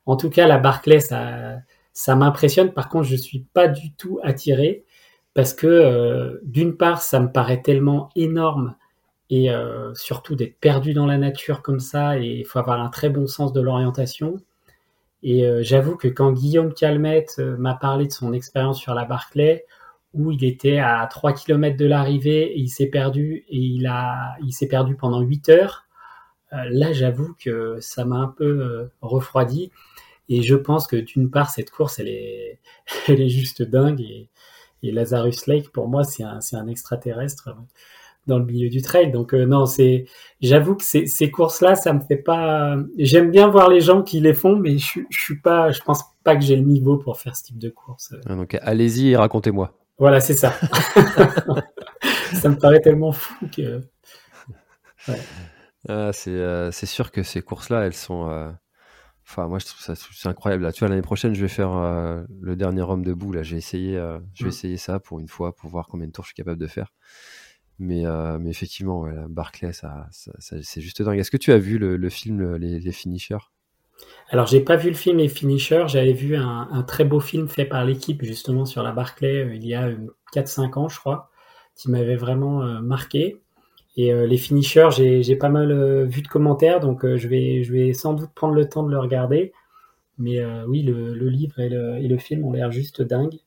en 0.05 0.15
tout 0.15 0.29
cas 0.29 0.47
la 0.47 0.57
Barclay 0.57 0.99
ça 0.99 2.15
m'impressionne. 2.15 2.71
Par 2.73 2.89
contre, 2.89 3.05
je 3.05 3.15
suis 3.15 3.39
pas 3.53 3.67
du 3.67 3.93
tout 3.93 4.19
attiré 4.23 4.85
parce 5.33 5.53
que 5.53 5.67
euh, 5.67 6.39
d'une 6.43 6.77
part 6.77 7.01
ça 7.01 7.19
me 7.19 7.31
paraît 7.31 7.61
tellement 7.61 8.09
énorme 8.15 8.75
et 9.29 9.51
euh, 9.51 9.93
surtout 9.95 10.35
d'être 10.35 10.57
perdu 10.59 10.93
dans 10.93 11.05
la 11.05 11.17
nature 11.17 11.61
comme 11.61 11.79
ça 11.79 12.17
et 12.19 12.25
il 12.25 12.45
faut 12.45 12.59
avoir 12.59 12.79
un 12.81 12.89
très 12.89 13.09
bon 13.09 13.27
sens 13.27 13.53
de 13.53 13.61
l'orientation. 13.61 14.37
Et 15.29 15.45
j'avoue 15.61 15.97
que 15.97 16.07
quand 16.07 16.31
Guillaume 16.31 16.73
Calmette 16.73 17.39
m'a 17.39 17.73
parlé 17.73 18.07
de 18.07 18.13
son 18.13 18.31
expérience 18.31 18.79
sur 18.79 18.93
la 18.93 19.03
Barclay, 19.03 19.65
où 20.13 20.31
il 20.31 20.43
était 20.43 20.79
à 20.79 21.05
3 21.09 21.33
km 21.33 21.77
de 21.77 21.85
l'arrivée 21.85 22.51
et 22.53 22.59
il 22.59 22.69
s'est 22.69 22.87
perdu 22.87 23.45
et 23.49 23.57
il 23.57 23.87
a 23.87 24.35
il 24.43 24.51
s'est 24.51 24.67
perdu 24.67 24.95
pendant 24.95 25.21
8 25.21 25.49
heures. 25.49 25.85
Euh, 26.53 26.63
là, 26.69 26.93
j'avoue 26.93 27.35
que 27.39 27.77
ça 27.81 28.05
m'a 28.05 28.17
un 28.17 28.29
peu 28.29 28.45
euh, 28.45 28.91
refroidi 29.01 29.71
et 30.29 30.41
je 30.41 30.55
pense 30.55 30.87
que 30.87 30.95
d'une 30.95 31.29
part 31.29 31.49
cette 31.49 31.71
course 31.71 31.99
elle 31.99 32.07
est 32.09 32.59
elle 33.07 33.21
est 33.21 33.29
juste 33.29 33.61
dingue 33.61 34.01
et, 34.01 34.29
et 34.83 34.91
Lazarus 34.91 35.47
Lake 35.47 35.69
pour 35.71 35.87
moi 35.87 36.03
c'est 36.03 36.23
un 36.23 36.41
c'est 36.41 36.55
un 36.55 36.67
extraterrestre 36.67 37.49
dans 38.27 38.39
le 38.39 38.45
milieu 38.45 38.69
du 38.69 38.81
trail. 38.81 39.11
Donc 39.11 39.33
euh, 39.33 39.45
non, 39.45 39.65
c'est 39.65 40.05
j'avoue 40.41 40.75
que 40.75 40.83
ces, 40.83 41.07
ces 41.07 41.31
courses 41.31 41.61
là, 41.61 41.75
ça 41.75 41.93
me 41.93 41.99
fait 42.01 42.17
pas 42.17 42.77
j'aime 42.97 43.31
bien 43.31 43.47
voir 43.47 43.69
les 43.69 43.81
gens 43.81 44.03
qui 44.03 44.19
les 44.19 44.33
font 44.33 44.55
mais 44.55 44.77
je, 44.77 44.99
je 45.09 45.19
suis 45.19 45.39
pas 45.39 45.71
je 45.71 45.81
pense 45.81 46.03
pas 46.23 46.35
que 46.35 46.41
j'ai 46.41 46.55
le 46.55 46.63
niveau 46.63 46.97
pour 46.97 47.17
faire 47.17 47.35
ce 47.35 47.43
type 47.43 47.57
de 47.57 47.69
course. 47.69 48.13
Ah, 48.27 48.35
donc 48.35 48.57
allez-y 48.61 49.11
et 49.11 49.17
racontez-moi. 49.17 49.73
Voilà, 49.97 50.19
c'est 50.19 50.35
ça. 50.35 50.53
ça 52.33 52.49
me 52.49 52.55
paraît 52.55 52.81
tellement 52.81 53.11
fou 53.11 53.47
que. 53.47 53.81
Ah, 55.87 56.11
euh, 56.27 56.71
c'est 56.71 56.85
sûr 56.85 57.11
que 57.11 57.23
ces 57.23 57.41
courses-là, 57.41 57.85
elles 57.85 57.93
sont. 57.93 58.29
Euh, 58.29 58.51
enfin, 59.27 59.47
moi, 59.47 59.59
je 59.59 59.65
trouve 59.65 59.81
ça 59.81 59.95
c'est 59.95 60.27
incroyable. 60.27 60.63
Là, 60.63 60.71
tu 60.71 60.79
vois, 60.79 60.89
l'année 60.89 61.01
prochaine, 61.01 61.33
je 61.33 61.41
vais 61.41 61.47
faire 61.47 61.71
euh, 61.71 62.23
le 62.41 62.55
dernier 62.55 62.81
homme 62.81 63.03
debout. 63.03 63.31
Là, 63.31 63.43
j'ai 63.43 63.57
essayé, 63.57 63.93
je 64.33 64.43
vais 64.43 64.49
mm. 64.49 64.53
essayer 64.53 64.77
ça 64.77 64.99
pour 64.99 65.19
une 65.19 65.27
fois, 65.27 65.55
pour 65.55 65.69
voir 65.69 65.87
combien 65.87 66.07
de 66.07 66.11
tours 66.11 66.25
je 66.25 66.29
suis 66.29 66.35
capable 66.35 66.59
de 66.59 66.67
faire. 66.67 66.93
Mais, 67.79 68.03
mais 68.39 68.49
effectivement, 68.49 69.01
ouais, 69.01 69.13
Barclay, 69.29 69.71
ça, 69.73 70.07
c'est 70.11 70.81
juste 70.81 71.01
dingue. 71.01 71.19
Est-ce 71.19 71.31
que 71.31 71.37
tu 71.37 71.51
as 71.51 71.57
vu 71.57 71.77
le, 71.77 72.09
film 72.09 72.55
les, 72.55 72.91
Finishers? 72.91 73.37
Alors, 74.29 74.47
j'ai 74.47 74.59
pas 74.59 74.75
vu 74.75 74.89
le 74.89 74.95
film 74.95 75.17
Les 75.17 75.29
Finishers, 75.29 75.85
j'avais 75.87 76.13
vu 76.13 76.35
un, 76.35 76.83
très 76.83 77.05
beau 77.05 77.19
film 77.19 77.47
fait 77.47 77.65
par 77.65 77.85
l'équipe 77.85 78.23
justement 78.23 78.65
sur 78.65 78.83
la 78.83 78.91
Barclay 78.91 79.45
euh, 79.45 79.55
il 79.55 79.65
y 79.65 79.73
a 79.73 79.89
4-5 80.33 80.61
euh, 80.61 80.79
ans, 80.79 80.89
je 80.89 80.99
crois, 80.99 81.29
qui 81.75 81.89
m'avait 81.89 82.15
vraiment 82.15 82.63
euh, 82.63 82.81
marqué. 82.81 83.41
Et 83.95 84.13
les 84.13 84.37
Finishers, 84.37 84.89
j'ai 84.91 85.35
pas 85.37 85.49
mal 85.49 86.05
vu 86.05 86.21
de 86.21 86.27
commentaires, 86.27 86.79
donc 86.79 87.03
je, 87.03 87.27
vais, 87.27 87.63
je 87.63 87.73
vais 87.73 87.93
sans 87.93 88.13
doute 88.13 88.29
prendre 88.35 88.53
le 88.53 88.69
temps 88.69 88.83
de 88.83 88.91
le 88.91 88.99
regarder. 88.99 89.53
Mais 90.19 90.39
oui, 90.67 90.83
le, 90.83 91.13
livre 91.29 91.59
et 91.59 91.67
le, 92.07 92.17
film 92.19 92.45
ont 92.45 92.51
l'air 92.51 92.71
juste 92.71 93.01
dingues. 93.01 93.39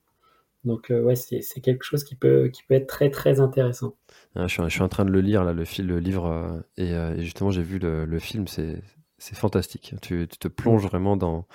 Donc 0.65 0.91
ouais, 0.91 1.17
c'est 1.17 1.61
quelque 1.63 1.85
chose 1.85 2.05
qui 2.05 2.15
peut, 2.15 2.49
qui 2.49 2.63
peut 2.65 2.75
être 2.75 2.87
très 2.87 3.11
très 3.11 3.41
intéressant. 3.41 3.97
Ah, 4.35 4.47
je, 4.47 4.69
suis, 4.69 4.83
en 4.83 4.89
train 4.89 5.05
de 5.05 5.11
le 5.11 5.21
lire, 5.21 5.43
là, 5.43 5.53
le, 5.53 5.65
le 5.83 5.99
livre, 5.99 6.63
et, 6.77 6.95
justement 7.19 7.51
j'ai 7.51 7.63
vu 7.63 7.79
le, 7.79 8.19
film, 8.19 8.47
c'est 8.47 8.83
c'est 9.21 9.37
fantastique. 9.37 9.95
Tu, 10.03 10.27
te 10.29 10.49
plonges 10.49 10.87
vraiment 10.87 11.17
dans, 11.17 11.47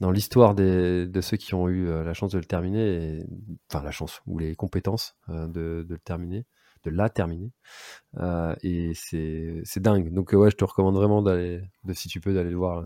dans 0.00 0.10
l'histoire 0.10 0.54
de 0.54 1.20
ceux 1.20 1.36
qui 1.36 1.54
ont 1.54 1.68
eu 1.68 1.88
euh, 1.88 2.04
la 2.04 2.14
chance 2.14 2.32
de 2.32 2.38
le 2.38 2.44
terminer, 2.44 3.24
enfin 3.70 3.82
la 3.82 3.90
chance 3.90 4.20
ou 4.26 4.38
les 4.38 4.54
compétences 4.54 5.16
euh, 5.28 5.46
de, 5.48 5.86
le 5.88 5.98
terminer, 5.98 6.44
de 6.84 6.90
la 6.90 7.08
terminer. 7.08 7.50
Euh, 8.18 8.54
et 8.62 8.92
c'est 8.94 9.80
dingue. 9.80 10.12
Donc 10.12 10.32
ouais, 10.32 10.50
je 10.50 10.56
te 10.56 10.64
recommande 10.64 10.94
vraiment 10.94 11.22
d'aller, 11.22 11.62
de, 11.84 11.92
si 11.92 12.08
tu 12.08 12.20
peux, 12.20 12.32
d'aller 12.32 12.50
le 12.50 12.56
voir. 12.56 12.84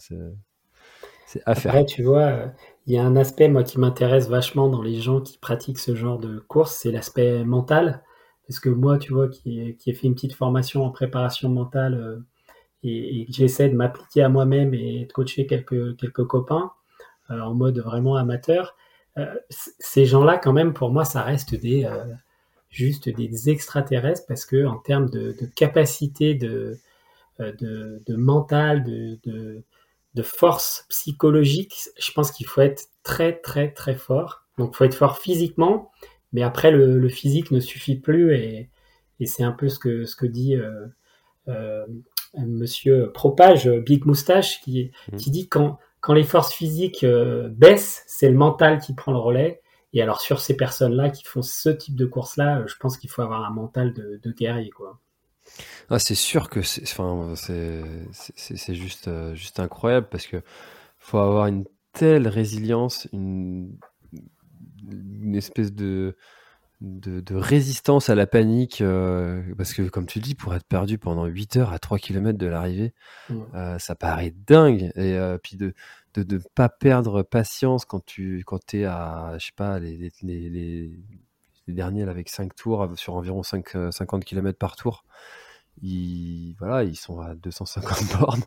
C'est 1.26 1.42
à 1.46 1.54
faire. 1.54 1.72
Après, 1.72 1.86
tu 1.86 2.02
vois, 2.02 2.52
il 2.86 2.94
y 2.94 2.98
a 2.98 3.04
un 3.04 3.16
aspect 3.16 3.48
moi 3.48 3.62
qui 3.64 3.78
m'intéresse 3.78 4.28
vachement 4.28 4.68
dans 4.68 4.82
les 4.82 5.00
gens 5.00 5.20
qui 5.20 5.38
pratiquent 5.38 5.78
ce 5.78 5.94
genre 5.94 6.18
de 6.18 6.38
course, 6.40 6.74
c'est 6.74 6.90
l'aspect 6.90 7.44
mental. 7.44 8.02
Parce 8.48 8.60
que 8.60 8.68
moi, 8.68 8.98
tu 8.98 9.12
vois, 9.12 9.28
qui, 9.28 9.60
ai 9.60 9.94
fait 9.94 10.06
une 10.06 10.14
petite 10.14 10.34
formation 10.34 10.84
en 10.84 10.90
préparation 10.90 11.48
mentale 11.48 12.22
et, 12.82 13.26
j'essaie 13.30 13.68
de 13.68 13.76
m'appliquer 13.76 14.22
à 14.22 14.28
moi-même 14.28 14.74
et 14.74 15.06
de 15.06 15.12
coacher 15.12 15.46
quelques, 15.46 15.96
quelques 15.96 16.24
copains 16.24 16.72
euh, 17.30 17.40
en 17.40 17.54
mode 17.54 17.78
vraiment 17.78 18.16
amateur, 18.16 18.76
euh, 19.18 19.34
ces 19.50 20.06
gens-là, 20.06 20.38
quand 20.38 20.52
même, 20.52 20.72
pour 20.72 20.90
moi, 20.90 21.04
ça 21.04 21.22
reste 21.22 21.54
des 21.54 21.84
euh, 21.84 22.04
juste 22.70 23.08
des 23.08 23.50
extraterrestres 23.50 24.26
parce 24.26 24.46
que 24.46 24.64
en 24.66 24.78
termes 24.78 25.10
de, 25.10 25.34
capacité 25.54 26.34
de, 26.34 26.78
de, 27.38 28.16
mental, 28.16 28.82
de, 28.82 29.62
de, 30.14 30.22
force 30.22 30.86
psychologique, 30.88 31.74
je 31.98 32.12
pense 32.12 32.30
qu'il 32.30 32.46
faut 32.46 32.60
être 32.60 32.84
très 33.02 33.32
très 33.32 33.72
très 33.72 33.94
fort. 33.94 34.44
Donc 34.58 34.72
il 34.74 34.76
faut 34.76 34.84
être 34.84 34.94
fort 34.94 35.18
physiquement, 35.18 35.90
mais 36.32 36.42
après 36.42 36.70
le, 36.70 36.98
le 36.98 37.08
physique 37.08 37.50
ne 37.50 37.60
suffit 37.60 37.96
plus 37.96 38.34
et, 38.34 38.70
et 39.20 39.26
c'est 39.26 39.42
un 39.42 39.52
peu 39.52 39.68
ce 39.68 39.78
que 39.78 40.04
ce 40.04 40.16
que 40.16 40.26
dit 40.26 40.56
euh, 40.56 40.86
euh, 41.48 41.86
monsieur 42.38 43.10
Propage, 43.12 43.68
Big 43.68 44.04
Moustache, 44.04 44.60
qui, 44.62 44.90
mmh. 45.12 45.16
qui 45.16 45.30
dit 45.30 45.48
quand, 45.48 45.78
quand 46.00 46.14
les 46.14 46.24
forces 46.24 46.52
physiques 46.52 47.04
euh, 47.04 47.48
baissent, 47.50 48.02
c'est 48.06 48.30
le 48.30 48.36
mental 48.36 48.78
qui 48.78 48.94
prend 48.94 49.12
le 49.12 49.18
relais. 49.18 49.60
Et 49.92 50.00
alors 50.00 50.20
sur 50.20 50.40
ces 50.40 50.56
personnes-là 50.56 51.10
qui 51.10 51.24
font 51.24 51.42
ce 51.42 51.68
type 51.68 51.96
de 51.96 52.06
course-là, 52.06 52.64
je 52.66 52.74
pense 52.80 52.96
qu'il 52.96 53.10
faut 53.10 53.22
avoir 53.22 53.44
un 53.44 53.50
mental 53.50 53.92
de, 53.92 54.18
de 54.22 54.32
guerrier, 54.32 54.70
quoi. 54.70 54.98
Ah, 55.90 55.98
c'est 55.98 56.14
sûr 56.14 56.48
que 56.48 56.62
c'est, 56.62 56.82
enfin, 56.82 57.34
c'est, 57.36 57.82
c'est, 58.12 58.74
juste, 58.74 59.08
euh, 59.08 59.34
juste 59.34 59.60
incroyable 59.60 60.06
parce 60.10 60.26
que 60.26 60.42
faut 60.98 61.18
avoir 61.18 61.46
une 61.46 61.64
telle 61.92 62.28
résilience, 62.28 63.08
une, 63.12 63.76
une 64.90 65.34
espèce 65.34 65.72
de, 65.72 66.16
de, 66.80 67.34
résistance 67.34 68.08
à 68.08 68.14
la 68.14 68.26
panique, 68.26 68.80
euh, 68.80 69.42
parce 69.56 69.74
que 69.74 69.82
comme 69.82 70.06
tu 70.06 70.20
dis, 70.20 70.34
pour 70.34 70.54
être 70.54 70.64
perdu 70.66 70.98
pendant 70.98 71.26
8 71.26 71.56
heures 71.58 71.72
à 71.72 71.78
3 71.78 71.98
km 71.98 72.38
de 72.38 72.46
l'arrivée, 72.46 72.94
euh, 73.54 73.78
ça 73.78 73.94
paraît 73.94 74.34
dingue. 74.46 74.92
Et 74.96 75.18
puis 75.42 75.56
de 75.56 75.74
ne 76.16 76.22
de, 76.22 76.40
pas 76.54 76.68
perdre 76.68 77.22
patience 77.22 77.84
quand 77.84 78.04
tu 78.04 78.44
quand 78.46 78.74
es 78.74 78.84
à, 78.84 79.36
je 79.38 79.46
sais 79.46 79.52
pas, 79.54 79.78
les, 79.78 79.96
les, 79.96 80.10
les, 80.22 80.50
les 80.50 80.90
derniers 81.68 82.08
avec 82.08 82.28
5 82.28 82.54
tours 82.54 82.88
sur 82.96 83.14
environ 83.14 83.42
5, 83.42 83.92
50 83.92 84.24
km 84.24 84.58
par 84.58 84.76
tour 84.76 85.04
ils, 85.80 86.54
voilà, 86.58 86.84
ils 86.84 86.96
sont 86.96 87.20
à 87.20 87.34
250 87.34 88.18
bornes. 88.20 88.42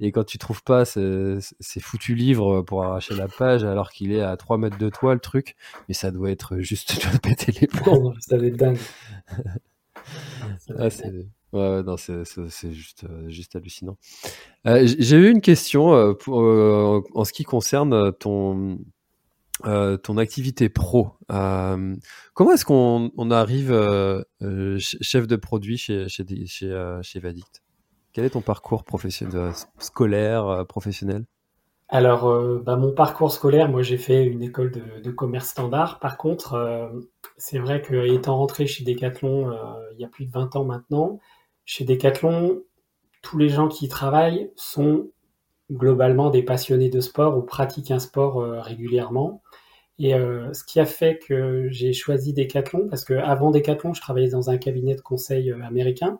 Et 0.00 0.12
quand 0.12 0.24
tu 0.24 0.38
trouves 0.38 0.62
pas 0.62 0.84
ces, 0.84 1.40
foutus 1.80 2.16
livres 2.16 2.62
pour 2.62 2.84
arracher 2.84 3.14
la 3.14 3.28
page, 3.28 3.64
alors 3.64 3.90
qu'il 3.90 4.12
est 4.12 4.22
à 4.22 4.36
3 4.36 4.58
mètres 4.58 4.78
de 4.78 4.88
toi, 4.88 5.14
le 5.14 5.20
truc, 5.20 5.56
mais 5.88 5.94
ça 5.94 6.10
doit 6.10 6.30
être 6.30 6.58
juste, 6.58 6.98
tu 6.98 7.08
vas 7.08 7.18
péter 7.18 7.52
les 7.60 7.66
plombs. 7.66 8.14
ça 8.20 8.36
va 8.36 8.46
être 8.46 8.56
dingue. 8.56 8.78
ah, 10.78 10.90
c'est, 10.90 11.12
ouais, 11.52 11.82
non, 11.82 11.96
c'est, 11.96 12.72
juste, 12.72 13.04
euh, 13.04 13.28
juste 13.28 13.56
hallucinant. 13.56 13.98
Euh, 14.66 14.86
j'ai 14.86 15.16
eu 15.16 15.30
une 15.30 15.40
question 15.40 15.94
euh, 15.94 16.14
pour, 16.14 16.38
en 16.38 17.24
ce 17.24 17.32
qui 17.32 17.44
concerne 17.44 18.12
ton, 18.12 18.78
euh, 19.66 19.96
ton 19.96 20.16
activité 20.16 20.68
pro. 20.68 21.12
Euh, 21.30 21.94
comment 22.34 22.52
est-ce 22.52 22.64
qu'on 22.64 23.10
on 23.16 23.30
arrive 23.30 23.72
euh, 23.72 24.22
chef 24.78 25.26
de 25.26 25.36
produit 25.36 25.76
chez, 25.76 26.08
chez, 26.08 26.24
chez, 26.46 27.20
Vadict 27.20 27.62
Quel 28.12 28.24
est 28.24 28.30
ton 28.30 28.40
parcours 28.40 28.84
scolaire, 29.78 30.64
professionnel? 30.68 31.24
Alors, 31.88 32.60
bah, 32.62 32.76
mon 32.76 32.92
parcours 32.92 33.32
scolaire, 33.32 33.68
moi 33.68 33.82
j'ai 33.82 33.98
fait 33.98 34.24
une 34.24 34.42
école 34.42 34.72
de, 34.72 35.10
commerce 35.10 35.48
standard. 35.48 36.00
Par 36.00 36.16
contre, 36.16 36.90
c'est 37.36 37.58
vrai 37.58 37.82
que 37.82 37.94
étant 38.12 38.36
rentré 38.36 38.66
chez 38.66 38.82
Decathlon 38.82 39.52
il 39.92 40.00
y 40.00 40.04
a 40.04 40.08
plus 40.08 40.24
de 40.24 40.32
20 40.32 40.56
ans 40.56 40.64
maintenant, 40.64 41.20
chez 41.64 41.84
Decathlon, 41.84 42.62
tous 43.20 43.38
les 43.38 43.50
gens 43.50 43.68
qui 43.68 43.84
y 43.84 43.88
travaillent 43.88 44.50
sont 44.56 45.10
globalement 45.70 46.30
des 46.30 46.42
passionnés 46.42 46.88
de 46.88 47.00
sport 47.00 47.36
ou 47.36 47.42
pratiquent 47.42 47.90
un 47.90 47.98
sport 47.98 48.38
régulièrement. 48.62 49.41
Et 50.02 50.14
euh, 50.14 50.52
ce 50.52 50.64
qui 50.64 50.80
a 50.80 50.84
fait 50.84 51.16
que 51.16 51.68
j'ai 51.70 51.92
choisi 51.92 52.32
Decathlon, 52.34 52.88
parce 52.88 53.04
que 53.04 53.14
avant 53.14 53.52
Decathlon, 53.52 53.94
je 53.94 54.00
travaillais 54.00 54.30
dans 54.30 54.50
un 54.50 54.58
cabinet 54.58 54.96
de 54.96 55.00
conseil 55.00 55.52
euh, 55.52 55.62
américain. 55.62 56.18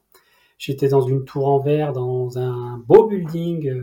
J'étais 0.56 0.86
dans 0.86 1.00
une 1.00 1.24
tour 1.24 1.48
en 1.48 1.58
verre, 1.58 1.92
dans 1.92 2.38
un 2.38 2.78
beau 2.86 3.08
building, 3.08 3.74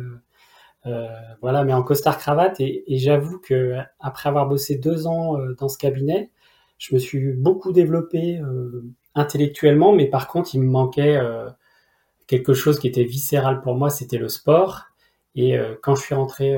euh, 0.85 1.07
voilà, 1.41 1.65
mais 1.65 1.73
en 1.73 1.83
costard 1.83 2.17
cravate. 2.17 2.61
Et, 2.61 2.93
et 2.93 2.97
j'avoue 2.97 3.39
que 3.39 3.75
après 3.99 4.29
avoir 4.29 4.47
bossé 4.47 4.77
deux 4.77 5.05
ans 5.05 5.37
dans 5.57 5.67
ce 5.67 5.77
cabinet, 5.77 6.31
je 6.77 6.95
me 6.95 6.99
suis 6.99 7.33
beaucoup 7.33 7.73
développé 7.73 8.41
intellectuellement, 9.15 9.91
mais 9.91 10.05
par 10.05 10.29
contre, 10.29 10.55
il 10.55 10.61
me 10.61 10.69
manquait 10.69 11.19
quelque 12.27 12.53
chose 12.53 12.79
qui 12.79 12.87
était 12.87 13.03
viscéral 13.03 13.59
pour 13.59 13.75
moi, 13.75 13.89
c'était 13.89 14.17
le 14.17 14.29
sport. 14.29 14.85
Et 15.35 15.57
quand 15.83 15.95
je 15.95 16.03
suis 16.03 16.15
rentré 16.15 16.57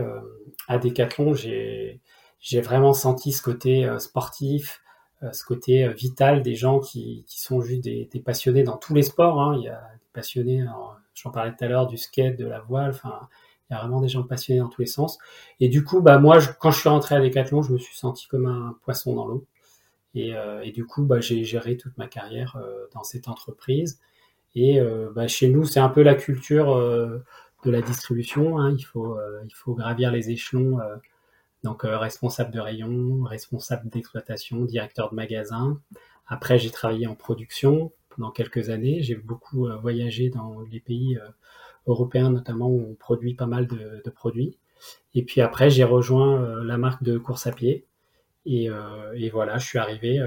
à 0.67 0.77
Decathlon, 0.77 1.33
j'ai 1.33 1.99
j'ai 2.41 2.59
vraiment 2.59 2.93
senti 2.93 3.31
ce 3.31 3.41
côté 3.41 3.85
euh, 3.85 3.99
sportif, 3.99 4.81
euh, 5.23 5.31
ce 5.31 5.45
côté 5.45 5.85
euh, 5.85 5.91
vital 5.91 6.41
des 6.41 6.55
gens 6.55 6.79
qui, 6.79 7.23
qui 7.27 7.39
sont 7.39 7.61
juste 7.61 7.83
des, 7.83 8.09
des, 8.11 8.19
passionnés 8.19 8.63
dans 8.63 8.77
tous 8.77 8.95
les 8.95 9.03
sports. 9.03 9.39
Hein. 9.39 9.55
Il 9.59 9.63
y 9.63 9.69
a 9.69 9.79
des 9.93 10.09
passionnés, 10.11 10.65
j'en 11.13 11.29
parlais 11.29 11.51
tout 11.51 11.63
à 11.63 11.67
l'heure, 11.67 11.87
du 11.87 11.97
skate, 11.97 12.37
de 12.37 12.45
la 12.45 12.59
voile, 12.59 12.89
enfin, 12.89 13.29
il 13.69 13.73
y 13.73 13.75
a 13.77 13.79
vraiment 13.79 14.01
des 14.01 14.09
gens 14.09 14.23
passionnés 14.23 14.59
dans 14.59 14.69
tous 14.69 14.81
les 14.81 14.87
sens. 14.87 15.19
Et 15.59 15.69
du 15.69 15.83
coup, 15.83 16.01
bah 16.01 16.17
moi, 16.17 16.39
quand 16.59 16.71
je 16.71 16.79
suis 16.79 16.89
rentré 16.89 17.15
à 17.15 17.21
Decathlon, 17.21 17.61
je 17.61 17.71
me 17.71 17.77
suis 17.77 17.95
senti 17.95 18.27
comme 18.27 18.47
un 18.47 18.75
poisson 18.83 19.15
dans 19.15 19.27
l'eau. 19.27 19.45
Et, 20.13 20.33
du 20.73 20.85
coup, 20.85 21.05
bah, 21.05 21.21
j'ai 21.21 21.45
géré 21.45 21.77
toute 21.77 21.97
ma 21.97 22.05
carrière 22.07 22.57
dans 22.93 23.03
cette 23.03 23.29
entreprise. 23.29 24.01
Et 24.55 24.81
bah, 25.15 25.29
chez 25.29 25.47
nous, 25.47 25.63
c'est 25.63 25.79
un 25.79 25.87
peu 25.87 26.01
la 26.01 26.15
culture 26.15 26.75
de 26.75 27.71
la 27.71 27.81
distribution. 27.81 28.59
Hein. 28.59 28.75
Il 28.77 28.83
faut, 28.83 29.17
il 29.45 29.53
faut 29.55 29.73
gravir 29.73 30.11
les 30.11 30.31
échelons 30.31 30.79
donc 31.63 31.85
euh, 31.85 31.97
responsable 31.97 32.51
de 32.51 32.59
rayon, 32.59 33.23
responsable 33.23 33.89
d'exploitation, 33.89 34.65
directeur 34.65 35.11
de 35.11 35.15
magasin. 35.15 35.79
Après, 36.27 36.57
j'ai 36.57 36.71
travaillé 36.71 37.07
en 37.07 37.15
production 37.15 37.91
pendant 38.09 38.31
quelques 38.31 38.69
années. 38.69 39.01
J'ai 39.01 39.15
beaucoup 39.15 39.67
euh, 39.67 39.77
voyagé 39.77 40.29
dans 40.29 40.61
les 40.61 40.79
pays 40.79 41.17
euh, 41.17 41.27
européens, 41.87 42.31
notamment 42.31 42.67
où 42.67 42.87
on 42.91 42.95
produit 42.95 43.35
pas 43.35 43.45
mal 43.45 43.67
de, 43.67 44.09
produits. 44.09 44.57
Et 45.13 45.23
puis 45.23 45.41
après, 45.41 45.69
j'ai 45.69 45.83
rejoint 45.83 46.63
la 46.63 46.77
marque 46.77 47.03
de 47.03 47.17
course 47.17 47.47
à 47.47 47.51
pied. 47.51 47.85
Et, 48.45 48.69
et 49.15 49.29
voilà, 49.29 49.57
je 49.57 49.65
suis 49.65 49.77
arrivé 49.77 50.19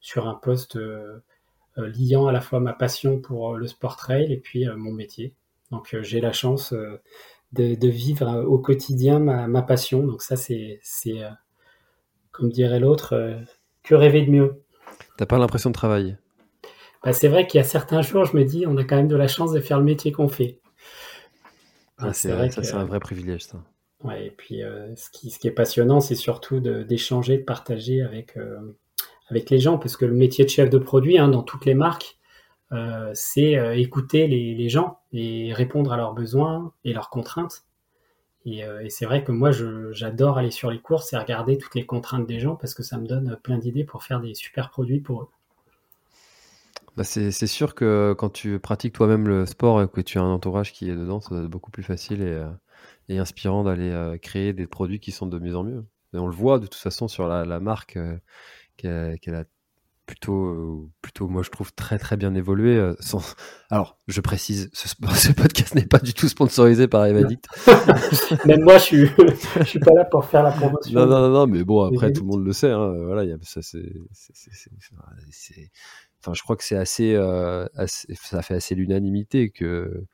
sur 0.00 0.28
un 0.28 0.34
poste 0.34 0.78
liant 1.76 2.26
à 2.26 2.32
la 2.32 2.40
fois 2.40 2.60
ma 2.60 2.72
passion 2.72 3.20
pour 3.20 3.54
le 3.54 3.66
sport 3.66 3.96
trail 3.96 4.32
et 4.32 4.38
puis 4.38 4.66
mon 4.76 4.92
métier. 4.92 5.34
Donc 5.70 5.96
j'ai 6.02 6.20
la 6.20 6.32
chance 6.32 6.74
de, 7.52 7.88
vivre 7.88 8.28
euh, 8.28 8.44
au 8.44 8.58
quotidien 8.58 9.18
ma, 9.18 9.62
passion. 9.62 10.06
Donc 10.06 10.22
ça, 10.22 10.36
c'est, 10.36 10.80
euh, 11.06 11.30
comme 12.32 12.50
dirait 12.50 12.80
l'autre, 12.80 13.14
euh, 13.14 13.36
que 13.82 13.94
rêver 13.94 14.22
de 14.22 14.30
mieux. 14.30 14.62
T'as 15.16 15.26
pas 15.26 15.38
l'impression 15.38 15.70
de 15.70 15.74
travailler? 15.74 16.16
Bah, 17.04 17.12
C'est 17.12 17.28
vrai 17.28 17.46
qu'il 17.46 17.58
y 17.58 17.60
a 17.60 17.64
certains 17.64 18.02
jours, 18.02 18.24
je 18.24 18.36
me 18.36 18.44
dis, 18.44 18.66
on 18.66 18.76
a 18.76 18.84
quand 18.84 18.96
même 18.96 19.08
de 19.08 19.16
la 19.16 19.28
chance 19.28 19.52
de 19.52 19.60
faire 19.60 19.78
le 19.78 19.84
métier 19.84 20.12
qu'on 20.12 20.28
fait. 20.28 20.60
Ah, 21.98 22.12
c'est 22.12 22.30
vrai, 22.30 22.50
ça, 22.50 22.62
c'est 22.62 22.74
un 22.74 22.84
vrai 22.84 23.00
privilège, 23.00 23.44
ça. 23.44 23.58
Ouais, 24.04 24.26
et 24.26 24.30
puis 24.30 24.60
ce, 24.96 25.08
qui, 25.10 25.30
ce 25.30 25.38
qui 25.38 25.48
est 25.48 25.52
passionnant, 25.52 26.00
c'est 26.00 26.14
surtout 26.14 26.60
d'échanger, 26.60 27.38
de, 27.38 27.42
partager 27.42 28.02
avec, 28.02 28.36
avec 29.30 29.48
les 29.48 29.58
gens, 29.58 29.78
parce 29.78 29.96
que 29.96 30.04
le 30.04 30.12
métier 30.12 30.44
de 30.44 30.50
chef 30.50 30.68
de 30.68 30.76
produit, 30.76 31.16
hein, 31.16 31.28
dans 31.28 31.42
toutes 31.42 31.64
les 31.64 31.72
marques, 31.72 32.15
euh, 32.72 33.12
c'est 33.14 33.56
euh, 33.56 33.76
écouter 33.76 34.26
les, 34.26 34.68
gens 34.68 34.98
et 35.12 35.52
répondre 35.52 35.92
à 35.92 35.96
leurs 35.96 36.14
besoins 36.14 36.72
et 36.84 36.92
leurs 36.92 37.10
contraintes. 37.10 37.64
Et, 38.44 38.64
euh, 38.64 38.84
c'est 38.88 39.06
vrai 39.06 39.24
que 39.24 39.32
moi, 39.32 39.50
j'adore 39.92 40.38
aller 40.38 40.50
sur 40.50 40.70
les 40.70 40.80
courses 40.80 41.12
et 41.12 41.18
regarder 41.18 41.58
toutes 41.58 41.74
les 41.74 41.86
contraintes 41.86 42.26
des 42.26 42.40
gens 42.40 42.56
parce 42.56 42.74
que 42.74 42.82
ça 42.82 42.98
me 42.98 43.06
donne 43.06 43.38
plein 43.42 43.58
d'idées 43.58 43.84
pour 43.84 44.02
faire 44.02 44.20
des 44.20 44.34
super 44.34 44.70
produits 44.70 45.00
pour 45.00 45.22
eux. 45.22 45.28
Bah 46.96 47.04
c'est 47.04 47.30
sûr 47.30 47.74
que 47.74 48.14
quand 48.16 48.30
tu 48.30 48.58
pratiques 48.58 48.94
toi-même 48.94 49.28
le 49.28 49.44
sport 49.44 49.82
et 49.82 49.88
que 49.88 50.00
tu 50.00 50.18
as 50.18 50.22
un 50.22 50.32
entourage 50.32 50.72
qui 50.72 50.88
est 50.88 50.94
dedans, 50.94 51.20
ça 51.20 51.34
doit 51.34 51.44
être 51.44 51.50
beaucoup 51.50 51.70
plus 51.70 51.82
facile 51.82 52.22
et, 53.10 53.18
inspirant 53.18 53.64
d'aller 53.64 54.18
créer 54.22 54.54
des 54.54 54.66
produits 54.66 54.98
qui 54.98 55.12
sont 55.12 55.26
de 55.26 55.38
mieux 55.38 55.54
en 55.56 55.62
mieux. 55.62 55.84
Et 56.14 56.18
on 56.18 56.26
le 56.26 56.34
voit 56.34 56.58
de 56.58 56.64
toute 56.64 56.80
façon 56.80 57.06
sur 57.06 57.28
la, 57.28 57.60
marque 57.60 57.98
qu'elle 58.78 59.34
a 59.34 59.44
plutôt, 60.06 60.46
euh, 60.46 60.88
plutôt, 61.02 61.26
moi 61.26 61.42
je 61.42 61.50
trouve 61.50 61.72
très 61.74 61.98
très 61.98 62.16
bien 62.16 62.34
évolué. 62.34 62.76
Euh, 62.76 62.94
sans... 63.00 63.34
Alors, 63.70 63.98
je 64.06 64.20
précise, 64.20 64.70
ce, 64.72 64.88
ce 65.14 65.32
podcast 65.32 65.74
n'est 65.74 65.86
pas 65.86 65.98
du 65.98 66.14
tout 66.14 66.28
sponsorisé 66.28 66.88
par 66.88 67.04
Evadict. 67.04 67.46
Même 68.46 68.62
moi, 68.62 68.78
je 68.78 68.82
suis, 68.82 69.06
je 69.58 69.64
suis 69.64 69.80
pas 69.80 69.92
là 69.92 70.04
pour 70.04 70.24
faire 70.24 70.44
la 70.44 70.52
promotion. 70.52 70.98
Non, 70.98 71.06
non, 71.06 71.28
non, 71.28 71.46
mais 71.46 71.64
bon, 71.64 71.84
après 71.84 72.12
tout 72.12 72.22
le 72.22 72.28
monde 72.28 72.46
le 72.46 72.52
sait. 72.52 72.70
Hein, 72.70 72.94
voilà, 73.04 73.24
y 73.24 73.32
a, 73.32 73.36
ça 73.42 73.60
c'est, 73.62 73.92
enfin, 76.20 76.32
je 76.34 76.42
crois 76.42 76.56
que 76.56 76.64
c'est 76.64 76.76
assez, 76.76 77.14
euh, 77.14 77.66
assez, 77.74 78.14
ça 78.14 78.42
fait 78.42 78.54
assez 78.54 78.74
l'unanimité 78.74 79.50
que 79.50 80.04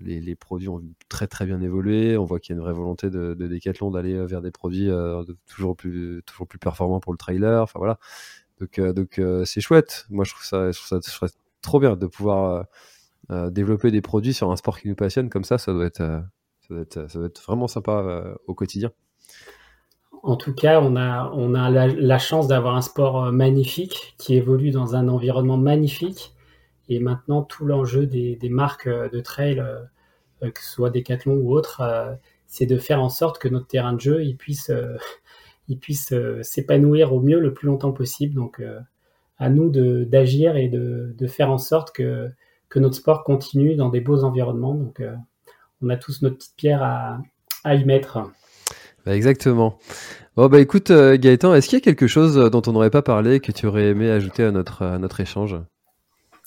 les, 0.00 0.20
les, 0.20 0.34
produits 0.34 0.68
ont 0.68 0.82
très 1.08 1.28
très 1.28 1.46
bien 1.46 1.60
évolué. 1.60 2.16
On 2.16 2.24
voit 2.24 2.40
qu'il 2.40 2.54
y 2.54 2.54
a 2.54 2.58
une 2.58 2.64
vraie 2.64 2.74
volonté 2.74 3.08
de, 3.08 3.34
de 3.34 3.46
Decathlon 3.46 3.92
d'aller 3.92 4.26
vers 4.26 4.42
des 4.42 4.50
produits 4.50 4.90
toujours 5.46 5.76
plus 5.76 6.24
toujours 6.26 6.48
plus 6.48 6.58
performants 6.58 6.98
pour 6.98 7.12
le 7.12 7.18
trailer. 7.18 7.62
Enfin 7.62 7.78
voilà, 7.78 8.00
donc, 8.60 8.78
euh, 8.78 8.92
euh, 9.18 9.44
c'est 9.44 9.60
chouette. 9.60 10.06
Moi, 10.10 10.24
je 10.24 10.32
trouve 10.32 10.44
ça, 10.44 10.70
je 10.70 10.78
trouve 10.78 11.00
ça, 11.00 11.26
trop 11.62 11.80
bien 11.80 11.96
de 11.96 12.06
pouvoir 12.06 12.66
euh, 13.30 13.50
développer 13.50 13.90
des 13.90 14.02
produits 14.02 14.34
sur 14.34 14.50
un 14.50 14.56
sport 14.56 14.78
qui 14.78 14.88
nous 14.88 14.94
passionne 14.94 15.30
comme 15.30 15.44
ça. 15.44 15.56
Ça 15.56 15.72
doit 15.72 15.86
être, 15.86 15.98
ça 15.98 16.24
doit 16.68 16.80
être, 16.80 17.10
ça 17.10 17.18
doit 17.18 17.28
être 17.28 17.42
vraiment 17.42 17.68
sympa 17.68 18.34
au 18.46 18.54
quotidien. 18.54 18.90
En 20.22 20.36
tout 20.36 20.52
cas, 20.52 20.80
on 20.82 20.96
a, 20.96 21.30
on 21.34 21.54
a 21.54 21.70
la, 21.70 22.18
chance 22.18 22.46
d'avoir 22.46 22.76
un 22.76 22.82
sport 22.82 23.32
magnifique 23.32 24.14
qui 24.18 24.34
évolue 24.34 24.70
dans 24.70 24.94
un 24.94 25.08
environnement 25.08 25.56
magnifique. 25.56 26.34
Et 26.90 27.00
maintenant, 27.00 27.42
tout 27.42 27.64
l'enjeu 27.64 28.04
des, 28.04 28.36
des, 28.36 28.50
marques 28.50 28.88
de 28.88 29.20
trail, 29.20 29.64
que 30.42 30.62
ce 30.62 30.70
soit 30.70 30.90
Decathlon 30.90 31.36
ou 31.36 31.54
autres, 31.54 31.82
c'est 32.46 32.66
de 32.66 32.76
faire 32.76 33.00
en 33.00 33.08
sorte 33.08 33.38
que 33.38 33.48
notre 33.48 33.68
terrain 33.68 33.94
de 33.94 34.00
jeu 34.00 34.22
il 34.22 34.36
puisse 34.36 34.70
ils 35.70 35.78
puissent 35.78 36.12
euh, 36.12 36.42
s'épanouir 36.42 37.14
au 37.14 37.20
mieux 37.20 37.38
le 37.38 37.54
plus 37.54 37.66
longtemps 37.66 37.92
possible. 37.92 38.34
Donc, 38.34 38.60
euh, 38.60 38.78
à 39.38 39.48
nous 39.48 39.70
d'agir 39.70 40.56
et 40.56 40.68
de, 40.68 41.14
de, 41.16 41.26
faire 41.26 41.50
en 41.50 41.56
sorte 41.56 41.92
que, 41.92 42.28
que 42.68 42.78
notre 42.78 42.96
sport 42.96 43.24
continue 43.24 43.74
dans 43.74 43.88
des 43.88 44.00
beaux 44.00 44.24
environnements. 44.24 44.74
Donc, 44.74 45.00
euh, 45.00 45.14
on 45.80 45.88
a 45.88 45.96
tous 45.96 46.20
notre 46.20 46.36
petite 46.36 46.56
pierre 46.56 46.82
à, 46.82 47.18
à 47.64 47.74
y 47.76 47.84
mettre. 47.86 48.18
Bah 49.06 49.16
exactement. 49.16 49.78
Bon 50.36 50.48
bah 50.48 50.60
écoute 50.60 50.92
Gaëtan, 50.92 51.54
est-ce 51.54 51.70
qu'il 51.70 51.78
y 51.78 51.80
a 51.80 51.84
quelque 51.84 52.06
chose 52.06 52.36
dont 52.50 52.60
on 52.66 52.72
n'aurait 52.72 52.90
pas 52.90 53.00
parlé 53.00 53.40
que 53.40 53.50
tu 53.50 53.66
aurais 53.66 53.88
aimé 53.88 54.10
ajouter 54.10 54.44
à 54.44 54.50
notre, 54.50 54.82
à 54.82 54.98
notre 54.98 55.20
échange? 55.20 55.56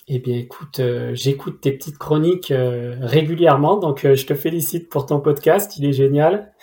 Eh 0.08 0.20
bien, 0.20 0.38
écoute, 0.38 0.80
j'écoute 1.14 1.62
tes 1.62 1.72
petites 1.72 1.98
chroniques 1.98 2.54
régulièrement, 2.56 3.78
donc 3.78 4.02
je 4.04 4.26
te 4.26 4.36
félicite 4.36 4.88
pour 4.90 5.08
ton 5.08 5.20
podcast, 5.20 5.78
il 5.80 5.86
est 5.86 5.94
génial. 5.94 6.54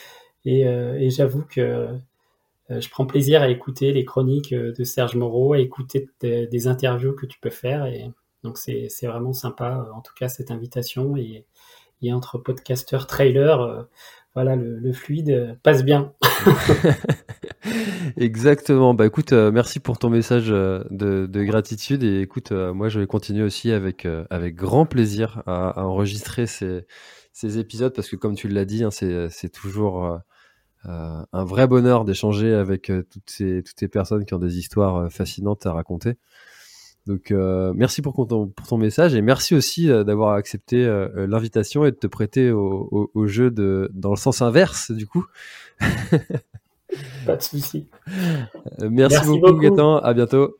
Et, 0.45 0.61
et 0.61 1.11
j'avoue 1.11 1.43
que 1.43 1.89
je 2.79 2.89
prends 2.89 3.07
plaisir 3.07 3.43
à 3.43 3.49
écouter 3.49 3.93
les 3.93 4.05
chroniques 4.05 4.53
euh, 4.53 4.73
de 4.73 4.85
Serge 4.85 5.17
Moreau, 5.17 5.55
à 5.55 5.59
écouter 5.59 6.09
des 6.21 6.67
interviews 6.69 7.15
que 7.15 7.27
tu 7.27 7.39
peux 7.41 7.51
faire. 7.51 7.87
Et 7.87 8.13
donc, 8.45 8.59
c'est 8.59 8.89
vraiment 9.07 9.33
sympa, 9.33 9.85
euh, 9.89 9.93
en 9.93 10.01
tout 10.01 10.15
cas, 10.19 10.29
cette 10.29 10.51
invitation. 10.51 11.17
Et, 11.17 11.45
entre 12.13 12.39
podcasteurs, 12.39 13.07
trailers, 13.07 13.87
voilà, 14.35 14.57
le, 14.57 14.93
fluide 14.95 15.59
passe 15.63 15.85
bien. 15.85 16.15
Exactement. 18.17 18.95
Bah 18.95 19.05
écoute, 19.05 19.35
merci 19.35 19.81
pour 19.81 19.99
ton 19.99 20.09
message 20.09 20.49
de, 20.49 21.45
gratitude 21.45 22.03
et 22.03 22.23
écoute, 22.23 22.53
moi 22.53 22.89
je 22.89 23.01
vais 23.01 23.07
continuer 23.07 23.43
aussi 23.43 23.71
avec 23.71 24.09
avec 24.31 24.55
grand 24.55 24.87
plaisir 24.87 25.43
à, 25.45 25.85
enregistrer 25.85 26.47
ces, 26.47 26.87
ces 27.35 27.59
épisodes 27.59 27.93
parce 27.95 28.09
que 28.09 28.17
comme 28.17 28.35
tu 28.35 28.49
l'as 28.49 28.65
dit, 28.65 28.83
hein, 28.83 28.91
c'est 28.91 29.53
toujours 29.53 30.23
euh, 30.89 31.23
un 31.33 31.45
vrai 31.45 31.67
bonheur 31.67 32.05
d'échanger 32.05 32.55
avec 32.55 32.89
euh, 32.91 33.03
toutes 33.11 33.29
ces 33.29 33.63
toutes 33.63 33.79
ces 33.79 33.89
personnes 33.89 34.25
qui 34.25 34.33
ont 34.33 34.39
des 34.39 34.59
histoires 34.59 34.97
euh, 34.97 35.09
fascinantes 35.11 35.67
à 35.67 35.73
raconter. 35.73 36.15
Donc 37.07 37.33
merci 37.75 38.03
pour 38.03 38.15
ton, 38.29 38.47
pour 38.47 38.67
ton 38.67 38.77
message 38.77 39.15
et 39.15 39.23
merci 39.23 39.55
aussi 39.55 39.89
d'avoir 39.89 40.35
accepté 40.35 40.85
l'invitation 41.17 41.85
et 41.87 41.91
de 41.91 41.97
te 41.97 42.07
prêter 42.07 42.53
au, 42.53 43.11
au, 43.15 43.27
jeu 43.27 43.51
de 43.51 43.91
dans 43.95 44.11
le 44.11 44.17
sens 44.17 44.43
inverse 44.43 44.93
du 44.93 45.07
coup. 45.07 45.25
Pas 47.27 47.37
de 47.37 47.43
souci. 47.43 47.89
merci, 48.83 49.27
beaucoup, 49.41 49.59
beaucoup. 49.59 49.81
À 49.81 50.13
bientôt. 50.13 50.60